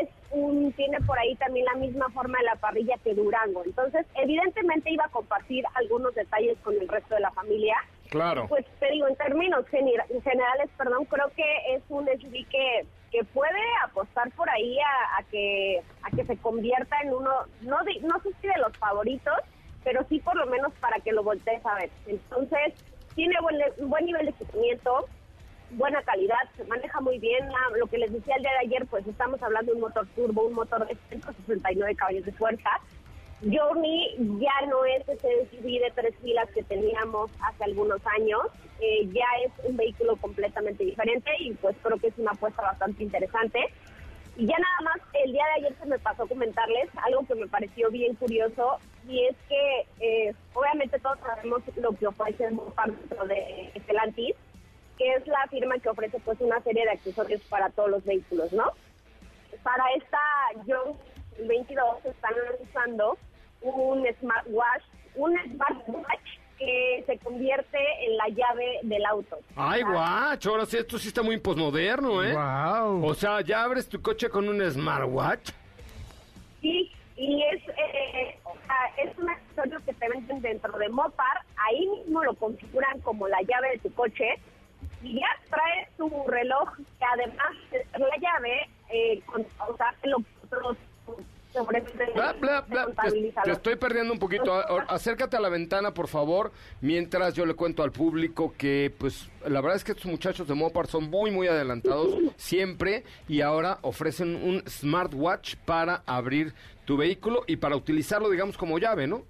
es 0.00 0.08
un, 0.32 0.72
tiene 0.72 0.98
por 1.02 1.18
ahí 1.18 1.36
también 1.36 1.64
la 1.66 1.74
misma 1.74 2.08
forma 2.10 2.38
de 2.38 2.44
la 2.44 2.56
parrilla 2.56 2.96
que 3.04 3.14
Durango. 3.14 3.62
Entonces, 3.64 4.04
evidentemente 4.16 4.90
iba 4.90 5.04
a 5.04 5.10
compartir 5.10 5.64
algunos 5.74 6.14
detalles 6.14 6.58
con 6.64 6.74
el 6.74 6.88
resto 6.88 7.14
de 7.14 7.20
la 7.20 7.30
familia. 7.30 7.76
Claro. 8.12 8.46
Pues 8.46 8.66
te 8.78 8.90
digo, 8.90 9.08
en 9.08 9.16
términos 9.16 9.66
genera- 9.68 10.04
generales, 10.22 10.68
perdón, 10.76 11.06
creo 11.06 11.30
que 11.34 11.74
es 11.74 11.82
un 11.88 12.04
SUV 12.06 12.46
que, 12.50 12.86
que 13.10 13.24
puede 13.24 13.58
apostar 13.84 14.30
por 14.32 14.48
ahí 14.50 14.78
a, 15.18 15.22
que 15.30 15.80
a 16.02 16.10
que 16.14 16.24
se 16.26 16.36
convierta 16.36 16.94
en 17.02 17.14
uno, 17.14 17.30
no 17.62 17.82
di- 17.84 18.00
no 18.00 18.20
sé 18.22 18.28
si 18.42 18.48
de 18.48 18.58
los 18.58 18.76
favoritos, 18.76 19.34
pero 19.82 20.04
sí 20.10 20.20
por 20.20 20.36
lo 20.36 20.44
menos 20.46 20.72
para 20.74 21.00
que 21.00 21.10
lo 21.12 21.22
voltees 21.22 21.64
a 21.64 21.74
ver. 21.76 21.90
Entonces, 22.06 22.74
tiene 23.14 23.34
buen, 23.40 23.56
buen 23.88 24.04
nivel 24.04 24.26
de 24.26 24.32
equipamiento, 24.32 25.06
buena 25.70 26.02
calidad, 26.02 26.36
se 26.54 26.64
maneja 26.64 27.00
muy 27.00 27.18
bien. 27.18 27.48
Ah, 27.50 27.70
Lo 27.78 27.86
que 27.86 27.96
les 27.96 28.12
decía 28.12 28.36
el 28.36 28.42
día 28.42 28.52
de 28.52 28.66
ayer, 28.66 28.86
pues 28.90 29.06
estamos 29.06 29.42
hablando 29.42 29.72
de 29.72 29.76
un 29.76 29.80
motor 29.84 30.06
turbo, 30.14 30.42
un 30.42 30.52
motor 30.54 30.86
de 30.86 30.96
169 31.08 31.96
caballos 31.96 32.26
de 32.26 32.32
fuerza. 32.32 32.70
Journey 33.42 34.14
ya 34.40 34.66
no 34.68 34.84
es 34.84 35.08
ese 35.08 35.48
SUV 35.50 35.80
de 35.80 35.92
tres 35.94 36.14
filas 36.22 36.48
que 36.50 36.62
teníamos 36.62 37.30
hace 37.40 37.64
algunos 37.64 38.00
años, 38.06 38.42
eh, 38.80 39.08
ya 39.12 39.26
es 39.44 39.52
un 39.64 39.76
vehículo 39.76 40.16
completamente 40.16 40.84
diferente 40.84 41.30
y 41.40 41.52
pues 41.54 41.76
creo 41.82 41.98
que 41.98 42.08
es 42.08 42.18
una 42.18 42.32
apuesta 42.32 42.62
bastante 42.62 43.02
interesante. 43.02 43.58
Y 44.36 44.46
ya 44.46 44.56
nada 44.58 44.92
más, 44.92 45.08
el 45.24 45.32
día 45.32 45.44
de 45.44 45.66
ayer 45.66 45.76
se 45.78 45.86
me 45.86 45.98
pasó 45.98 46.26
comentarles 46.26 46.88
algo 47.04 47.26
que 47.26 47.34
me 47.34 47.48
pareció 47.48 47.90
bien 47.90 48.14
curioso 48.14 48.78
y 49.06 49.26
es 49.26 49.36
que 49.48 49.86
eh, 50.00 50.34
obviamente 50.54 50.98
todos 51.00 51.18
sabemos 51.18 51.62
lo 51.76 51.92
que 51.92 52.06
ofrece 52.06 52.50
Mopar 52.50 52.92
dentro 52.92 53.26
de 53.26 53.72
Stellantis, 53.82 54.36
que 54.96 55.14
es 55.14 55.26
la 55.26 55.46
firma 55.48 55.78
que 55.78 55.88
ofrece 55.88 56.18
pues 56.20 56.40
una 56.40 56.60
serie 56.62 56.84
de 56.84 56.92
accesorios 56.92 57.42
para 57.42 57.70
todos 57.70 57.90
los 57.90 58.04
vehículos, 58.04 58.52
¿no? 58.52 58.70
Para 59.62 59.84
esta 59.96 60.18
Young 60.64 60.96
22 61.46 62.04
están 62.04 62.32
lanzando 62.58 63.18
un 63.62 64.06
smartwatch, 64.20 64.82
un 65.14 65.36
smartwatch 65.54 66.38
que 66.58 67.02
se 67.06 67.18
convierte 67.18 67.78
en 68.06 68.16
la 68.16 68.28
llave 68.28 68.80
del 68.82 69.04
auto. 69.04 69.38
Ay, 69.56 69.82
guacho, 69.82 70.50
ahora 70.50 70.66
sí, 70.66 70.76
esto 70.76 70.98
sí 70.98 71.08
está 71.08 71.22
muy 71.22 71.38
posmoderno, 71.38 72.22
¿eh? 72.22 72.34
Wow. 72.34 73.04
O 73.04 73.14
sea, 73.14 73.40
ya 73.40 73.64
abres 73.64 73.88
tu 73.88 74.00
coche 74.00 74.28
con 74.28 74.48
un 74.48 74.60
smartwatch. 74.70 75.50
Sí, 76.60 76.92
y 77.16 77.42
es, 77.42 77.62
eh, 77.68 78.38
o 78.44 78.54
sea, 78.66 79.04
es 79.04 79.18
un 79.18 79.28
accesorio 79.28 79.80
que 79.84 79.92
te 79.92 80.08
venden 80.08 80.40
dentro 80.40 80.78
de 80.78 80.88
Mopar, 80.88 81.42
ahí 81.56 81.86
mismo 81.86 82.22
lo 82.22 82.34
configuran 82.34 83.00
como 83.00 83.26
la 83.28 83.40
llave 83.42 83.70
de 83.72 83.78
tu 83.78 83.92
coche 83.94 84.38
y 85.02 85.18
ya 85.18 85.26
trae 85.50 85.88
tu 85.96 86.08
reloj 86.28 86.76
que 86.76 87.04
además 87.04 87.52
de 87.70 87.84
ser 87.84 88.00
la 88.00 88.16
llave, 88.18 88.68
eh, 88.90 89.20
con, 89.26 89.44
o 89.68 89.76
sea, 89.76 89.94
lo 90.04 90.18
otros 90.44 90.76
sobre 91.52 91.82
Bla, 92.14 92.32
bla, 92.32 92.60
bla. 92.62 92.86
Te, 92.86 93.32
te 93.44 93.50
estoy 93.50 93.76
perdiendo 93.76 94.12
un 94.12 94.18
poquito. 94.18 94.52
Acércate 94.88 95.36
a 95.36 95.40
la 95.40 95.48
ventana, 95.48 95.92
por 95.92 96.08
favor, 96.08 96.52
mientras 96.80 97.34
yo 97.34 97.46
le 97.46 97.54
cuento 97.54 97.82
al 97.82 97.92
público 97.92 98.54
que, 98.56 98.92
pues, 98.98 99.28
la 99.46 99.60
verdad 99.60 99.76
es 99.76 99.84
que 99.84 99.92
estos 99.92 100.06
muchachos 100.06 100.48
de 100.48 100.54
Mopar 100.54 100.86
son 100.86 101.10
muy, 101.10 101.30
muy 101.30 101.46
adelantados 101.46 102.16
siempre 102.36 103.04
y 103.28 103.40
ahora 103.40 103.78
ofrecen 103.82 104.36
un 104.36 104.62
smartwatch 104.68 105.56
para 105.64 106.02
abrir 106.06 106.54
tu 106.84 106.96
vehículo 106.96 107.44
y 107.46 107.56
para 107.56 107.76
utilizarlo, 107.76 108.30
digamos, 108.30 108.56
como 108.56 108.78
llave, 108.78 109.06
¿no? 109.06 109.24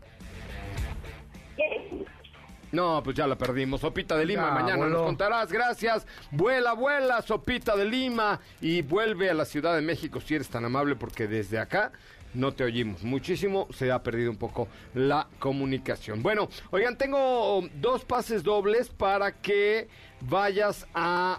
No, 2.72 3.02
pues 3.02 3.14
ya 3.16 3.26
la 3.26 3.36
perdimos. 3.36 3.80
Sopita 3.82 4.16
de 4.16 4.24
Lima, 4.24 4.48
Ya, 4.48 4.54
mañana 4.54 4.76
voló. 4.76 4.90
nos 4.98 5.02
contarás. 5.06 5.52
Gracias. 5.52 6.06
Vuela, 6.30 6.72
vuela, 6.72 7.20
Sopita 7.22 7.76
de 7.76 7.84
Lima. 7.84 8.40
Y 8.60 8.82
vuelve 8.82 9.28
a 9.30 9.34
la 9.34 9.44
Ciudad 9.44 9.74
de 9.74 9.82
México 9.82 10.20
si 10.20 10.34
eres 10.34 10.48
tan 10.48 10.64
amable, 10.64 10.96
porque 10.96 11.26
desde 11.28 11.58
acá 11.58 11.92
no 12.34 12.52
te 12.52 12.64
oímos 12.64 13.02
muchísimo. 13.02 13.68
Se 13.74 13.92
ha 13.92 14.02
perdido 14.02 14.30
un 14.30 14.38
poco 14.38 14.68
la 14.94 15.28
comunicación. 15.38 16.22
Bueno, 16.22 16.48
oigan, 16.70 16.96
tengo 16.96 17.62
dos 17.74 18.04
pases 18.06 18.42
dobles 18.42 18.88
para 18.88 19.32
que 19.32 19.88
vayas 20.22 20.86
a. 20.94 21.38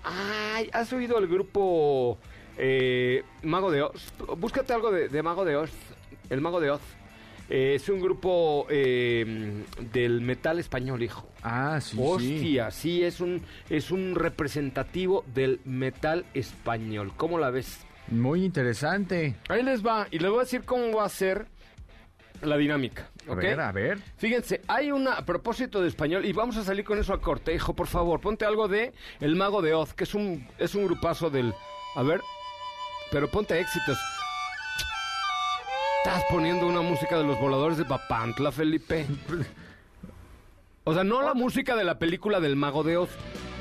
Ay, 0.56 0.70
¿has 0.72 0.94
oído 0.94 1.18
el 1.18 1.28
grupo 1.28 2.20
eh, 2.60 3.24
Mago 3.42 3.72
de 3.72 3.82
Oz? 3.82 4.14
Búscate 4.38 4.72
algo 4.72 4.92
de, 4.92 5.10
de 5.10 5.24
Mago 5.24 5.46
de 5.46 5.56
Oz. 5.56 5.72
El 6.30 6.42
Mago 6.42 6.60
de 6.60 6.70
Oz. 6.70 6.82
Eh, 7.50 7.76
es 7.76 7.90
un 7.90 8.00
grupo 8.00 8.66
eh, 8.70 9.64
del 9.92 10.22
metal 10.22 10.60
español, 10.60 11.04
hijo. 11.04 11.30
Ah, 11.42 11.80
sí, 11.82 11.98
sí. 11.98 12.02
Hostia, 12.02 12.72
sí, 12.72 13.04
es 13.04 13.20
un 13.20 13.42
es 13.70 13.92
un 13.92 14.16
representativo 14.16 15.26
del 15.34 15.60
metal 15.66 16.26
español. 16.34 17.12
¿Cómo 17.18 17.38
la 17.40 17.50
ves? 17.50 17.86
Muy 18.08 18.44
interesante. 18.44 19.36
Ahí 19.50 19.64
les 19.64 19.86
va 19.86 20.08
y 20.12 20.20
les 20.20 20.30
voy 20.30 20.40
a 20.40 20.44
decir 20.44 20.64
cómo 20.64 20.98
va 20.98 21.06
a 21.06 21.10
ser 21.10 21.48
la 22.42 22.58
dinámica. 22.58 23.10
A 23.30 23.36
ver, 23.36 23.60
a 23.60 23.72
ver. 23.72 24.00
Fíjense, 24.18 24.62
hay 24.68 24.92
una 24.92 25.14
a 25.14 25.26
propósito 25.26 25.82
de 25.82 25.88
español 25.88 26.26
y 26.26 26.34
vamos 26.34 26.58
a 26.58 26.64
salir 26.64 26.84
con 26.84 27.00
eso 27.00 27.14
a 27.14 27.22
corte, 27.22 27.54
hijo, 27.54 27.74
por 27.74 27.88
favor, 27.88 28.20
ponte 28.20 28.46
algo 28.46 28.68
de 28.68 28.94
El 29.20 29.36
Mago 29.36 29.62
de 29.62 29.74
Oz, 29.74 29.94
que 29.94 30.04
es 30.04 30.14
un 30.14 30.48
es 30.58 30.76
un 30.76 30.86
grupazo 30.86 31.30
del 31.30 31.54
a 31.96 32.04
ver, 32.04 32.22
pero 33.12 33.30
ponte 33.30 33.60
éxitos. 33.60 33.98
Estás 36.06 36.24
poniendo 36.30 36.68
una 36.68 36.82
música 36.82 37.18
de 37.18 37.24
los 37.24 37.40
voladores 37.40 37.78
de 37.78 37.86
Papantla, 37.86 38.52
Felipe. 38.52 39.06
O 40.84 40.94
sea, 40.94 41.06
no 41.06 41.22
la 41.22 41.34
música 41.34 41.78
de 41.78 41.86
la 41.86 41.98
película 41.98 42.42
del 42.42 42.58
Mago 42.58 42.84
de 42.84 42.98
Oz. 42.98 43.10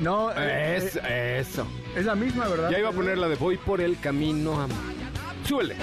No, 0.00 0.32
eh, 0.32 0.76
Es, 0.76 0.96
eh, 0.96 1.38
eso. 1.38 1.64
es 1.94 2.04
la 2.04 2.16
misma, 2.16 2.48
¿verdad? 2.48 2.68
Ya 2.68 2.80
iba 2.80 2.88
a 2.88 2.92
poner 2.92 3.16
la 3.16 3.28
de 3.28 3.36
Voy 3.36 3.58
por 3.58 3.80
el 3.80 3.96
camino 4.00 4.60
a... 4.60 4.66
Súbele. 5.46 5.76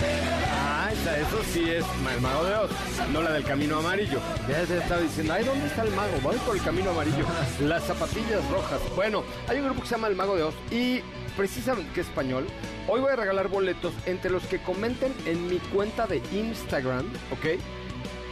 Esa, 1.02 1.18
eso 1.18 1.44
sí 1.54 1.70
es 1.70 1.86
el 2.16 2.22
mago 2.22 2.44
de 2.44 2.56
Oz, 2.56 2.72
no 3.14 3.22
la 3.22 3.32
del 3.32 3.44
camino 3.44 3.80
amarillo. 3.80 4.20
Ya 4.48 4.66
se 4.66 4.78
estaba 4.78 5.02
diciendo, 5.02 5.34
ay, 5.34 5.46
¿dónde 5.46 5.68
está 5.68 5.84
el 5.84 5.92
mago? 5.92 6.14
Voy 6.22 6.36
por 6.38 6.56
el 6.56 6.64
camino 6.64 6.92
amarillo. 6.92 7.26
Las 7.62 7.84
zapatillas 7.84 8.48
rojas. 8.50 8.80
Bueno, 8.96 9.24
hay 9.48 9.60
un 9.60 9.66
grupo 9.66 9.82
que 9.82 9.88
se 9.88 9.96
llama 9.96 10.08
El 10.08 10.16
Mago 10.16 10.36
de 10.36 10.44
Oz 10.44 10.56
y 10.72 11.02
precisamente 11.38 11.92
que 11.94 12.02
es 12.02 12.08
español. 12.08 12.48
Hoy 12.88 13.02
voy 13.02 13.12
a 13.12 13.16
regalar 13.16 13.48
boletos 13.48 13.94
entre 14.06 14.32
los 14.32 14.44
que 14.44 14.62
comenten 14.62 15.14
en 15.26 15.48
mi 15.48 15.60
cuenta 15.60 16.08
de 16.08 16.22
Instagram, 16.34 17.06
¿ok? 17.32 17.60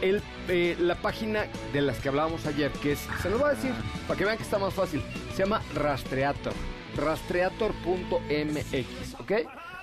el, 0.02 0.20
eh, 0.48 0.76
la 0.78 0.96
página 0.96 1.46
de 1.72 1.80
las 1.80 1.98
que 1.98 2.08
hablábamos 2.08 2.44
ayer, 2.46 2.70
que 2.72 2.92
es, 2.92 3.00
se 3.22 3.30
los 3.30 3.40
voy 3.40 3.50
a 3.50 3.54
decir, 3.54 3.72
para 4.06 4.18
que 4.18 4.24
vean 4.24 4.36
que 4.36 4.44
está 4.44 4.58
más 4.58 4.74
fácil, 4.74 5.02
se 5.34 5.42
llama 5.42 5.62
Rastreator, 5.74 6.52
rastreator.mx, 6.96 9.20
¿ok? 9.20 9.32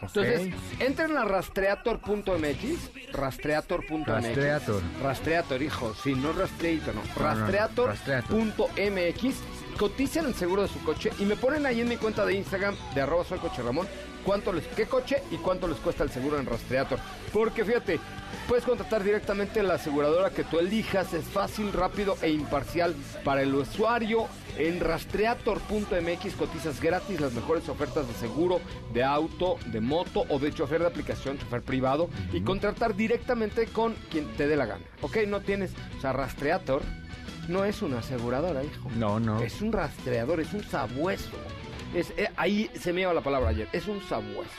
Entonces, 0.02 0.54
entren 0.80 1.18
a 1.18 1.26
rastreator.mx, 1.26 3.14
rastreator.mx. 3.14 4.08
Rastreator. 4.08 4.82
Rastreator, 5.02 5.62
hijo, 5.62 5.94
sí, 6.04 6.16
no 6.16 6.34
rastreator, 6.34 6.96
no. 6.96 7.02
Rastreator.mx, 7.16 9.36
coticen 9.78 10.26
el 10.26 10.36
seguro 10.36 10.64
de 10.64 10.68
su 10.68 10.84
coche 10.84 11.12
y 11.20 11.26
me 11.26 11.36
ponen 11.36 11.66
ahí 11.66 11.82
en 11.82 11.90
mi 11.90 11.98
cuenta 11.98 12.26
de 12.26 12.36
Instagram 12.36 12.76
de 12.94 13.02
arroba 13.02 13.24
soy 13.24 13.40
coche 13.40 13.62
Ramón 13.62 13.88
cuánto 14.26 14.52
les, 14.52 14.66
qué 14.68 14.86
coche 14.86 15.22
y 15.32 15.38
cuánto 15.38 15.68
les 15.68 15.78
cuesta 15.78 16.04
el 16.04 16.10
seguro 16.10 16.40
en 16.40 16.46
Rastreator. 16.46 17.00
Porque 17.32 17.64
fíjate, 17.64 18.00
puedes 18.48 18.66
contratar 18.66 19.04
directamente 19.04 19.62
la 19.64 19.76
aseguradora 19.76 20.32
que 20.32 20.44
tú 20.44 20.60
elijas, 20.60 21.14
es 21.14 21.26
fácil, 21.26 21.72
rápido 21.72 22.18
e 22.22 22.32
imparcial 22.32 22.96
para 23.24 23.42
el 23.42 23.54
usuario. 23.54 24.28
En 24.58 24.80
rastreator.mx 24.80 26.34
cotizas 26.36 26.82
gratis 26.82 27.20
las 27.20 27.34
mejores 27.34 27.68
ofertas 27.68 28.08
de 28.08 28.14
seguro, 28.14 28.62
de 28.94 29.04
auto, 29.04 29.58
de 29.66 29.82
moto 29.82 30.24
o 30.30 30.40
de 30.40 30.54
chofer 30.54 30.80
de 30.80 30.88
aplicación, 30.88 31.38
chofer 31.38 31.62
privado 31.62 32.10
y 32.32 32.42
contratar 32.42 32.96
directamente 32.96 33.68
con 33.68 33.96
quien 34.10 34.28
te 34.38 34.48
dé 34.48 34.56
la 34.56 34.66
gana. 34.66 34.86
Ok, 35.02 35.18
no 35.28 35.42
tienes, 35.42 35.72
o 35.98 36.02
sea, 36.02 36.14
Rastreator 36.14 36.82
no 37.48 37.66
es 37.66 37.82
una 37.82 38.00
aseguradora, 38.00 38.64
hijo. 38.64 38.90
No, 38.98 39.20
no. 39.20 39.42
Es 39.42 39.62
un 39.62 39.72
rastreador, 39.72 40.40
es 40.40 40.54
un 40.54 40.64
sabueso. 40.64 41.38
Es, 41.96 42.14
eh, 42.18 42.30
ahí 42.36 42.70
se 42.80 42.94
me 42.94 43.02
iba 43.02 43.14
la 43.14 43.22
palabra 43.22 43.50
ayer. 43.50 43.68
Es 43.72 43.88
un 43.88 44.02
sabueso. 44.02 44.52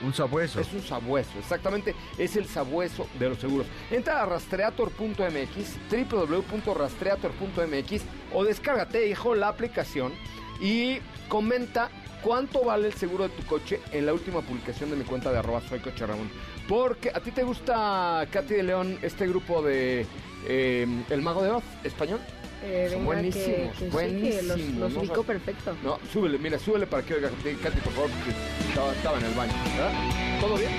Un 0.00 0.14
sabueso. 0.14 0.60
Es 0.60 0.72
un 0.72 0.82
sabueso, 0.82 1.38
exactamente. 1.38 1.94
Es 2.16 2.34
el 2.36 2.46
sabueso 2.46 3.06
de 3.18 3.28
los 3.28 3.38
seguros. 3.38 3.66
Entra 3.90 4.22
a 4.22 4.26
rastreator.mx, 4.26 5.76
www.rastreator.mx 6.10 8.02
o 8.32 8.44
descárgate, 8.44 9.08
hijo, 9.08 9.34
la 9.34 9.48
aplicación 9.48 10.12
y 10.60 10.98
comenta 11.28 11.90
cuánto 12.22 12.64
vale 12.64 12.86
el 12.88 12.94
seguro 12.94 13.28
de 13.28 13.34
tu 13.34 13.44
coche 13.44 13.80
en 13.92 14.06
la 14.06 14.14
última 14.14 14.40
publicación 14.40 14.90
de 14.90 14.96
mi 14.96 15.04
cuenta 15.04 15.30
de 15.30 15.38
arroba 15.38 15.60
soy 15.62 15.80
coche 15.80 16.06
Ramón. 16.06 16.30
Porque 16.68 17.10
a 17.10 17.20
ti 17.20 17.30
te 17.32 17.42
gusta, 17.42 18.26
Katy 18.30 18.54
de 18.54 18.62
León, 18.62 18.98
este 19.02 19.26
grupo 19.26 19.62
de 19.62 20.06
eh, 20.46 20.86
El 21.10 21.22
Mago 21.22 21.42
de 21.42 21.50
Oz, 21.50 21.64
español. 21.82 22.20
Eh, 22.62 22.88
Son 22.90 22.98
venga, 23.00 23.04
buenísimos, 23.04 23.46
que, 23.46 23.62
que 23.62 23.70
sí, 23.70 23.78
que 23.78 23.84
los, 23.84 23.92
buenísimos, 23.92 24.78
los 24.80 24.92
¿no? 24.92 25.00
ubico 25.00 25.22
perfecto. 25.22 25.76
No, 25.84 25.98
súbele, 26.12 26.38
mira, 26.38 26.58
súbele 26.58 26.86
para 26.86 27.02
que 27.04 27.14
oiga, 27.14 27.30
Katy, 27.30 27.80
por 27.80 27.92
favor, 27.92 28.10
porque 28.10 28.30
estaba, 28.68 28.92
estaba 28.92 29.18
en 29.18 29.24
el 29.26 29.34
baño, 29.34 29.52
¿verdad? 29.76 30.40
¿Todo 30.40 30.56
bien? 30.56 30.70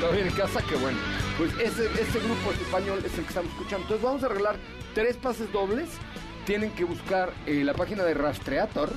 ¿Todo 0.00 0.12
bien 0.12 0.26
en 0.28 0.34
casa? 0.34 0.62
Qué 0.68 0.76
bueno. 0.76 0.98
Pues 1.38 1.52
ese, 1.54 1.86
ese 2.00 2.18
grupo 2.20 2.52
español 2.52 2.98
es 3.04 3.12
el 3.18 3.22
que 3.24 3.28
estamos 3.28 3.50
escuchando. 3.50 3.82
Entonces 3.84 4.02
vamos 4.04 4.22
a 4.22 4.26
arreglar 4.26 4.56
tres 4.94 5.16
pases 5.16 5.50
dobles. 5.52 5.88
Tienen 6.44 6.70
que 6.72 6.84
buscar 6.84 7.32
eh, 7.46 7.64
la 7.64 7.74
página 7.74 8.04
de 8.04 8.14
Rastreator 8.14 8.90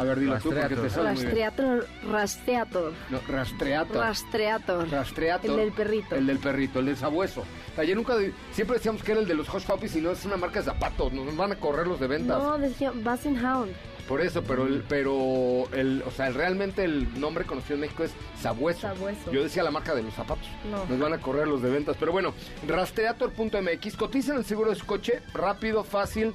A 0.00 0.04
ver, 0.04 0.18
dilo 0.18 0.38
tú 0.38 0.50
porque 0.50 0.74
te 0.74 0.74
Rastreator. 0.76 1.04
Rastreator, 1.04 1.86
rastreator, 2.10 2.92
No, 3.10 3.20
rastreator. 3.28 3.96
rastreator. 3.98 4.88
Rastreator. 4.90 5.50
El 5.50 5.56
del 5.56 5.72
perrito. 5.72 6.14
El 6.14 6.26
del 6.26 6.38
perrito, 6.38 6.78
el 6.78 6.86
del 6.86 6.96
sabueso. 6.96 7.44
Ayer 7.76 7.94
nunca, 7.94 8.14
siempre 8.52 8.78
decíamos 8.78 9.02
que 9.02 9.12
era 9.12 9.20
el 9.20 9.28
de 9.28 9.34
los 9.34 9.52
Hush 9.52 9.64
Puppies 9.64 9.94
y 9.96 10.00
no 10.00 10.10
es 10.12 10.24
una 10.24 10.38
marca 10.38 10.60
de 10.60 10.64
zapatos. 10.64 11.12
Nos 11.12 11.36
van 11.36 11.52
a 11.52 11.56
correr 11.56 11.86
los 11.86 12.00
de 12.00 12.06
ventas. 12.06 12.42
No, 12.42 12.56
decía 12.56 12.92
Bassin 12.94 13.44
Hound. 13.44 13.72
Por 14.08 14.22
eso, 14.22 14.42
pero 14.42 14.66
el, 14.66 14.82
pero 14.88 15.68
el, 15.72 16.02
o 16.04 16.10
sea, 16.10 16.26
el- 16.28 16.34
realmente 16.34 16.82
el 16.82 17.20
nombre 17.20 17.44
conocido 17.44 17.74
en 17.74 17.82
México 17.82 18.02
es 18.02 18.10
sabueso. 18.40 18.80
Sabueso. 18.80 19.30
Yo 19.30 19.42
decía 19.42 19.62
la 19.62 19.70
marca 19.70 19.94
de 19.94 20.02
los 20.02 20.14
zapatos. 20.14 20.48
No. 20.68 20.84
Nos 20.86 20.98
van 20.98 21.12
a 21.12 21.18
correr 21.20 21.46
los 21.46 21.62
de 21.62 21.70
ventas. 21.70 21.96
Pero 22.00 22.10
bueno, 22.10 22.32
rastreator.mx, 22.66 23.96
cotizan 23.96 24.38
el 24.38 24.44
seguro 24.44 24.70
de 24.70 24.76
su 24.76 24.86
coche, 24.86 25.20
rápido, 25.32 25.84
fácil, 25.84 26.34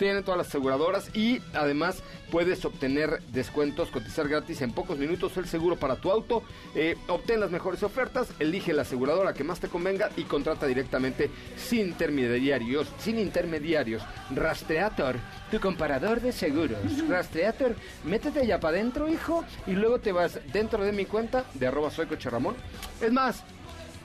tienen 0.00 0.24
todas 0.24 0.38
las 0.38 0.48
aseguradoras 0.48 1.14
y 1.14 1.42
además 1.52 2.02
puedes 2.30 2.64
obtener 2.64 3.22
descuentos, 3.28 3.90
cotizar 3.90 4.26
gratis 4.28 4.62
en 4.62 4.72
pocos 4.72 4.96
minutos 4.96 5.36
el 5.36 5.46
seguro 5.46 5.76
para 5.76 5.96
tu 5.96 6.10
auto. 6.10 6.42
Eh, 6.74 6.96
obtén 7.08 7.38
las 7.38 7.50
mejores 7.50 7.82
ofertas, 7.82 8.28
elige 8.38 8.72
la 8.72 8.82
aseguradora 8.82 9.34
que 9.34 9.44
más 9.44 9.60
te 9.60 9.68
convenga 9.68 10.08
y 10.16 10.22
contrata 10.22 10.66
directamente 10.66 11.30
sin 11.54 11.88
intermediarios, 11.88 12.88
sin 12.98 13.18
intermediarios. 13.18 14.02
Rastreator, 14.34 15.16
tu 15.50 15.60
comparador 15.60 16.22
de 16.22 16.32
seguros. 16.32 16.78
Rastreator, 17.06 17.76
métete 18.04 18.46
ya 18.46 18.58
para 18.58 18.78
adentro, 18.78 19.06
hijo, 19.06 19.44
y 19.66 19.72
luego 19.72 19.98
te 19.98 20.12
vas 20.12 20.40
dentro 20.50 20.82
de 20.82 20.92
mi 20.92 21.04
cuenta 21.04 21.44
de 21.52 21.66
arroba 21.66 21.90
soy 21.90 22.06
Coche 22.06 22.30
Ramón. 22.30 22.56
Es 23.02 23.12
más, 23.12 23.42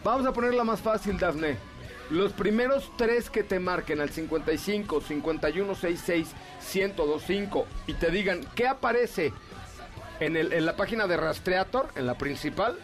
vamos 0.04 0.28
a 0.28 0.34
ponerla 0.34 0.66
más 0.66 0.82
fácil, 0.82 1.18
Dafne. 1.18 1.75
Los 2.10 2.34
primeros 2.34 2.92
tres 2.98 3.30
que 3.30 3.44
te 3.44 3.60
marquen 3.60 4.00
al 4.00 4.10
55 4.10 5.02
51 5.02 5.76
66 5.76 6.36
1025 6.74 7.68
y 7.88 7.94
te 7.94 8.12
digan 8.12 8.42
qué 8.56 8.68
aparece 8.68 9.34
en, 10.20 10.66
la 10.66 10.76
página 10.76 11.08
de 11.08 11.18
Rastreator, 11.18 11.90
en 11.96 12.06
la 12.06 12.18
principal, 12.18 12.78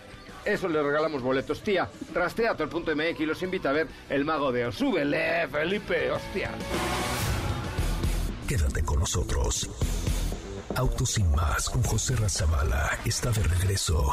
eso 0.43 0.67
le 0.67 0.81
regalamos 0.81 1.21
boletos. 1.21 1.61
Tía, 1.61 1.89
rastreator.mx 2.13 3.19
y 3.19 3.25
los 3.25 3.41
invita 3.43 3.69
a 3.69 3.73
ver 3.73 3.87
El 4.09 4.25
Mago 4.25 4.51
de 4.51 4.65
Oz. 4.65 4.75
Súbele, 4.75 5.47
Felipe, 5.47 6.11
hostia. 6.11 6.51
Quédate 8.47 8.83
con 8.83 8.99
nosotros. 8.99 9.69
Autos 10.75 11.11
sin 11.11 11.31
más 11.31 11.69
con 11.69 11.83
José 11.83 12.15
Razabala 12.15 12.97
está 13.05 13.29
de 13.31 13.43
regreso. 13.43 14.11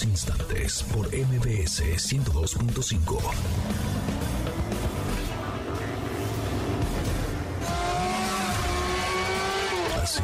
Instantes 0.00 0.82
por 0.84 1.06
MBS 1.08 1.82
102.5. 1.82 3.20
¿Así? 10.02 10.22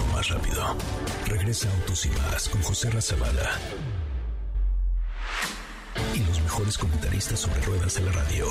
O 0.00 0.16
más 0.16 0.28
rápido. 0.30 0.74
Regresa 1.26 1.68
Autos 1.70 2.06
y 2.06 2.08
más 2.08 2.48
con 2.48 2.62
José 2.62 2.88
Razabala. 2.90 3.50
Y 6.14 6.20
los 6.20 6.40
mejores 6.40 6.78
comentaristas 6.78 7.40
sobre 7.40 7.60
ruedas 7.60 7.94
de 7.94 8.00
la 8.00 8.12
radio. 8.12 8.46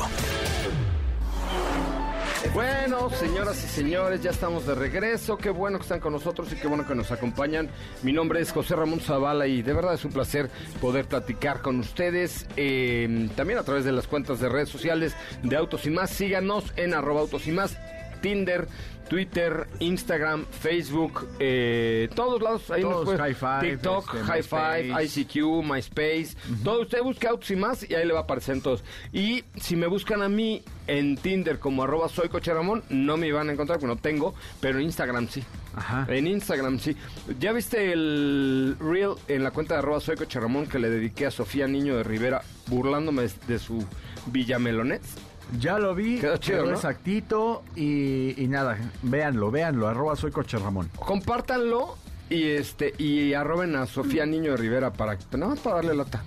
Bueno, 2.54 3.10
señoras 3.10 3.64
y 3.64 3.68
señores, 3.68 4.22
ya 4.22 4.32
estamos 4.32 4.66
de 4.66 4.76
regreso. 4.76 5.38
Qué 5.38 5.50
bueno 5.50 5.78
que 5.78 5.84
están 5.84 6.00
con 6.00 6.14
nosotros 6.14 6.52
y 6.52 6.56
qué 6.56 6.68
bueno 6.68 6.88
que 6.88 6.96
nos 6.96 7.12
acompañan. 7.12 7.70
Mi 8.04 8.14
nombre 8.14 8.40
es 8.42 8.52
José 8.52 8.76
Ramón 8.76 9.00
Zavala 9.00 9.48
y 9.48 9.62
de 9.62 9.74
verdad 9.74 9.94
es 9.94 10.06
un 10.06 10.12
placer 10.12 10.50
poder 10.80 11.06
platicar 11.06 11.62
con 11.62 11.80
ustedes. 11.80 12.48
eh, 12.56 13.30
también 13.36 13.60
a 13.60 13.64
través 13.64 13.86
de 13.86 13.92
las 13.92 14.08
cuentas 14.08 14.40
de 14.40 14.50
redes 14.50 14.70
sociales 14.70 15.16
de 15.44 15.56
Autos 15.56 15.86
y 15.86 15.90
Más. 15.90 16.10
Síganos 16.10 16.74
en 16.78 16.94
arroba 16.94 17.22
Autos 17.22 17.48
y 17.48 17.52
Más, 17.52 17.78
Tinder, 18.22 18.68
Twitter, 19.08 19.68
Instagram, 19.80 20.46
Facebook, 20.46 21.28
eh, 21.40 22.10
todos 22.16 22.42
lados. 22.42 22.70
Ahí 22.72 22.82
Todos, 22.82 23.06
nos 23.06 23.16
puede- 23.16 23.70
TikTok, 23.72 24.14
este, 24.14 24.24
High 24.26 24.44
Five, 24.44 24.84
MySpace. 24.84 25.20
ICQ, 25.22 25.64
MySpace. 25.64 26.30
Todo 26.64 26.82
usted 26.82 27.02
busca 27.02 27.30
Autos 27.30 27.50
y 27.52 27.56
Más 27.56 27.90
y 27.90 27.96
ahí 27.96 28.06
le 28.06 28.14
va 28.14 28.20
a 28.20 28.24
aparecer 28.24 28.56
en 28.56 28.62
todos. 28.62 28.84
Y 29.14 29.44
si 29.56 29.76
me 29.76 29.88
buscan 29.88 30.22
a 30.22 30.30
mí 30.30 30.64
en 30.88 31.18
Tinder 31.18 31.60
como 31.60 31.84
arroba 31.84 32.10
soy 32.10 32.30
Ramón, 32.30 32.84
no 32.90 33.18
me 33.18 33.32
van 33.32 33.50
a 33.50 33.54
encontrar 33.54 33.80
porque 33.80 33.94
no 33.94 34.02
tengo, 34.02 34.34
pero 34.60 34.80
en 34.80 34.86
Instagram 34.86 35.28
sí. 35.28 35.44
Ajá. 35.76 36.06
En 36.10 36.28
Instagram 36.28 36.80
sí. 36.80 36.96
¿Ya 37.40 37.52
viste 37.52 37.92
el 37.92 38.76
reel 38.80 39.12
en 39.28 39.44
la 39.44 39.52
cuenta 39.52 39.76
de 39.76 39.80
arroba 39.80 40.00
soy 40.00 40.16
Ramón 40.16 40.68
que 40.68 40.80
le 40.80 40.90
dediqué 40.90 41.28
a 41.28 41.32
Sofía 41.32 41.68
Niño 41.68 41.96
de 41.98 42.04
Rivera 42.04 42.42
burlándome 42.68 43.28
de, 43.48 43.60
su 43.60 43.86
Villamelonets? 44.28 45.16
Ya 45.60 45.80
lo 45.80 45.96
vi, 45.96 46.20
Quedó 46.20 46.38
chido, 46.38 46.58
quedó 46.58 46.68
¿no? 46.72 46.76
exactito 46.76 47.64
y, 47.76 48.42
y 48.42 48.48
nada, 48.48 48.78
véanlo, 49.02 49.50
véanlo, 49.50 49.88
arroba 49.88 50.16
soy 50.16 50.32
Coche 50.32 50.58
Ramón. 50.58 50.90
Compártanlo 50.98 51.96
y 52.30 52.44
este 52.50 52.94
y 52.98 53.34
arroben 53.34 53.76
a 53.76 53.86
Sofía 53.86 54.26
Niño 54.26 54.52
de 54.52 54.58
Rivera 54.58 54.92
para 54.92 55.18
nada 55.32 55.48
más 55.48 55.60
para 55.60 55.78
darle 55.78 55.96
lata. 55.96 56.22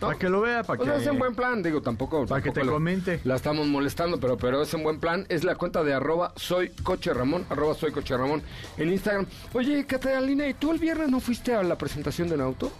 ¿no? 0.00 0.06
Para 0.08 0.18
que 0.18 0.28
lo 0.28 0.40
vea, 0.40 0.62
para 0.62 0.80
O 0.80 0.84
que... 0.84 0.90
sea, 0.90 1.00
es 1.00 1.06
en 1.06 1.18
buen 1.18 1.34
plan, 1.34 1.62
digo, 1.62 1.80
tampoco. 1.82 2.26
Para 2.26 2.42
que 2.42 2.50
te 2.52 2.60
comente. 2.64 3.20
La 3.24 3.36
estamos 3.36 3.66
molestando, 3.66 4.20
pero, 4.20 4.36
pero 4.36 4.62
es 4.62 4.72
en 4.74 4.82
buen 4.82 5.00
plan. 5.00 5.26
Es 5.28 5.44
la 5.44 5.56
cuenta 5.56 5.82
de 5.82 5.94
arroba 5.94 6.32
soy 6.36 6.68
coche 6.70 7.12
Ramón, 7.14 7.44
arroba 7.50 7.74
soy 7.74 7.90
coche 7.90 8.16
Ramón 8.16 8.42
en 8.76 8.92
Instagram. 8.92 9.26
Oye, 9.52 9.84
Catalina, 9.86 10.46
¿y 10.46 10.54
tú 10.54 10.72
el 10.72 10.78
viernes 10.78 11.10
no 11.10 11.20
fuiste 11.20 11.54
a 11.54 11.62
la 11.62 11.76
presentación 11.76 12.28
de 12.28 12.34
un 12.36 12.40
auto? 12.42 12.70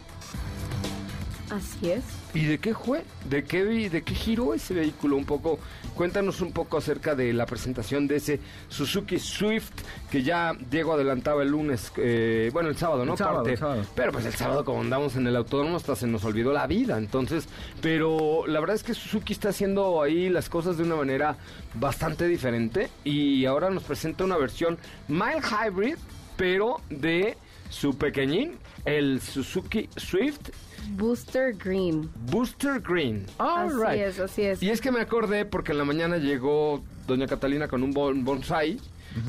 Así 1.51 1.91
es. 1.91 2.05
¿Y 2.35 2.47
de 2.47 2.59
qué 2.59 2.75
fue? 2.75 3.05
¿De 3.31 3.45
qué, 3.45 3.63
vi- 3.63 3.89
¿De 3.89 4.03
qué 4.03 4.13
giró 4.13 4.55
ese 4.55 4.75
vehículo? 4.75 5.17
Un 5.17 5.25
poco, 5.25 5.61
cuéntanos 5.95 6.41
un 6.41 6.51
poco 6.51 6.77
acerca 6.79 7.15
de 7.15 7.33
la 7.33 7.47
presentación 7.47 8.09
de 8.09 8.17
ese 8.17 8.41
Suzuki 8.69 9.21
Swift 9.21 9.71
que 10.11 10.25
ya 10.25 10.53
Diego 10.69 10.95
adelantaba 10.95 11.43
el 11.45 11.51
lunes, 11.51 11.93
eh, 11.97 12.51
bueno, 12.53 12.69
el 12.71 12.77
sábado, 12.77 13.05
¿no? 13.05 13.13
El 13.13 13.19
sábado, 13.19 13.37
Parte. 13.39 13.53
el 13.53 13.59
sábado. 13.59 13.83
Pero 13.95 14.11
pues 14.13 14.27
el 14.27 14.35
sábado 14.35 14.65
como 14.65 14.81
andamos 14.81 15.15
en 15.15 15.29
el 15.29 15.37
autódromo 15.37 15.77
hasta 15.77 15.95
se 15.95 16.09
nos 16.09 16.25
olvidó 16.25 16.53
la 16.53 16.67
vida, 16.67 16.99
entonces, 16.99 17.47
pero 17.81 18.47
la 18.49 18.59
verdad 18.59 18.75
es 18.75 18.83
que 18.83 18.95
Suzuki 18.95 19.33
está 19.33 19.51
haciendo 19.51 20.03
ahí 20.03 20.29
las 20.29 20.49
cosas 20.49 20.77
de 20.77 20.83
una 20.83 20.97
manera 20.97 21.37
bastante 21.75 22.27
diferente 22.27 22.89
y 23.05 23.45
ahora 23.45 23.71
nos 23.71 23.85
presenta 23.85 24.25
una 24.25 24.37
versión 24.37 24.77
mild 25.07 25.45
hybrid, 25.45 25.97
pero 26.37 26.81
de 26.91 27.37
su 27.71 27.97
pequeñín, 27.97 28.59
el 28.85 29.21
Suzuki 29.21 29.89
Swift 29.97 30.51
Booster 30.93 31.55
Green. 31.55 32.11
Booster 32.31 32.81
Green. 32.81 33.27
All 33.39 33.69
así 33.69 33.77
right. 33.77 34.01
es, 34.01 34.21
así 34.21 34.43
es. 34.43 34.63
Y 34.63 34.71
es 34.71 34.81
que 34.81 34.91
me 34.91 35.01
acordé 35.01 35.45
porque 35.45 35.73
en 35.73 35.79
la 35.79 35.85
mañana 35.85 36.19
llegó 36.19 36.83
doña 37.07 37.27
Catalina 37.27 37.69
con 37.69 37.83
un 37.83 37.93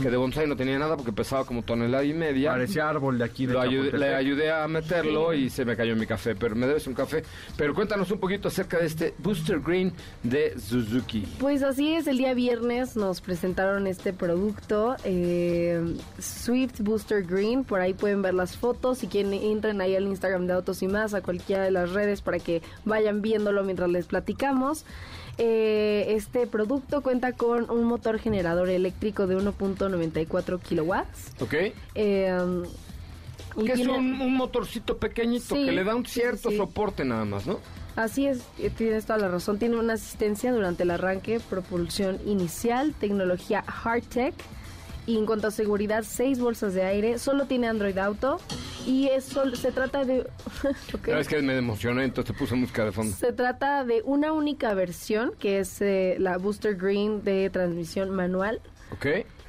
que 0.01 0.09
de 0.09 0.17
bonsai 0.17 0.47
no 0.47 0.55
tenía 0.55 0.77
nada 0.79 0.95
porque 0.97 1.11
pesaba 1.11 1.45
como 1.45 1.61
tonelada 1.63 2.03
y 2.03 2.13
media. 2.13 2.51
Parecía 2.51 2.89
árbol 2.89 3.17
de 3.17 3.23
aquí 3.23 3.45
de 3.45 3.53
Lo 3.53 3.61
ayudé- 3.61 3.91
le 3.97 4.15
ayudé 4.15 4.51
a 4.51 4.67
meterlo 4.67 5.33
y 5.33 5.49
se 5.49 5.65
me 5.65 5.75
cayó 5.75 5.95
mi 5.95 6.05
café, 6.05 6.35
pero 6.35 6.55
me 6.55 6.67
debes 6.67 6.87
un 6.87 6.93
café. 6.93 7.23
Pero 7.57 7.73
cuéntanos 7.73 8.09
un 8.11 8.19
poquito 8.19 8.47
acerca 8.47 8.77
de 8.79 8.85
este 8.87 9.13
Booster 9.19 9.59
Green 9.59 9.93
de 10.23 10.59
Suzuki. 10.59 11.25
Pues 11.39 11.63
así 11.63 11.93
es, 11.93 12.07
el 12.07 12.17
día 12.17 12.33
viernes 12.33 12.95
nos 12.95 13.21
presentaron 13.21 13.87
este 13.87 14.11
producto, 14.13 14.95
eh, 15.03 15.95
Swift 16.19 16.81
Booster 16.81 17.23
Green, 17.23 17.63
por 17.63 17.79
ahí 17.79 17.93
pueden 17.93 18.21
ver 18.21 18.33
las 18.33 18.57
fotos, 18.57 18.99
si 18.99 19.07
quieren 19.07 19.33
entren 19.33 19.81
ahí 19.81 19.95
al 19.95 20.03
Instagram 20.05 20.47
de 20.47 20.53
Autos 20.53 20.81
y 20.81 20.87
más, 20.87 21.13
a 21.13 21.21
cualquiera 21.21 21.63
de 21.63 21.71
las 21.71 21.91
redes 21.91 22.21
para 22.21 22.39
que 22.39 22.61
vayan 22.85 23.21
viéndolo 23.21 23.63
mientras 23.63 23.89
les 23.89 24.05
platicamos. 24.07 24.85
Eh, 25.37 26.05
este 26.15 26.47
producto 26.47 27.01
cuenta 27.01 27.33
con 27.33 27.69
un 27.69 27.83
motor 27.83 28.19
generador 28.19 28.69
eléctrico 28.69 29.27
de 29.27 29.37
1.94 29.37 30.59
kilowatts. 30.61 31.31
¿Ok? 31.41 31.53
Eh, 31.95 32.37
Que 33.65 33.71
es 33.73 33.79
un, 33.87 34.21
un 34.21 34.33
motorcito 34.35 34.97
pequeñito 34.97 35.55
Sí, 35.55 35.65
que 35.65 35.71
le 35.71 35.83
da 35.83 35.95
un 35.95 36.05
sí, 36.05 36.19
cierto 36.21 36.49
sí. 36.49 36.57
soporte 36.57 37.03
nada 37.05 37.25
más, 37.25 37.45
¿no? 37.47 37.59
Así 37.95 38.27
es, 38.27 38.39
eh, 38.59 38.69
tienes 38.69 39.05
toda 39.05 39.19
la 39.19 39.29
razón. 39.29 39.57
Tiene 39.57 39.77
una 39.77 39.93
asistencia 39.93 40.51
durante 40.51 40.83
el 40.83 40.91
arranque, 40.91 41.39
propulsión 41.39 42.19
inicial, 42.25 42.93
tecnología 42.99 43.61
Hardtech. 43.65 44.33
Y 45.07 45.17
en 45.17 45.25
cuanto 45.25 45.47
a 45.47 45.51
seguridad, 45.51 46.03
seis 46.07 46.39
bolsas 46.39 46.73
de 46.73 46.83
aire. 46.83 47.19
Solo 47.19 47.45
tiene 47.45 47.67
Android 47.67 47.97
Auto. 47.97 48.39
Y 48.87 49.07
eso 49.07 49.55
se 49.55 49.71
trata 49.71 50.03
de. 50.03 50.21
ok. 50.93 51.05
Sabes 51.05 51.27
que 51.27 51.41
me 51.41 51.57
emocioné, 51.57 52.05
entonces 52.05 52.33
te 52.33 52.39
puse 52.39 52.55
música 52.55 52.85
de 52.85 52.91
fondo. 52.91 53.15
Se 53.15 53.31
trata 53.33 53.83
de 53.83 54.01
una 54.03 54.31
única 54.31 54.73
versión, 54.73 55.33
que 55.39 55.59
es 55.59 55.81
eh, 55.81 56.15
la 56.19 56.37
Booster 56.37 56.75
Green 56.75 57.23
de 57.23 57.49
transmisión 57.49 58.09
manual. 58.11 58.61
¿Ok? 58.91 59.05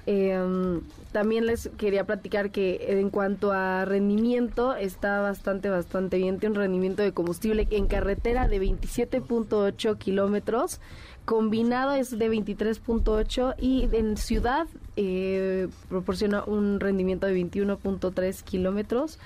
Eh, 0.07 0.81
también 1.17 1.47
les 1.47 1.71
quería 1.79 2.05
platicar 2.05 2.51
que 2.51 3.01
en 3.01 3.09
cuanto 3.09 3.51
a 3.51 3.87
rendimiento 3.87 4.77
está 4.77 5.21
bastante, 5.21 5.71
bastante 5.71 6.19
bien. 6.19 6.39
Tiene 6.39 6.57
un 6.57 6.61
rendimiento 6.61 7.03
de 7.03 7.13
combustible 7.13 7.67
en 7.71 7.87
carretera 7.87 8.49
de 8.49 8.61
27.8 8.61 9.97
kilómetros. 9.97 10.81
Combinado 11.27 11.93
es 11.93 12.17
de 12.17 12.31
23.8 12.31 13.57
y 13.59 13.89
en 13.93 14.17
ciudad 14.17 14.69
eh, 14.95 15.67
proporciona 15.89 16.45
un 16.45 16.79
rendimiento 16.79 17.27
de 17.27 17.35
21.3 17.35 18.43
kilómetros. 18.45 19.19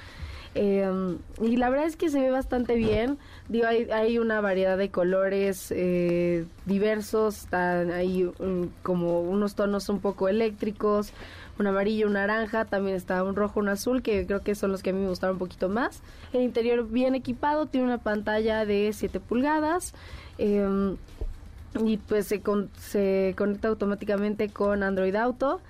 Eh, 0.55 0.91
y 1.43 1.57
la 1.57 1.69
verdad 1.69 1.87
es 1.87 1.97
que 1.97 2.09
se 2.09 2.19
ve 2.19 2.31
bastante 2.31 2.75
bien. 2.77 3.19
Digo, 3.51 3.67
hay, 3.67 3.91
hay 3.91 4.19
una 4.19 4.41
variedad 4.41 4.79
de 4.79 4.91
colores 4.91 5.71
eh, 5.77 6.47
diversos. 6.65 7.47
Um, 7.53 8.71
como 8.83 9.21
unos 9.21 9.55
tonos 9.55 9.91
un 9.91 10.01
poco 10.01 10.31
eléctricos, 10.31 11.13
un 11.59 11.67
amarillo, 11.67 12.07
un 12.07 12.15
naranja. 12.15 12.65
También 12.65 12.97
está 12.97 13.23
un 13.23 13.37
rojo, 13.37 13.61
un 13.61 13.69
azul, 13.69 14.01
que 14.01 14.25
creo 14.25 14.41
que 14.41 14.55
son 14.55 14.73
los 14.73 14.83
que 14.83 14.89
a 14.89 14.93
mí 14.95 15.01
me 15.01 15.09
gustaron 15.09 15.35
un 15.35 15.41
poquito 15.41 15.69
más. 15.69 16.01
El 16.33 16.41
interior 16.41 16.89
bien 16.89 17.15
equipado, 17.15 17.67
tiene 17.67 17.87
una 17.87 17.99
pantalla 17.99 18.65
de 18.65 18.91
7 18.95 19.21
pulgadas. 19.21 19.93
Y 21.85 21.97
pues 21.99 22.27
se, 22.27 22.41
con- 22.41 22.71
se 22.79 23.35
conecta 23.37 23.69
automáticamente 23.69 24.49
con 24.49 24.83
Android 24.83 25.15
Auto. 25.17 25.61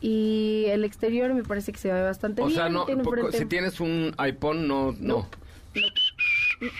Y 0.00 0.64
el 0.68 0.84
exterior 0.84 1.32
me 1.32 1.42
parece 1.42 1.72
que 1.72 1.78
se 1.78 1.90
ve 1.92 2.02
bastante 2.02 2.42
O 2.42 2.46
bien. 2.46 2.56
sea, 2.56 2.68
no, 2.68 2.84
poco- 2.86 3.32
si 3.32 3.46
tienes 3.46 3.80
un 3.80 4.12
iPhone, 4.18 4.68
no, 4.68 4.94
no. 4.98 5.26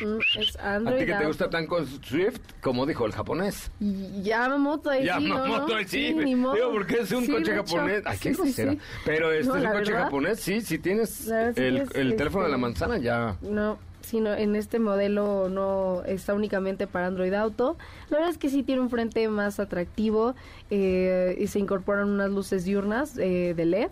Mm, 0.01 0.19
es 0.41 0.57
A 0.57 0.77
Android 0.77 1.01
ti 1.01 1.07
que 1.07 1.15
te 1.15 1.27
gusta 1.27 1.51
tan 1.51 1.67
con 1.67 1.87
Swift, 2.03 2.41
como 2.63 2.87
dijo 2.87 3.05
el 3.05 3.13
japonés. 3.13 3.71
Y- 3.81 4.23
Yamamoto, 4.23 4.91
¿no? 4.93 5.01
Yamamoto, 5.01 5.69
¿no? 5.69 5.79
sí, 5.81 5.85
sí, 5.87 6.15
digo, 6.15 6.55
porque 6.73 7.01
es 7.01 7.13
un 7.13 7.27
Sí, 7.27 7.33
coche 7.33 7.55
japonés. 7.55 8.03
Ay, 8.07 8.19
qué 8.19 8.35
sí, 8.35 8.53
sí. 8.53 8.79
Pero 9.05 9.33
este 9.33 9.49
No, 9.49 9.57
es 9.57 9.65
un 9.65 9.71
coche 9.73 9.91
verdad, 9.93 10.05
japonés, 10.05 10.41
sí, 10.41 10.61
sí 10.63 10.79
tienes 10.79 11.29
el, 11.29 11.87
el 11.95 12.17
teléfono 12.17 12.45
de 12.45 12.51
la 12.51 12.57
este, 12.57 12.63
manzana 12.63 12.99
ya. 12.99 13.37
No, 13.43 13.79
sino 14.07 14.33
en 14.33 14.55
este 14.55 14.79
modelo 14.79 15.49
no 15.49 16.03
está 16.05 16.33
únicamente 16.33 16.87
para 16.87 17.09
Android 17.09 17.35
Auto. 17.35 17.77
La 18.09 18.19
verdad 18.19 18.31
es 18.31 18.39
que 18.39 18.49
sí 18.49 18.63
tiene 18.63 18.81
un 18.81 18.91
frente 18.91 19.29
más 19.29 19.59
atractivo 19.59 20.35
eh, 20.71 21.37
y 21.39 21.49
se 21.49 21.59
incorporan 21.59 22.09
unas 22.09 22.31
luces 22.31 22.65
diurnas 22.65 23.19
eh, 23.19 23.55
de 23.57 23.65
LED. 23.65 23.91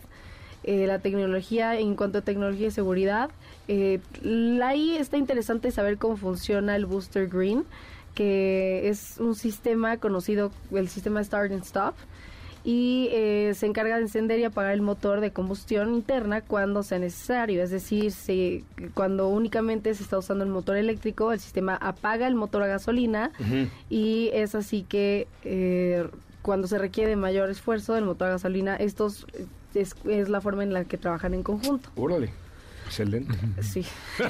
Eh, 0.62 0.86
la 0.86 0.98
tecnología, 0.98 1.78
en 1.78 1.94
cuanto 1.94 2.18
a 2.18 2.20
tecnología 2.22 2.68
y 2.68 2.70
seguridad, 2.70 3.30
eh, 3.68 4.00
ahí 4.62 4.96
está 4.96 5.18
interesante 5.18 5.70
saber 5.70 5.98
cómo 5.98 6.16
funciona 6.16 6.76
el 6.76 6.86
Booster 6.86 7.28
Green, 7.28 7.64
que 8.14 8.88
es 8.88 9.18
un 9.18 9.34
sistema 9.34 9.98
conocido, 9.98 10.52
el 10.72 10.88
sistema 10.88 11.22
Start 11.22 11.52
and 11.52 11.64
Stop, 11.64 11.94
y 12.64 13.08
eh, 13.12 13.52
se 13.54 13.66
encarga 13.66 13.96
de 13.96 14.02
encender 14.02 14.38
y 14.38 14.44
apagar 14.44 14.72
el 14.72 14.80
motor 14.80 15.20
de 15.20 15.32
combustión 15.32 15.94
interna 15.94 16.40
cuando 16.40 16.82
sea 16.82 16.98
necesario. 16.98 17.62
Es 17.62 17.70
decir, 17.70 18.10
si, 18.10 18.64
cuando 18.94 19.28
únicamente 19.28 19.94
se 19.94 20.02
está 20.02 20.18
usando 20.18 20.44
el 20.44 20.50
motor 20.50 20.76
eléctrico, 20.78 21.32
el 21.32 21.40
sistema 21.40 21.76
apaga 21.76 22.26
el 22.26 22.34
motor 22.34 22.62
a 22.62 22.66
gasolina 22.66 23.30
y 23.90 24.30
es 24.32 24.54
así 24.54 24.82
que 24.82 25.28
eh, 25.44 26.08
cuando 26.40 26.66
se 26.66 26.78
requiere 26.78 27.16
mayor 27.16 27.50
esfuerzo 27.50 27.92
del 27.92 28.04
motor 28.04 28.28
a 28.28 28.32
gasolina, 28.32 28.76
estos 28.76 29.26
eh, 29.34 29.46
es, 29.74 29.94
es 30.08 30.30
la 30.30 30.40
forma 30.40 30.62
en 30.62 30.72
la 30.72 30.84
que 30.84 30.96
trabajan 30.96 31.34
en 31.34 31.42
conjunto. 31.42 31.90
Órale. 31.96 32.32
Excelente. 32.86 33.34
Sí. 33.62 33.84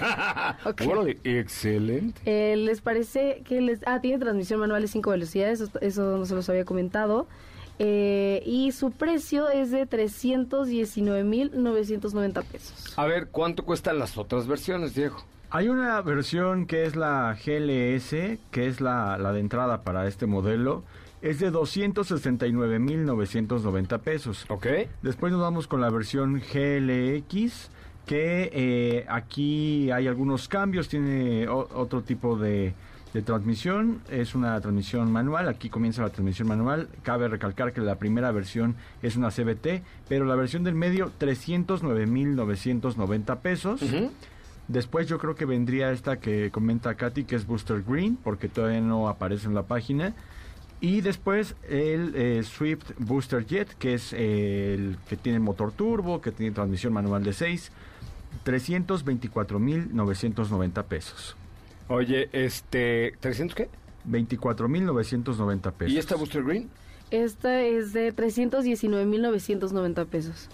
Ok. 0.64 0.82
Órale, 0.88 1.18
excelente. 1.24 2.20
Eh, 2.24 2.56
¿Les 2.56 2.80
parece 2.80 3.42
que 3.44 3.60
les... 3.60 3.80
Ah, 3.86 4.00
tiene 4.00 4.18
transmisión 4.18 4.60
manual 4.60 4.80
de 4.82 4.88
5 4.88 5.10
velocidades, 5.10 5.60
eso, 5.60 5.80
eso 5.80 6.16
no 6.16 6.24
se 6.24 6.34
los 6.34 6.48
había 6.48 6.64
comentado. 6.64 7.26
Eh, 7.78 8.42
y 8.46 8.70
su 8.72 8.90
precio 8.92 9.48
es 9.48 9.70
de 9.72 9.88
319.990 9.88 12.44
pesos. 12.44 12.92
A 12.96 13.04
ver, 13.06 13.28
¿cuánto 13.28 13.64
cuestan 13.64 13.98
las 13.98 14.16
otras 14.16 14.46
versiones, 14.46 14.94
Diego? 14.94 15.16
Hay 15.50 15.68
una 15.68 16.00
versión 16.02 16.66
que 16.66 16.84
es 16.84 16.94
la 16.96 17.36
GLS, 17.44 18.38
que 18.50 18.66
es 18.66 18.80
la, 18.80 19.18
la 19.18 19.32
de 19.32 19.40
entrada 19.40 19.82
para 19.82 20.06
este 20.08 20.26
modelo. 20.26 20.82
Es 21.22 21.38
de 21.40 21.50
269.990 21.52 23.98
pesos. 24.00 24.44
Ok. 24.48 24.66
Después 25.02 25.32
nos 25.32 25.40
vamos 25.40 25.66
con 25.66 25.80
la 25.80 25.90
versión 25.90 26.34
GLX, 26.40 27.70
que 28.06 28.50
eh, 28.52 29.04
aquí 29.08 29.90
hay 29.90 30.06
algunos 30.06 30.46
cambios, 30.48 30.88
tiene 30.88 31.48
o- 31.48 31.68
otro 31.74 32.02
tipo 32.02 32.36
de, 32.36 32.74
de 33.14 33.22
transmisión, 33.22 34.02
es 34.10 34.34
una 34.34 34.60
transmisión 34.60 35.10
manual, 35.10 35.48
aquí 35.48 35.70
comienza 35.70 36.02
la 36.02 36.10
transmisión 36.10 36.48
manual, 36.48 36.90
cabe 37.04 37.28
recalcar 37.28 37.72
que 37.72 37.80
la 37.80 37.96
primera 37.96 38.32
versión 38.32 38.74
es 39.02 39.14
una 39.14 39.30
CBT, 39.30 39.84
pero 40.08 40.24
la 40.26 40.34
versión 40.34 40.64
del 40.64 40.74
medio 40.74 41.12
309.990 41.20 43.38
pesos. 43.38 43.82
Ujú. 43.82 44.10
Después 44.66 45.06
yo 45.06 45.18
creo 45.18 45.36
que 45.36 45.44
vendría 45.44 45.92
esta 45.92 46.18
que 46.18 46.50
comenta 46.50 46.96
Katy, 46.96 47.22
que 47.22 47.36
es 47.36 47.46
Booster 47.46 47.84
Green, 47.86 48.16
porque 48.16 48.48
todavía 48.48 48.80
no 48.80 49.08
aparece 49.08 49.46
en 49.46 49.54
la 49.54 49.62
página. 49.62 50.12
Y 50.80 51.00
después 51.00 51.54
el 51.68 52.16
eh, 52.16 52.42
Swift 52.42 52.90
Booster 52.98 53.46
Jet, 53.46 53.76
que 53.78 53.94
es 53.94 54.12
eh, 54.12 54.74
el 54.74 54.98
que 55.08 55.16
tiene 55.16 55.38
motor 55.38 55.70
turbo, 55.70 56.20
que 56.20 56.32
tiene 56.32 56.52
transmisión 56.52 56.92
manual 56.92 57.22
de 57.22 57.32
6, 57.32 57.70
324.990 58.44 60.84
pesos. 60.84 61.36
Oye, 61.88 62.28
este, 62.32 63.18
¿300 63.20 63.54
qué? 63.54 63.68
24.990 64.08 65.72
pesos. 65.72 65.92
¿Y 65.92 65.98
esta 65.98 66.14
Booster 66.16 66.44
Green? 66.44 66.70
Esta 67.10 67.62
es 67.62 67.92
de 67.92 68.14
319.990 68.14 70.06
pesos. 70.06 70.48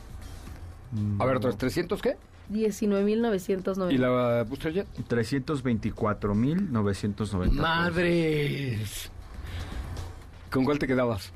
A 1.19 1.25
ver, 1.25 1.37
otras, 1.37 1.57
¿300 1.59 2.01
qué? 2.01 2.16
19.990. 2.53 3.93
¿Y 3.93 3.99
la 3.99 4.45
Booster 4.49 4.73
Jet? 4.73 4.88
324.990 5.09 7.14
pesos. 7.14 7.53
¡Madres! 7.53 9.12
¿Con 10.51 10.64
cuál 10.64 10.81
te 10.81 10.88
quedabas? 10.88 11.33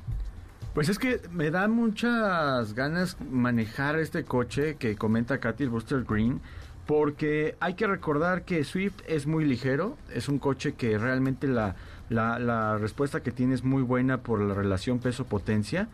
Pues 0.73 0.89
es 0.89 0.99
que 0.99 1.21
me 1.31 1.51
da 1.51 1.69
muchas 1.69 2.73
ganas 2.73 3.15
manejar 3.31 3.97
este 3.97 4.25
coche 4.25 4.75
que 4.75 4.97
comenta 4.97 5.39
Katy, 5.39 5.63
el 5.63 5.69
Booster 5.69 6.03
Green, 6.03 6.41
porque 6.85 7.55
hay 7.59 7.73
que 7.73 7.87
recordar 7.87 8.43
que 8.43 8.63
Swift 8.63 9.01
es 9.07 9.25
muy 9.25 9.45
ligero, 9.45 9.97
es 10.13 10.29
un 10.29 10.39
coche 10.39 10.73
que 10.73 10.97
realmente 10.97 11.47
la, 11.47 11.75
la, 12.09 12.77
respuesta 12.77 13.21
que 13.21 13.31
tiene 13.31 13.55
es 13.55 13.63
muy 13.63 13.81
buena 13.81 14.19
por 14.19 14.41
la 14.41 14.53
relación 14.53 14.99
peso-potencia, 14.99 15.87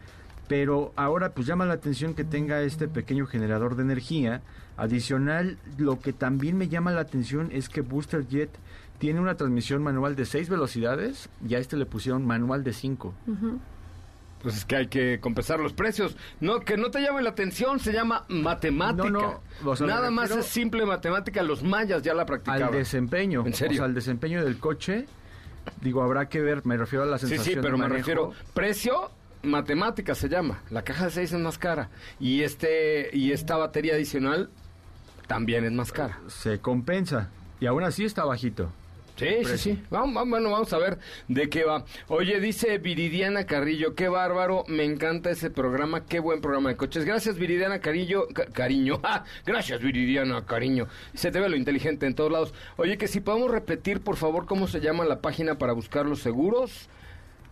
pero 0.48 0.92
ahora 0.98 1.30
pues 1.30 1.48
llama 1.48 1.66
la 1.66 1.74
atención 1.74 2.14
que 2.14 2.26
tenga 2.26 2.62
este 2.62 2.88
pequeño 2.88 3.26
generador 3.26 3.76
de 3.76 3.84
energía. 3.84 4.42
Adicional, 4.76 5.58
lo 5.78 6.00
que 6.00 6.12
también 6.12 6.58
me 6.58 6.68
llama 6.68 6.92
la 6.92 7.02
atención 7.02 7.50
es 7.52 7.70
que 7.70 7.82
Booster 7.82 8.28
Jet 8.28 8.50
tiene 8.98 9.20
una 9.20 9.36
transmisión 9.36 9.82
manual 9.84 10.16
de 10.16 10.26
6 10.26 10.50
velocidades 10.50 11.30
y 11.48 11.56
a 11.56 11.60
este 11.60 11.78
le 11.78 11.86
pusieron 11.86 12.26
manual 12.26 12.64
de 12.64 12.74
5. 12.74 13.14
Pues 14.42 14.58
es 14.58 14.66
que 14.66 14.76
hay 14.76 14.88
que 14.88 15.20
compensar 15.20 15.60
los 15.60 15.74
precios. 15.74 16.16
No, 16.40 16.60
que 16.62 16.78
no 16.78 16.90
te 16.90 17.00
llame 17.02 17.22
la 17.22 17.30
atención, 17.30 17.80
se 17.80 17.94
llama 17.94 18.26
matemática. 18.28 19.10
No, 19.10 19.42
no, 19.64 19.70
o 19.72 19.76
sea, 19.76 19.86
me 19.86 19.94
Nada 19.94 20.10
más 20.12 20.32
es 20.32 20.46
simple 20.46 20.86
matemática. 20.86 21.44
Los 21.44 21.64
mayas 21.64 22.02
ya 22.02 22.14
la 22.14 22.26
practicaban. 22.26 22.64
al 22.64 22.72
desempeño. 22.72 23.46
¿En 23.46 23.54
serio? 23.54 23.74
O 23.74 23.78
sea, 23.78 23.86
al 23.86 23.94
desempeño 23.94 24.44
del 24.44 24.58
coche. 24.58 25.06
Digo, 25.82 26.02
habrá 26.02 26.28
que 26.28 26.42
ver, 26.42 26.66
me 26.66 26.76
refiero 26.76 27.04
a 27.04 27.08
la 27.08 27.20
Sí, 27.20 27.28
sensación 27.28 27.56
sí, 27.56 27.60
pero 27.62 27.78
de 27.78 27.84
me 27.84 27.88
refiero. 27.88 28.32
Precio, 28.56 29.12
matemática 29.44 30.16
se 30.16 30.28
llama. 30.28 30.62
La 30.72 30.84
caja 30.84 31.06
de 31.06 31.12
6 31.12 31.34
es 31.34 31.40
más 31.40 31.58
cara. 31.60 31.90
Y 32.20 32.42
este 32.42 33.10
y 33.14 33.32
esta 33.32 33.58
batería 33.58 33.94
adicional 33.94 34.50
también 35.28 35.64
es 35.66 35.72
más 35.72 35.92
cara. 35.92 36.20
Se 36.28 36.60
compensa. 36.60 37.30
Y 37.60 37.68
aún 37.68 37.84
así 37.84 38.06
está 38.06 38.26
bajito. 38.26 38.72
Sí, 39.22 39.46
sí, 39.46 39.58
sí. 39.58 39.84
Vamos, 39.90 40.14
vamos, 40.16 40.30
bueno, 40.32 40.52
vamos 40.52 40.74
a 40.74 40.78
ver 40.78 40.98
de 41.28 41.50
qué 41.50 41.64
va. 41.64 41.86
Oye, 42.08 42.40
dice 42.40 42.78
Viridiana 42.80 43.46
Carrillo, 43.46 43.96
qué 43.96 44.08
bárbaro, 44.10 44.64
me 44.68 44.84
encanta 44.84 45.30
ese 45.30 45.50
programa, 45.50 46.06
qué 46.06 46.20
buen 46.20 46.42
programa 46.42 46.70
de 46.70 46.76
coches. 46.76 47.06
Gracias, 47.06 47.38
Viridiana 47.38 47.80
Carrillo, 47.80 48.28
Ca- 48.34 48.46
cariño. 48.48 49.00
Ah, 49.04 49.24
gracias, 49.46 49.82
Viridiana, 49.82 50.46
cariño. 50.46 50.88
Se 51.14 51.32
te 51.32 51.40
ve 51.40 51.50
lo 51.50 51.56
inteligente 51.56 52.06
en 52.08 52.16
todos 52.16 52.32
lados. 52.32 52.54
Oye, 52.78 52.98
que 52.98 53.08
si 53.08 53.20
podemos 53.22 53.52
repetir, 53.52 54.02
por 54.02 54.16
favor, 54.18 54.46
cómo 54.46 54.68
se 54.68 54.80
llama 54.82 55.06
la 55.06 55.20
página 55.22 55.56
para 55.58 55.74
buscar 55.74 56.06
los 56.06 56.20
seguros. 56.22 56.90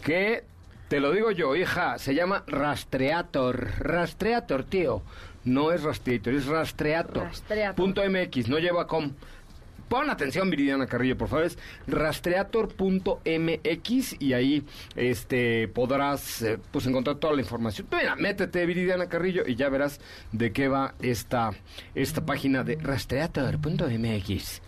Que, 0.03 0.43
te 0.88 0.99
lo 0.99 1.12
digo 1.12 1.32
yo, 1.32 1.55
hija, 1.55 1.97
se 1.99 2.15
llama 2.15 2.43
Rastreator. 2.47 3.67
Rastreator, 3.79 4.63
tío. 4.63 5.01
No 5.45 5.71
es 5.71 5.84
Rastreator, 5.84 6.34
es 6.34 6.45
Rastreator. 6.47 7.23
Rastreator. 7.23 7.75
Punto 7.75 8.01
MX, 8.10 8.49
no 8.49 8.60
lleva 8.60 8.88
com. 8.88 9.12
Pon 9.89 10.10
atención, 10.10 10.49
Viridiana 10.52 10.86
Carrillo, 10.86 11.17
por 11.17 11.28
favor. 11.28 11.45
Es 11.45 11.58
rastreator.mx 11.88 14.21
y 14.21 14.34
ahí 14.34 14.63
este 14.95 15.67
podrás 15.67 16.43
eh, 16.43 16.60
pues 16.71 16.86
encontrar 16.86 17.17
toda 17.17 17.34
la 17.34 17.41
información. 17.41 17.88
Mira, 17.91 18.15
métete, 18.15 18.65
Viridiana 18.67 19.10
Carrillo, 19.10 19.43
y 19.47 19.56
ya 19.56 19.67
verás 19.69 19.99
de 20.32 20.54
qué 20.54 20.67
va 20.67 20.93
esta, 21.02 21.52
esta 21.95 22.23
página 22.25 22.63
de 22.63 22.75
rastreator.mx. 22.75 24.62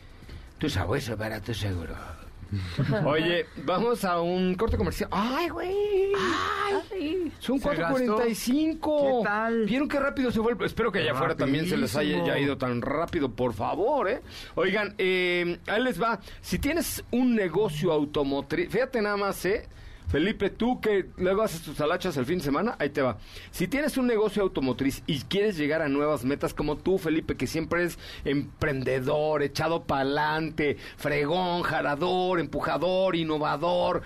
Tu 0.57 0.69
sabueso 0.69 1.15
para 1.15 1.39
tu 1.39 1.53
seguro. 1.53 2.20
Oye, 3.05 3.45
vamos 3.65 4.03
a 4.03 4.19
un 4.21 4.55
corte 4.55 4.77
comercial. 4.77 5.09
¡Ay, 5.11 5.49
güey! 5.49 6.11
Ay, 6.15 7.31
Son 7.39 7.59
Se 7.59 7.69
4.45. 7.69 9.19
¿Qué 9.19 9.23
tal? 9.23 9.65
¿Vieron 9.65 9.87
qué 9.87 9.99
rápido 9.99 10.31
se 10.31 10.41
fue? 10.41 10.53
el- 10.53 10.61
Espero 10.63 10.91
que 10.91 10.99
allá 10.99 11.11
afuera 11.13 11.35
también 11.35 11.67
se 11.67 11.77
les 11.77 11.95
haya 11.95 12.23
ya 12.25 12.37
ido 12.39 12.57
tan 12.57 12.81
rápido, 12.81 13.31
por 13.31 13.53
favor, 13.53 14.09
¿eh? 14.09 14.21
Oigan, 14.55 14.93
eh, 14.97 15.59
ahí 15.67 15.81
les 15.83 16.01
va. 16.01 16.19
Si 16.41 16.59
tienes 16.59 17.03
un 17.11 17.35
negocio 17.35 17.91
automotriz, 17.91 18.69
fíjate 18.69 19.01
nada 19.01 19.17
más, 19.17 19.43
¿eh? 19.45 19.67
Felipe, 20.11 20.49
tú 20.49 20.81
que 20.81 21.05
luego 21.15 21.41
haces 21.41 21.61
tus 21.61 21.79
alachas 21.79 22.17
el 22.17 22.25
fin 22.25 22.39
de 22.39 22.43
semana, 22.43 22.75
ahí 22.79 22.89
te 22.89 23.01
va. 23.01 23.17
Si 23.49 23.69
tienes 23.69 23.95
un 23.95 24.07
negocio 24.07 24.43
automotriz 24.43 25.03
y 25.07 25.21
quieres 25.21 25.55
llegar 25.55 25.81
a 25.81 25.87
nuevas 25.87 26.25
metas 26.25 26.53
como 26.53 26.75
tú, 26.75 26.97
Felipe, 26.97 27.37
que 27.37 27.47
siempre 27.47 27.85
es 27.85 27.97
emprendedor, 28.25 29.41
echado 29.41 29.85
pa'lante, 29.85 30.75
fregón, 30.97 31.61
jarador, 31.61 32.41
empujador, 32.41 33.15
innovador, 33.15 34.01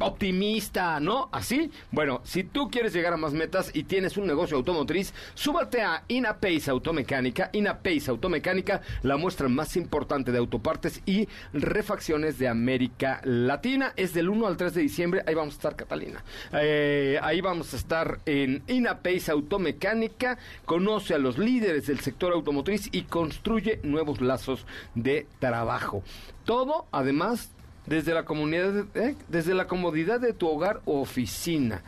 optimista, 0.00 0.98
¿no? 1.00 1.28
Así. 1.32 1.70
Bueno, 1.90 2.22
si 2.24 2.42
tú 2.42 2.70
quieres 2.70 2.94
llegar 2.94 3.12
a 3.12 3.18
más 3.18 3.34
metas 3.34 3.72
y 3.74 3.82
tienes 3.82 4.16
un 4.16 4.26
negocio 4.26 4.56
automotriz, 4.56 5.12
súbate 5.34 5.82
a 5.82 6.04
Inapace 6.08 6.70
Automecánica. 6.70 7.50
Inapace 7.52 8.08
Automecánica, 8.08 8.80
la 9.02 9.18
muestra 9.18 9.50
más 9.50 9.76
importante 9.76 10.32
de 10.32 10.38
autopartes 10.38 11.02
y 11.04 11.28
refacciones 11.52 12.38
de 12.38 12.48
América 12.48 13.20
Latina. 13.24 13.92
Es 13.96 14.14
del 14.14 14.30
1 14.30 14.46
al 14.46 14.56
3 14.56 14.72
de 14.72 14.80
diciembre. 14.80 14.93
Ahí 15.02 15.34
vamos 15.34 15.54
a 15.54 15.56
estar, 15.56 15.76
Catalina. 15.76 16.22
Eh, 16.52 17.18
ahí 17.22 17.40
vamos 17.40 17.74
a 17.74 17.76
estar 17.76 18.20
en 18.26 18.62
Inapace 18.68 19.30
Automecánica. 19.30 20.38
Conoce 20.64 21.14
a 21.14 21.18
los 21.18 21.38
líderes 21.38 21.86
del 21.86 22.00
sector 22.00 22.32
automotriz 22.32 22.88
y 22.92 23.02
construye 23.02 23.80
nuevos 23.82 24.20
lazos 24.20 24.66
de 24.94 25.26
trabajo. 25.40 26.02
Todo, 26.44 26.86
además, 26.92 27.50
desde 27.86 28.14
la 28.14 28.24
comunidad, 28.24 28.86
¿eh? 28.94 29.16
desde 29.28 29.54
la 29.54 29.66
comodidad 29.66 30.20
de 30.20 30.32
tu 30.32 30.48
hogar 30.48 30.80
o 30.84 31.00
oficina. 31.00 31.82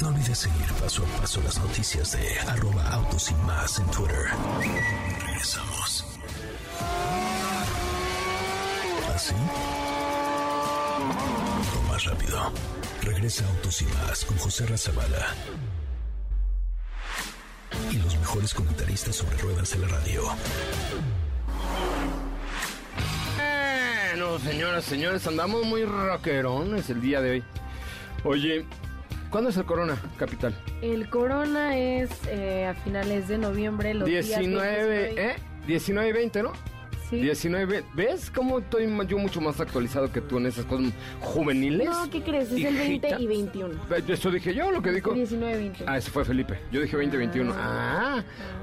No 0.00 0.08
olvides 0.08 0.38
seguir 0.38 0.66
paso 0.80 1.04
a 1.04 1.20
paso 1.20 1.40
las 1.42 1.58
noticias 1.58 2.12
de 2.12 2.38
arroba 2.50 2.86
autos 2.90 3.30
y 3.30 3.34
más 3.46 3.78
en 3.78 3.86
Twitter. 3.86 4.26
Regresamos. 5.26 6.04
¿Así? 9.14 9.34
O 11.78 11.82
más 11.88 12.04
rápido. 12.04 12.52
Regresa 13.02 13.48
Autos 13.48 13.80
y 13.80 13.86
más 13.86 14.24
con 14.24 14.36
José 14.36 14.66
Razabala. 14.66 15.34
Y 17.96 17.98
los 17.98 18.18
mejores 18.18 18.52
comentaristas 18.52 19.16
sobre 19.16 19.38
ruedas 19.38 19.70
de 19.70 19.78
la 19.78 19.88
radio. 19.88 20.22
Bueno, 24.12 24.38
señoras, 24.38 24.84
señores, 24.84 25.26
andamos 25.26 25.64
muy 25.64 25.86
rockerones 25.86 26.90
el 26.90 27.00
día 27.00 27.22
de 27.22 27.30
hoy. 27.30 27.44
Oye, 28.24 28.66
¿cuándo 29.30 29.48
es 29.48 29.56
el 29.56 29.64
Corona, 29.64 29.96
capital? 30.18 30.54
El 30.82 31.08
corona 31.08 31.78
es 31.78 32.10
eh, 32.28 32.66
a 32.66 32.74
finales 32.74 33.28
de 33.28 33.38
noviembre. 33.38 33.94
Los 33.94 34.06
días 34.06 34.26
19, 34.26 35.04
19, 35.14 35.30
¿eh? 35.30 35.36
19 35.66 36.08
y 36.10 36.12
20, 36.12 36.42
¿no? 36.42 36.52
Sí. 37.10 37.20
19, 37.20 37.84
¿ves 37.94 38.30
cómo 38.34 38.58
estoy 38.58 38.86
yo 39.06 39.16
mucho 39.18 39.40
más 39.40 39.60
actualizado 39.60 40.10
que 40.10 40.20
tú 40.20 40.38
en 40.38 40.46
esas 40.46 40.64
cosas 40.64 40.92
juveniles? 41.20 41.88
No, 41.88 42.10
¿qué 42.10 42.20
crees? 42.22 42.50
Es 42.50 42.64
el 42.64 42.74
20 42.74 42.84
Hijita. 43.06 43.20
y 43.20 43.26
21. 43.26 43.74
Eh, 43.74 44.02
Eso 44.08 44.30
dije 44.30 44.54
yo, 44.54 44.70
lo 44.72 44.82
que 44.82 44.90
dijo. 44.90 45.12
19 45.12 45.56
20. 45.56 45.84
Ah, 45.86 45.98
ese 45.98 46.10
fue 46.10 46.24
Felipe. 46.24 46.58
Yo 46.72 46.80
dije 46.80 46.96
2021. 46.96 47.54
Ah. 47.56 48.22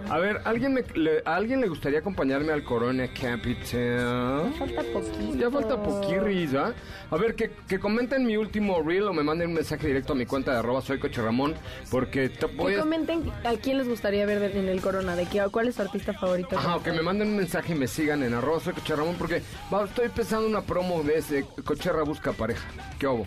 A 0.10 0.20
ver, 0.20 0.42
¿alguien 0.46 0.74
me, 0.74 0.84
le, 0.96 1.24
¿a 1.26 1.36
alguien 1.36 1.62
le 1.62 1.68
gustaría 1.68 2.00
acompañarme 2.00 2.52
al 2.52 2.64
Corona 2.64 3.08
Capital? 3.08 4.54
Falta 4.60 4.82
poquito. 4.94 5.36
Ya 5.36 5.50
falta 5.50 5.82
poquirris, 5.82 6.54
¿ah? 6.56 6.74
A 7.10 7.18
ver, 7.18 7.36
que, 7.36 7.52
que 7.68 7.80
comenten 7.80 8.26
mi 8.26 8.38
último 8.38 8.82
reel 8.84 9.04
o 9.04 9.14
me 9.14 9.24
manden 9.24 9.50
un 9.50 9.56
mensaje 9.56 9.88
directo 9.88 10.14
a 10.14 10.16
mi 10.16 10.26
cuenta 10.26 10.52
de 10.52 10.60
arroba 10.60 10.82
soy 10.82 11.00
Coche 11.00 11.22
Ramón, 11.22 11.56
porque 11.90 12.30
te 12.30 12.46
voy 12.46 12.74
Que 12.74 12.80
a... 12.80 12.82
comenten 12.82 13.32
a 13.44 13.54
quién 13.54 13.78
les 13.78 13.88
gustaría 13.88 14.26
ver 14.26 14.56
en 14.56 14.68
el 14.68 14.82
corona, 14.82 15.16
de 15.16 15.26
qué, 15.26 15.44
cuál 15.52 15.68
es 15.70 15.76
su 15.76 15.82
artista 15.82 16.14
favorito. 16.14 16.58
Ajá, 16.58 16.76
o 16.76 16.84
que 16.84 16.92
me 16.92 17.02
manden 17.02 17.30
un 17.30 17.38
mensaje 17.38 17.74
y 17.74 17.76
me 17.76 17.88
sigan 17.88 18.24
en 18.24 18.34
arroba 18.34 18.60
soy 18.60 18.74
Coche 18.74 18.96
Ramón, 18.96 19.16
porque 19.18 19.42
va, 19.74 19.86
estoy 19.86 20.06
empezando 20.06 20.48
una 20.48 20.62
promo 20.62 21.02
de 21.04 21.18
ese 21.18 21.46
Cocherra 21.64 22.04
Busca 22.04 22.34
Pareja. 22.34 22.68
¿Qué 23.00 23.08
obo? 23.08 23.26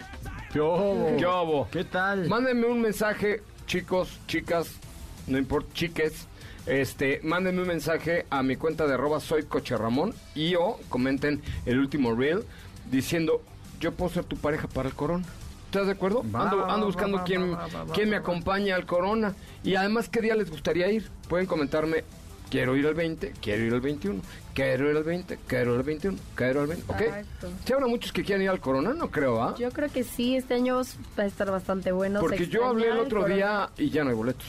¿Qué 0.53 0.61
hubo? 0.61 1.16
¿Qué 1.18 1.27
obo? 1.27 1.68
¿Qué 1.70 1.85
tal? 1.85 2.29
Mándenme 2.29 2.66
un 2.66 2.81
mensaje, 2.81 3.43
chicos, 3.66 4.20
chicas, 4.27 4.79
no 5.27 5.37
importa, 5.39 5.68
chiques. 5.74 6.29
Este, 6.66 7.20
mándenme 7.22 7.62
un 7.62 7.68
mensaje 7.68 8.26
a 8.28 8.42
mi 8.42 8.56
cuenta 8.56 8.86
de 8.86 8.94
arroba 8.94 9.20
soy 9.20 9.44
Coche 9.44 9.76
Ramón 9.76 10.14
y 10.34 10.56
o 10.56 10.78
comenten 10.88 11.40
el 11.64 11.78
último 11.78 12.14
reel 12.14 12.44
diciendo 12.90 13.40
yo 13.80 13.92
puedo 13.92 14.12
ser 14.12 14.24
tu 14.24 14.36
pareja 14.36 14.66
para 14.68 14.88
el 14.88 14.94
corona. 14.94 15.24
¿Estás 15.66 15.86
de 15.86 15.92
acuerdo? 15.92 16.24
Va, 16.34 16.42
ando, 16.42 16.64
ando 16.64 16.86
buscando 16.86 17.18
va, 17.18 17.24
quién, 17.24 17.52
va, 17.52 17.66
va, 17.68 17.84
va, 17.84 17.92
quién 17.92 18.08
me 18.08 18.16
acompaña 18.16 18.74
al 18.76 18.86
corona. 18.86 19.34
Y 19.62 19.74
además, 19.74 20.08
¿qué 20.08 20.20
día 20.20 20.34
les 20.34 20.50
gustaría 20.50 20.90
ir? 20.90 21.08
Pueden 21.28 21.46
comentarme, 21.46 22.04
quiero 22.50 22.76
ir 22.76 22.86
al 22.86 22.94
20, 22.94 23.34
quiero 23.40 23.64
ir 23.64 23.74
al 23.74 23.80
21, 23.80 24.20
quiero 24.54 24.90
ir 24.90 24.96
al 24.96 25.04
20, 25.04 25.38
quiero 25.46 25.72
ir 25.72 25.78
al 25.78 25.82
21, 25.82 26.18
quiero 26.34 26.52
ir 26.52 26.58
al 26.58 26.66
20, 26.68 26.92
¿ok? 26.92 27.00
Exacto. 27.00 27.48
¿Sí 27.64 27.72
habrá 27.72 27.86
muchos 27.86 28.12
que 28.12 28.24
quieran 28.24 28.42
ir 28.42 28.50
al 28.50 28.60
corona? 28.60 28.94
No 28.94 29.10
creo, 29.10 29.42
¿ah? 29.42 29.54
Yo 29.58 29.70
creo 29.70 29.90
que 29.90 30.04
sí, 30.04 30.36
este 30.36 30.54
año 30.54 30.80
va 31.18 31.24
a 31.24 31.26
estar 31.26 31.50
bastante 31.50 31.92
bueno. 31.92 32.20
se 32.20 32.26
Porque 32.26 32.46
yo 32.46 32.64
hablé 32.64 32.88
el 32.88 32.98
otro 32.98 33.24
día 33.24 33.68
y 33.76 33.90
ya 33.90 34.04
no 34.04 34.10
hay 34.10 34.16
boletos. 34.16 34.46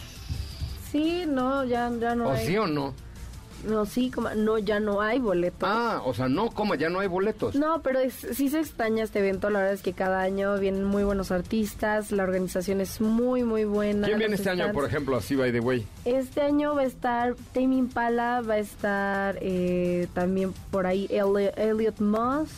Sí, 0.91 1.23
no, 1.27 1.63
ya, 1.65 1.91
ya 1.99 2.15
no 2.15 2.27
¿O 2.27 2.31
hay. 2.31 2.45
sí 2.47 2.57
o 2.57 2.67
no? 2.67 2.93
No, 3.67 3.85
sí, 3.87 4.11
como, 4.11 4.29
no, 4.35 4.59
ya 4.59 4.79
no 4.79 5.01
hay 5.01 5.17
boletos. 5.19 5.67
Ah, 5.69 6.01
o 6.05 6.13
sea, 6.13 6.29
no, 6.29 6.51
como 6.51 6.75
ya 6.75 6.89
no 6.89 6.99
hay 6.99 7.07
boletos. 7.07 7.55
No, 7.55 7.81
pero 7.81 7.99
es- 7.99 8.13
sí 8.33 8.49
se 8.49 8.59
extraña 8.59 9.03
este 9.03 9.17
evento. 9.19 9.49
La 9.49 9.59
verdad 9.59 9.73
es 9.73 9.81
que 9.81 9.93
cada 9.93 10.21
año 10.21 10.55
vienen 10.59 10.83
muy 10.83 11.03
buenos 11.03 11.31
artistas. 11.31 12.11
La 12.11 12.21
organización 12.23 12.81
es 12.81 13.01
muy, 13.01 13.43
muy 13.43 13.65
buena. 13.65 14.05
¿Quién 14.07 14.19
viene 14.19 14.35
este 14.35 14.51
año, 14.51 14.71
por 14.73 14.85
ejemplo, 14.85 15.17
así, 15.17 15.35
by 15.35 15.51
the 15.51 15.59
way? 15.59 15.85
Este 16.05 16.41
año 16.41 16.75
va 16.75 16.81
a 16.81 16.85
estar 16.85 17.35
Tame 17.53 17.75
Impala, 17.77 18.41
va 18.47 18.53
a 18.53 18.59
estar 18.59 19.37
eh, 19.41 20.07
también 20.13 20.53
por 20.69 20.85
ahí 20.85 21.07
Elliot 21.09 21.99
Moss, 21.99 22.49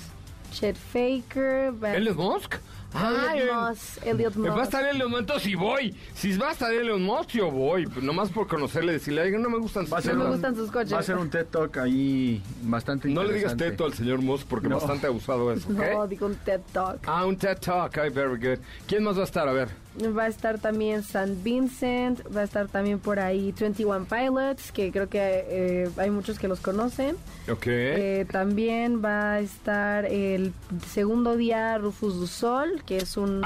Chet 0.51 0.75
Faker, 0.75 1.81
va 1.81 1.95
¿Elon 1.95 2.17
Musk? 2.17 2.55
Ay, 2.93 3.39
Elliot 3.41 3.53
Moss, 3.53 3.99
Elliot 4.03 4.35
Me 4.35 4.49
va 4.49 4.55
a 4.55 4.57
Moss. 4.57 4.67
estar 4.67 4.83
Elon 4.85 5.09
Musk, 5.11 5.19
entonces 5.19 5.43
sí 5.43 5.55
voy. 5.55 5.95
Si 6.15 6.35
va 6.37 6.49
a 6.49 6.51
estar 6.53 6.73
Elon 6.73 7.03
Musk, 7.03 7.29
yo 7.29 7.51
voy. 7.51 7.85
Pues 7.85 8.03
nomás 8.03 8.29
por 8.31 8.47
conocerle, 8.47 8.93
decirle, 8.93 9.21
"Oiga, 9.21 9.37
no 9.37 9.49
me 9.49 9.59
gustan 9.59 9.83
sus 9.85 9.91
No 9.91 9.97
me 9.97 10.01
temas". 10.03 10.25
un- 10.25 10.31
gustan 10.33 10.55
sus 10.55 10.71
coches. 10.71 10.93
Va 10.93 10.99
a 10.99 11.03
ser 11.03 11.17
un 11.17 11.29
TED 11.29 11.45
Talk 11.45 11.77
ahí 11.77 12.41
bastante 12.63 13.07
No 13.07 13.23
le 13.23 13.33
digas 13.33 13.51
interesante. 13.53 13.71
teto 13.71 13.85
al 13.85 13.93
señor 13.93 14.21
Musk 14.21 14.47
porque 14.47 14.67
No. 14.69 14.77
bastante 14.77 15.05
abusado 15.07 15.51
eso, 15.51 15.67
¿ok? 15.71 15.77
No, 15.93 16.07
digo 16.07 16.25
un 16.25 16.35
TED 16.35 16.61
Talk. 16.73 16.99
Ah, 17.05 17.25
un 17.25 17.37
TED 17.37 17.57
Talk, 17.59 17.97
ay, 17.99 18.09
very 18.09 18.37
good. 18.37 18.59
¿Quién 18.87 19.03
más 19.03 19.15
va 19.17 19.21
a 19.21 19.25
estar? 19.25 19.47
A 19.47 19.53
ver. 19.53 19.69
Va 20.15 20.23
a 20.23 20.27
estar 20.27 20.59
también 20.59 21.03
San 21.03 21.43
Vincent, 21.43 22.21
va 22.33 22.41
a 22.41 22.43
estar 22.43 22.67
también 22.67 22.99
por 22.99 23.19
ahí 23.19 23.53
21 23.59 24.05
Pilots, 24.05 24.71
que 24.71 24.91
creo 24.91 25.09
que 25.09 25.19
eh, 25.49 25.89
hay 25.97 26.09
muchos 26.11 26.39
que 26.39 26.47
los 26.47 26.59
conocen. 26.61 27.15
Ok. 27.51 27.63
Eh, 27.67 28.25
también 28.31 29.03
va 29.03 29.33
a 29.33 29.39
estar 29.39 30.05
el 30.05 30.53
segundo 30.87 31.35
día 31.35 31.77
Rufus 31.79 32.15
du 32.19 32.27
Sol, 32.27 32.81
que 32.85 32.97
es 32.97 33.17
un 33.17 33.41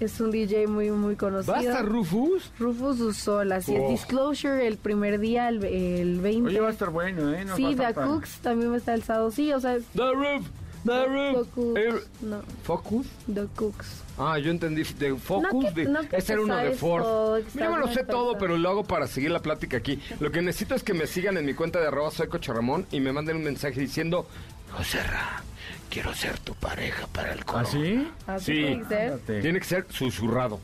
es 0.00 0.18
un 0.20 0.30
DJ 0.32 0.66
muy 0.66 0.90
muy 0.90 1.14
conocido. 1.16 1.54
Ah. 1.54 1.58
¿Va 1.58 1.62
a 1.62 1.68
estar 1.68 1.86
Rufus? 1.86 2.50
Rufus 2.58 2.98
du 2.98 3.12
Sol, 3.14 3.52
así 3.52 3.74
Oh. 3.78 3.84
es. 3.84 3.90
Disclosure 3.90 4.66
el 4.66 4.76
primer 4.76 5.18
día, 5.20 5.48
el, 5.48 5.64
el 5.64 6.20
20. 6.20 6.48
Oye, 6.50 6.60
va 6.60 6.68
a 6.68 6.72
estar 6.72 6.90
bueno, 6.90 7.32
¿eh? 7.32 7.44
Nos 7.44 7.56
sí, 7.56 7.76
a 7.78 7.92
The. 7.92 8.00
Cooks 8.00 8.38
también 8.40 8.70
va 8.70 8.74
a 8.74 8.78
estar 8.78 8.94
el 8.96 9.02
sábado. 9.04 9.30
Sí, 9.30 9.52
o 9.52 9.60
sea, 9.60 9.76
The 9.94 10.12
Roof, 10.12 10.46
The. 10.84 11.32
Focus. 11.34 11.76
Eh, 11.78 11.94
No, 12.22 12.42
¿Focus? 12.62 13.06
The 13.32 13.46
Cooks. 13.56 14.02
Ah, 14.18 14.38
yo 14.38 14.50
entendí 14.50 14.82
de 14.82 15.14
Focus. 15.16 15.52
No 15.52 15.60
que- 15.60 15.70
de- 15.84 15.84
no 15.90 16.08
que 16.08 16.16
ese 16.16 16.32
era 16.34 16.42
uno 16.42 16.56
de 16.56 16.72
Ford. 16.72 17.38
estás 17.38 17.70
me 17.70 17.78
lo 17.78 17.88
sé 17.88 18.04
todo, 18.04 18.36
pero 18.38 18.56
lo 18.58 18.68
hago 18.68 18.84
para 18.84 19.06
seguir 19.06 19.30
la 19.30 19.40
plática 19.40 19.76
aquí. 19.76 20.00
Lo 20.20 20.30
que 20.30 20.42
necesito 20.42 20.74
es 20.74 20.82
que 20.82 20.94
me 20.94 21.06
sigan 21.06 21.36
en 21.36 21.44
mi 21.46 21.54
cuenta 21.54 21.80
de 21.80 21.86
arroba 21.88 22.10
soy 22.10 22.28
Ramón 22.28 22.86
y 22.90 23.00
me 23.00 23.12
manden 23.12 23.36
un 23.36 23.44
mensaje 23.44 23.78
diciendo, 23.80 24.26
Joserra, 24.72 25.42
quiero 25.90 26.14
ser 26.14 26.38
tu 26.38 26.54
pareja 26.54 27.06
para 27.08 27.32
el. 27.32 27.40
¿Ah, 27.46 27.64
sí? 27.64 28.08
Así 28.26 28.44
Sí. 28.44 28.52
tiene 28.52 28.82
que 28.82 28.88
ser. 28.88 29.12
Ándate. 29.12 29.40
Tiene 29.40 29.58
que 29.60 29.66
ser 29.66 29.86
susurrado. 29.90 30.60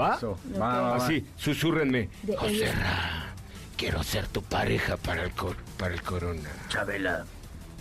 ¿Va? 0.00 0.16
Eso, 0.16 0.38
va, 0.54 0.58
va, 0.58 0.80
va. 0.90 0.96
Así, 0.96 1.26
susúrrenme. 1.36 2.08
De 2.22 2.34
Joserra, 2.36 3.26
quiero 3.76 4.02
ser 4.02 4.26
tu 4.28 4.42
pareja 4.42 4.96
para 4.96 5.22
el, 5.24 5.32
cor- 5.32 5.56
para 5.76 5.92
el 5.94 6.02
corona. 6.02 6.48
Chabela. 6.68 7.24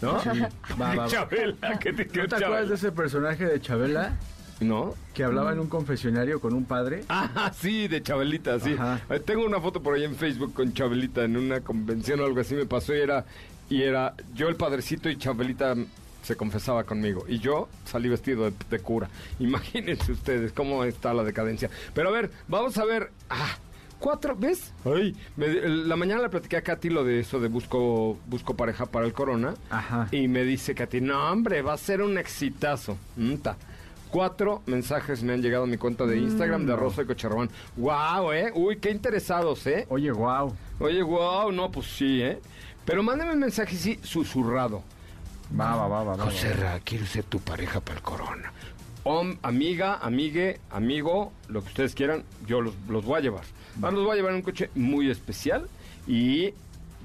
¿No? 0.01 0.13
Va, 0.79 0.87
va, 0.89 0.95
va. 0.95 1.07
Chabela, 1.07 1.79
¿qué 1.79 1.93
te, 1.93 2.05
¿No 2.05 2.27
te 2.27 2.35
acuerdas 2.35 2.69
de 2.69 2.75
ese 2.75 2.91
personaje 2.91 3.45
de 3.45 3.61
Chabela 3.61 4.17
¿No? 4.59 4.95
que 5.13 5.23
hablaba 5.23 5.51
en 5.53 5.59
un 5.59 5.67
confesionario 5.67 6.39
con 6.39 6.53
un 6.53 6.65
padre? 6.65 7.03
Ah, 7.09 7.51
sí, 7.59 7.87
de 7.87 8.01
Chabelita, 8.01 8.59
sí. 8.59 8.73
Ajá. 8.73 8.99
Eh, 9.09 9.19
Tengo 9.19 9.45
una 9.45 9.59
foto 9.59 9.81
por 9.81 9.95
ahí 9.95 10.03
en 10.03 10.15
Facebook 10.15 10.53
con 10.53 10.73
Chabelita 10.73 11.23
en 11.23 11.37
una 11.37 11.61
convención 11.61 12.19
o 12.19 12.25
algo 12.25 12.39
así 12.41 12.55
me 12.55 12.65
pasó 12.65 12.95
y 12.95 12.99
era, 12.99 13.25
y 13.69 13.81
era 13.83 14.13
yo 14.33 14.47
el 14.49 14.55
padrecito 14.55 15.09
y 15.09 15.17
Chabelita 15.17 15.75
se 16.23 16.35
confesaba 16.35 16.83
conmigo 16.83 17.25
y 17.27 17.39
yo 17.39 17.67
salí 17.85 18.07
vestido 18.09 18.45
de, 18.49 18.53
de 18.69 18.79
cura. 18.79 19.09
Imagínense 19.39 20.11
ustedes 20.11 20.51
cómo 20.51 20.83
está 20.83 21.13
la 21.13 21.23
decadencia. 21.23 21.69
Pero 21.93 22.09
a 22.09 22.11
ver, 22.11 22.31
vamos 22.47 22.77
a 22.77 22.85
ver. 22.85 23.11
Ah, 23.29 23.57
Cuatro, 24.01 24.35
¿ves? 24.37 24.73
Ay, 24.83 25.15
me- 25.37 25.47
la 25.47 25.95
mañana 25.95 26.23
le 26.23 26.29
platiqué 26.29 26.57
a 26.57 26.61
Katy 26.63 26.89
lo 26.89 27.03
de 27.05 27.19
eso 27.21 27.39
de 27.39 27.47
busco, 27.47 28.17
busco 28.27 28.55
pareja 28.55 28.87
para 28.87 29.05
el 29.05 29.13
corona. 29.13 29.53
Ajá. 29.69 30.07
Y 30.11 30.27
me 30.27 30.43
dice 30.43 30.75
Katy, 30.75 30.99
no, 31.01 31.31
hombre, 31.31 31.61
va 31.61 31.73
a 31.73 31.77
ser 31.77 32.01
un 32.01 32.17
exitazo. 32.17 32.97
Mm, 33.15 33.35
ta. 33.35 33.55
Cuatro 34.09 34.61
mensajes 34.65 35.23
me 35.23 35.31
han 35.33 35.41
llegado 35.41 35.63
a 35.63 35.67
mi 35.67 35.77
cuenta 35.77 36.05
de 36.05 36.17
Instagram 36.17 36.65
de 36.65 36.75
Rosa 36.75 37.03
y 37.03 37.05
Cocharrabán. 37.05 37.49
¡Wow, 37.77 38.33
eh! 38.33 38.51
Uy, 38.53 38.77
qué 38.77 38.89
interesados, 38.91 39.65
¿eh? 39.67 39.85
Oye, 39.87 40.11
wow. 40.11 40.53
Oye, 40.79 41.01
wow, 41.01 41.51
no, 41.51 41.71
pues 41.71 41.85
sí, 41.95 42.21
¿eh? 42.21 42.41
Pero 42.83 43.03
mándame 43.03 43.31
un 43.33 43.39
mensaje, 43.39 43.75
sí, 43.77 43.99
susurrado. 44.03 44.83
Va, 45.57 45.75
va, 45.75 45.87
va, 45.87 46.03
va. 46.03 46.17
José 46.25 46.51
Ra, 46.53 46.79
quiero 46.83 47.05
ser 47.05 47.23
tu 47.23 47.39
pareja 47.39 47.79
para 47.81 47.97
el 47.99 48.03
corona. 48.03 48.51
Hom- 49.03 49.37
amiga, 49.43 49.95
amigue, 50.01 50.59
amigo, 50.71 51.31
lo 51.47 51.61
que 51.61 51.67
ustedes 51.69 51.93
quieran, 51.95 52.23
yo 52.47 52.61
los, 52.61 52.73
los 52.89 53.05
voy 53.05 53.19
a 53.19 53.21
llevar. 53.21 53.43
Ahora 53.81 53.91
los 53.95 54.03
voy 54.05 54.13
a 54.13 54.15
llevar 54.15 54.31
en 54.31 54.37
un 54.37 54.41
coche 54.41 54.69
muy 54.75 55.09
especial 55.09 55.67
y 56.07 56.53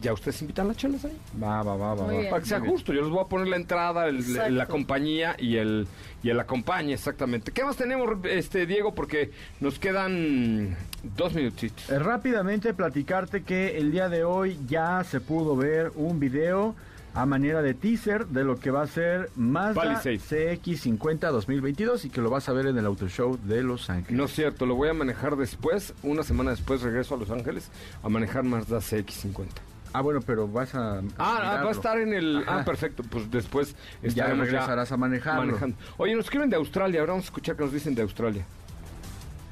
ya 0.03 0.13
ustedes 0.13 0.41
invitan 0.43 0.69
las 0.69 0.77
chelas 0.77 1.05
ahí. 1.07 1.17
Va, 1.43 1.63
va, 1.63 1.75
va, 1.77 1.95
va. 1.95 2.03
Muy 2.05 2.15
va. 2.15 2.21
bien. 2.21 2.31
Para 2.31 2.43
que 2.43 2.49
sea 2.49 2.61
justo, 2.61 2.93
yo 2.93 3.01
les 3.03 3.11
voy 3.11 3.21
a 3.21 3.29
poner 3.29 3.49
la 3.49 3.57
entrada, 3.57 4.07
el- 4.07 4.57
la 4.57 4.67
compañía 4.67 5.37
y 5.39 5.57
el, 5.57 5.87
y 6.23 6.29
el 6.29 6.39
acompañe, 6.39 6.93
exactamente. 6.93 7.51
¿Qué 7.53 7.65
más 7.65 7.77
tenemos, 7.77 8.11
este 8.25 8.67
Diego? 8.67 8.95
Porque 8.95 9.31
nos 9.61 9.79
quedan 9.79 10.77
dos 11.17 11.33
minutitos. 11.33 11.89
Eh, 11.91 11.99
Rápidamente 11.99 12.75
platicarte 12.75 13.43
que 13.43 13.79
el 13.79 13.91
día 13.91 14.09
de 14.11 14.25
hoy 14.25 14.59
ya 14.69 15.03
se 15.05 15.21
pudo 15.21 15.57
ver 15.57 15.93
un 15.95 16.21
video 16.21 16.75
a 17.17 17.25
manera 17.27 17.63
de 17.63 17.73
teaser 17.75 18.27
de 18.27 18.45
lo 18.45 18.57
que 18.57 18.71
va 18.71 18.83
a 18.83 18.87
ser 18.87 19.31
Mazda 19.37 19.75
Palisade. 19.75 20.19
CX50 20.21 21.31
2022 21.31 22.05
y 22.05 22.11
que 22.11 22.21
lo 22.21 22.29
vas 22.31 22.49
a 22.49 22.53
ver 22.53 22.67
en 22.67 22.77
el 22.77 22.85
Auto 22.85 23.09
Show 23.09 23.39
de 23.43 23.63
Los 23.63 23.89
Ángeles. 23.89 24.17
No 24.17 24.25
es 24.25 24.35
cierto, 24.35 24.67
lo 24.67 24.75
voy 24.75 24.91
a 24.91 24.95
manejar 24.95 25.37
después, 25.37 25.95
una 26.03 26.23
semana 26.23 26.51
después 26.51 26.83
regreso 26.83 27.15
a 27.15 27.19
Los 27.19 27.31
Ángeles 27.31 27.71
a 28.03 28.09
manejar 28.09 28.43
Mazda 28.45 28.79
CX50. 28.79 29.47
Ah, 29.95 30.03
bueno, 30.03 30.21
pero 30.21 30.47
vas 30.47 30.75
a... 30.75 30.99
Ah, 30.99 31.03
ah, 31.19 31.63
va 31.65 31.69
a 31.69 31.73
estar 31.73 31.99
en 31.99 32.13
el... 32.13 32.43
Ajá. 32.47 32.61
Ah, 32.61 32.65
perfecto, 32.67 33.03
pues 33.03 33.31
después 33.31 33.75
Ya 34.03 34.27
regresarás 34.27 34.93
a 34.93 34.97
manejarlo. 34.99 35.47
manejando. 35.47 35.77
Oye, 35.97 36.15
nos 36.15 36.27
escriben 36.27 36.51
de 36.51 36.57
Australia, 36.57 37.01
ahora 37.01 37.13
vamos 37.15 37.25
a 37.25 37.29
escuchar 37.29 37.57
qué 37.57 37.63
nos 37.63 37.73
dicen 37.73 37.95
de 37.95 38.03
Australia. 38.03 38.45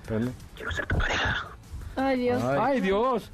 Espérame. 0.02 0.32
Ay, 1.96 2.18
Dios. 2.20 2.42
Ay, 2.42 2.80
Dios. 2.82 3.30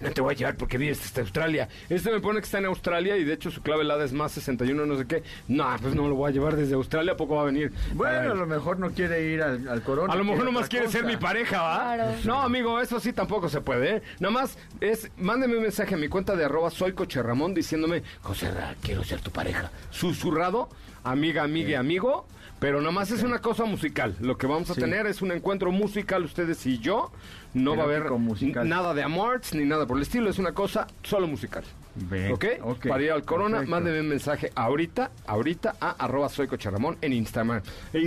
No 0.00 0.10
te 0.10 0.20
voy 0.20 0.34
a 0.34 0.36
llevar 0.36 0.56
porque 0.56 0.78
vives 0.78 1.02
hasta 1.04 1.20
Australia. 1.20 1.68
Este 1.88 2.10
me 2.10 2.20
pone 2.20 2.40
que 2.40 2.44
está 2.44 2.58
en 2.58 2.66
Australia 2.66 3.16
y 3.16 3.24
de 3.24 3.32
hecho 3.34 3.50
su 3.50 3.62
clave 3.62 3.82
helada 3.82 4.04
es 4.04 4.12
más 4.12 4.32
61, 4.32 4.86
no 4.86 4.96
sé 4.96 5.06
qué. 5.06 5.22
No, 5.48 5.74
pues 5.80 5.94
no 5.94 6.08
lo 6.08 6.14
voy 6.14 6.30
a 6.30 6.32
llevar 6.32 6.56
desde 6.56 6.74
Australia, 6.74 7.12
¿a 7.12 7.16
poco 7.16 7.36
va 7.36 7.42
a 7.42 7.44
venir? 7.46 7.72
Bueno, 7.94 8.32
a 8.32 8.34
lo 8.34 8.46
mejor 8.46 8.78
no 8.78 8.90
quiere 8.90 9.22
ir 9.22 9.42
al, 9.42 9.68
al 9.68 9.82
Corona. 9.82 10.12
A 10.12 10.16
lo 10.16 10.24
mejor 10.24 10.38
quiere 10.38 10.52
nomás 10.52 10.68
quiere 10.68 10.88
ser 10.88 11.04
mi 11.04 11.16
pareja, 11.16 11.62
¿va? 11.62 11.94
Claro. 11.94 12.12
No, 12.24 12.42
amigo, 12.42 12.80
eso 12.80 13.00
sí 13.00 13.12
tampoco 13.12 13.48
se 13.48 13.60
puede, 13.60 13.96
¿eh? 13.96 14.02
Nada 14.20 14.32
más 14.32 14.58
es, 14.80 15.10
mándeme 15.16 15.56
un 15.56 15.62
mensaje 15.62 15.94
a 15.94 15.98
mi 15.98 16.08
cuenta 16.08 16.36
de 16.36 16.44
arroba 16.44 16.70
soy 16.70 16.92
Coche 16.92 17.22
Ramón 17.22 17.54
diciéndome, 17.54 18.02
José 18.22 18.50
quiero 18.82 19.04
ser 19.04 19.20
tu 19.20 19.30
pareja. 19.30 19.70
Susurrado, 19.90 20.68
amiga, 21.04 21.42
amiga 21.42 21.70
y 21.70 21.74
amigo, 21.74 22.26
pero 22.58 22.80
nada 22.80 22.92
más 22.92 23.10
es 23.10 23.22
una 23.22 23.40
cosa 23.40 23.64
musical. 23.64 24.16
Lo 24.20 24.38
que 24.38 24.46
vamos 24.46 24.70
a 24.70 24.74
Sí. 24.74 24.80
tener 24.80 25.06
es 25.06 25.22
un 25.22 25.32
encuentro 25.32 25.70
musical, 25.72 26.24
ustedes 26.24 26.64
y 26.66 26.78
yo. 26.78 27.10
No 27.54 27.74
va 27.76 27.82
a 27.84 27.86
haber 27.86 28.10
musical. 28.10 28.68
nada 28.68 28.92
de 28.92 29.02
amorts 29.02 29.54
ni 29.54 29.64
nada 29.64 29.86
por 29.86 29.96
el 29.96 30.02
estilo, 30.02 30.28
es 30.28 30.38
una 30.38 30.52
cosa 30.52 30.86
solo 31.02 31.26
musical. 31.26 31.64
Bien, 31.94 32.32
¿Ok? 32.32 32.44
ok, 32.62 32.88
Para 32.88 33.02
ir 33.02 33.10
al 33.12 33.24
Corona, 33.24 33.58
perfecto. 33.58 33.70
mándeme 33.70 34.00
un 34.00 34.08
mensaje 34.08 34.52
ahorita, 34.54 35.10
ahorita 35.26 35.76
a 35.80 35.92
arroba 35.92 36.28
en 37.00 37.12
Instagram. 37.14 37.62
En 37.94 38.02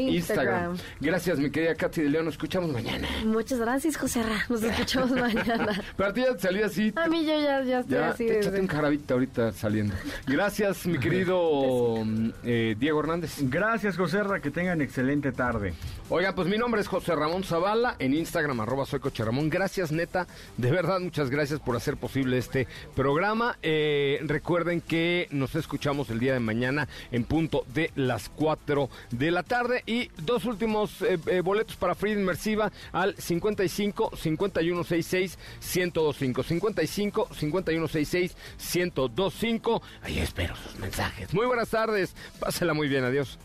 Instagram. 0.00 0.72
Instagram. 0.74 0.76
Gracias, 1.00 1.38
mi 1.38 1.50
querida 1.50 1.74
Katy 1.74 2.02
de 2.02 2.08
León. 2.08 2.24
Nos 2.26 2.34
escuchamos 2.34 2.70
mañana. 2.70 3.08
Muchas 3.24 3.58
gracias, 3.58 3.96
José 3.96 4.22
Ra. 4.22 4.44
Nos 4.48 4.62
escuchamos 4.64 5.10
mañana. 5.12 5.82
Pero 5.96 6.08
a 6.08 6.12
ti 6.12 6.20
ya 6.22 6.34
te 6.34 6.40
salí 6.40 6.62
así. 6.62 6.92
A 6.96 7.08
mí 7.08 7.24
yo 7.24 7.40
ya, 7.40 7.62
ya 7.62 7.80
estoy 7.80 7.94
Ya, 7.96 8.08
así 8.10 8.26
te 8.26 8.32
échate 8.32 8.50
desde... 8.50 8.60
un 8.60 8.68
jarabito 8.68 9.14
ahorita 9.14 9.52
saliendo. 9.52 9.94
Gracias, 10.26 10.86
mi 10.86 10.98
querido 10.98 12.04
eh, 12.44 12.76
Diego 12.78 13.00
Hernández. 13.00 13.38
Gracias, 13.42 13.96
José 13.96 14.22
Ra, 14.22 14.40
que 14.40 14.50
tengan 14.50 14.80
excelente 14.80 15.32
tarde. 15.32 15.74
Oiga, 16.10 16.34
pues 16.34 16.48
mi 16.48 16.58
nombre 16.58 16.80
es 16.80 16.88
José 16.88 17.14
Ramón 17.14 17.44
Zavala, 17.44 17.96
en 17.98 18.14
Instagram, 18.14 18.60
arroba 18.60 18.84
soy 18.86 19.00
Coche 19.00 19.24
Ramón. 19.24 19.48
Gracias, 19.48 19.90
neta, 19.92 20.26
de 20.56 20.70
verdad, 20.70 21.00
muchas 21.00 21.30
gracias 21.30 21.60
por 21.60 21.76
hacer 21.76 21.96
posible 21.96 22.38
este 22.38 22.66
programa. 22.94 23.56
Eh, 23.62 24.20
recuerden 24.22 24.80
que 24.80 25.28
nos 25.30 25.54
escuchamos 25.54 26.10
el 26.10 26.18
día 26.18 26.34
de 26.34 26.40
mañana 26.40 26.88
en 27.10 27.24
punto 27.24 27.64
de 27.72 27.90
las 27.94 28.28
4 28.28 28.88
de 29.10 29.30
la 29.30 29.42
tarde. 29.42 29.82
Y 29.86 30.08
dos 30.22 30.44
últimos 30.44 31.02
eh, 31.02 31.18
eh, 31.26 31.40
boletos 31.40 31.76
para 31.76 31.94
Free 31.94 32.12
Inmersiva 32.12 32.72
al 32.92 33.14
55 33.16 34.16
5166 34.16 35.38
1025. 35.60 36.42
55 36.42 37.28
5166 37.32 38.36
1025. 38.74 39.82
Ahí 40.02 40.18
espero 40.18 40.56
sus 40.56 40.76
mensajes. 40.78 41.32
Muy 41.34 41.46
buenas 41.46 41.68
tardes, 41.68 42.14
pásela 42.40 42.74
muy 42.74 42.88
bien, 42.88 43.04
adiós. 43.04 43.38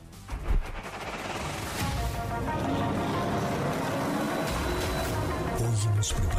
Hoy 5.59 5.91
hemos 5.93 6.13
preparado 6.13 6.38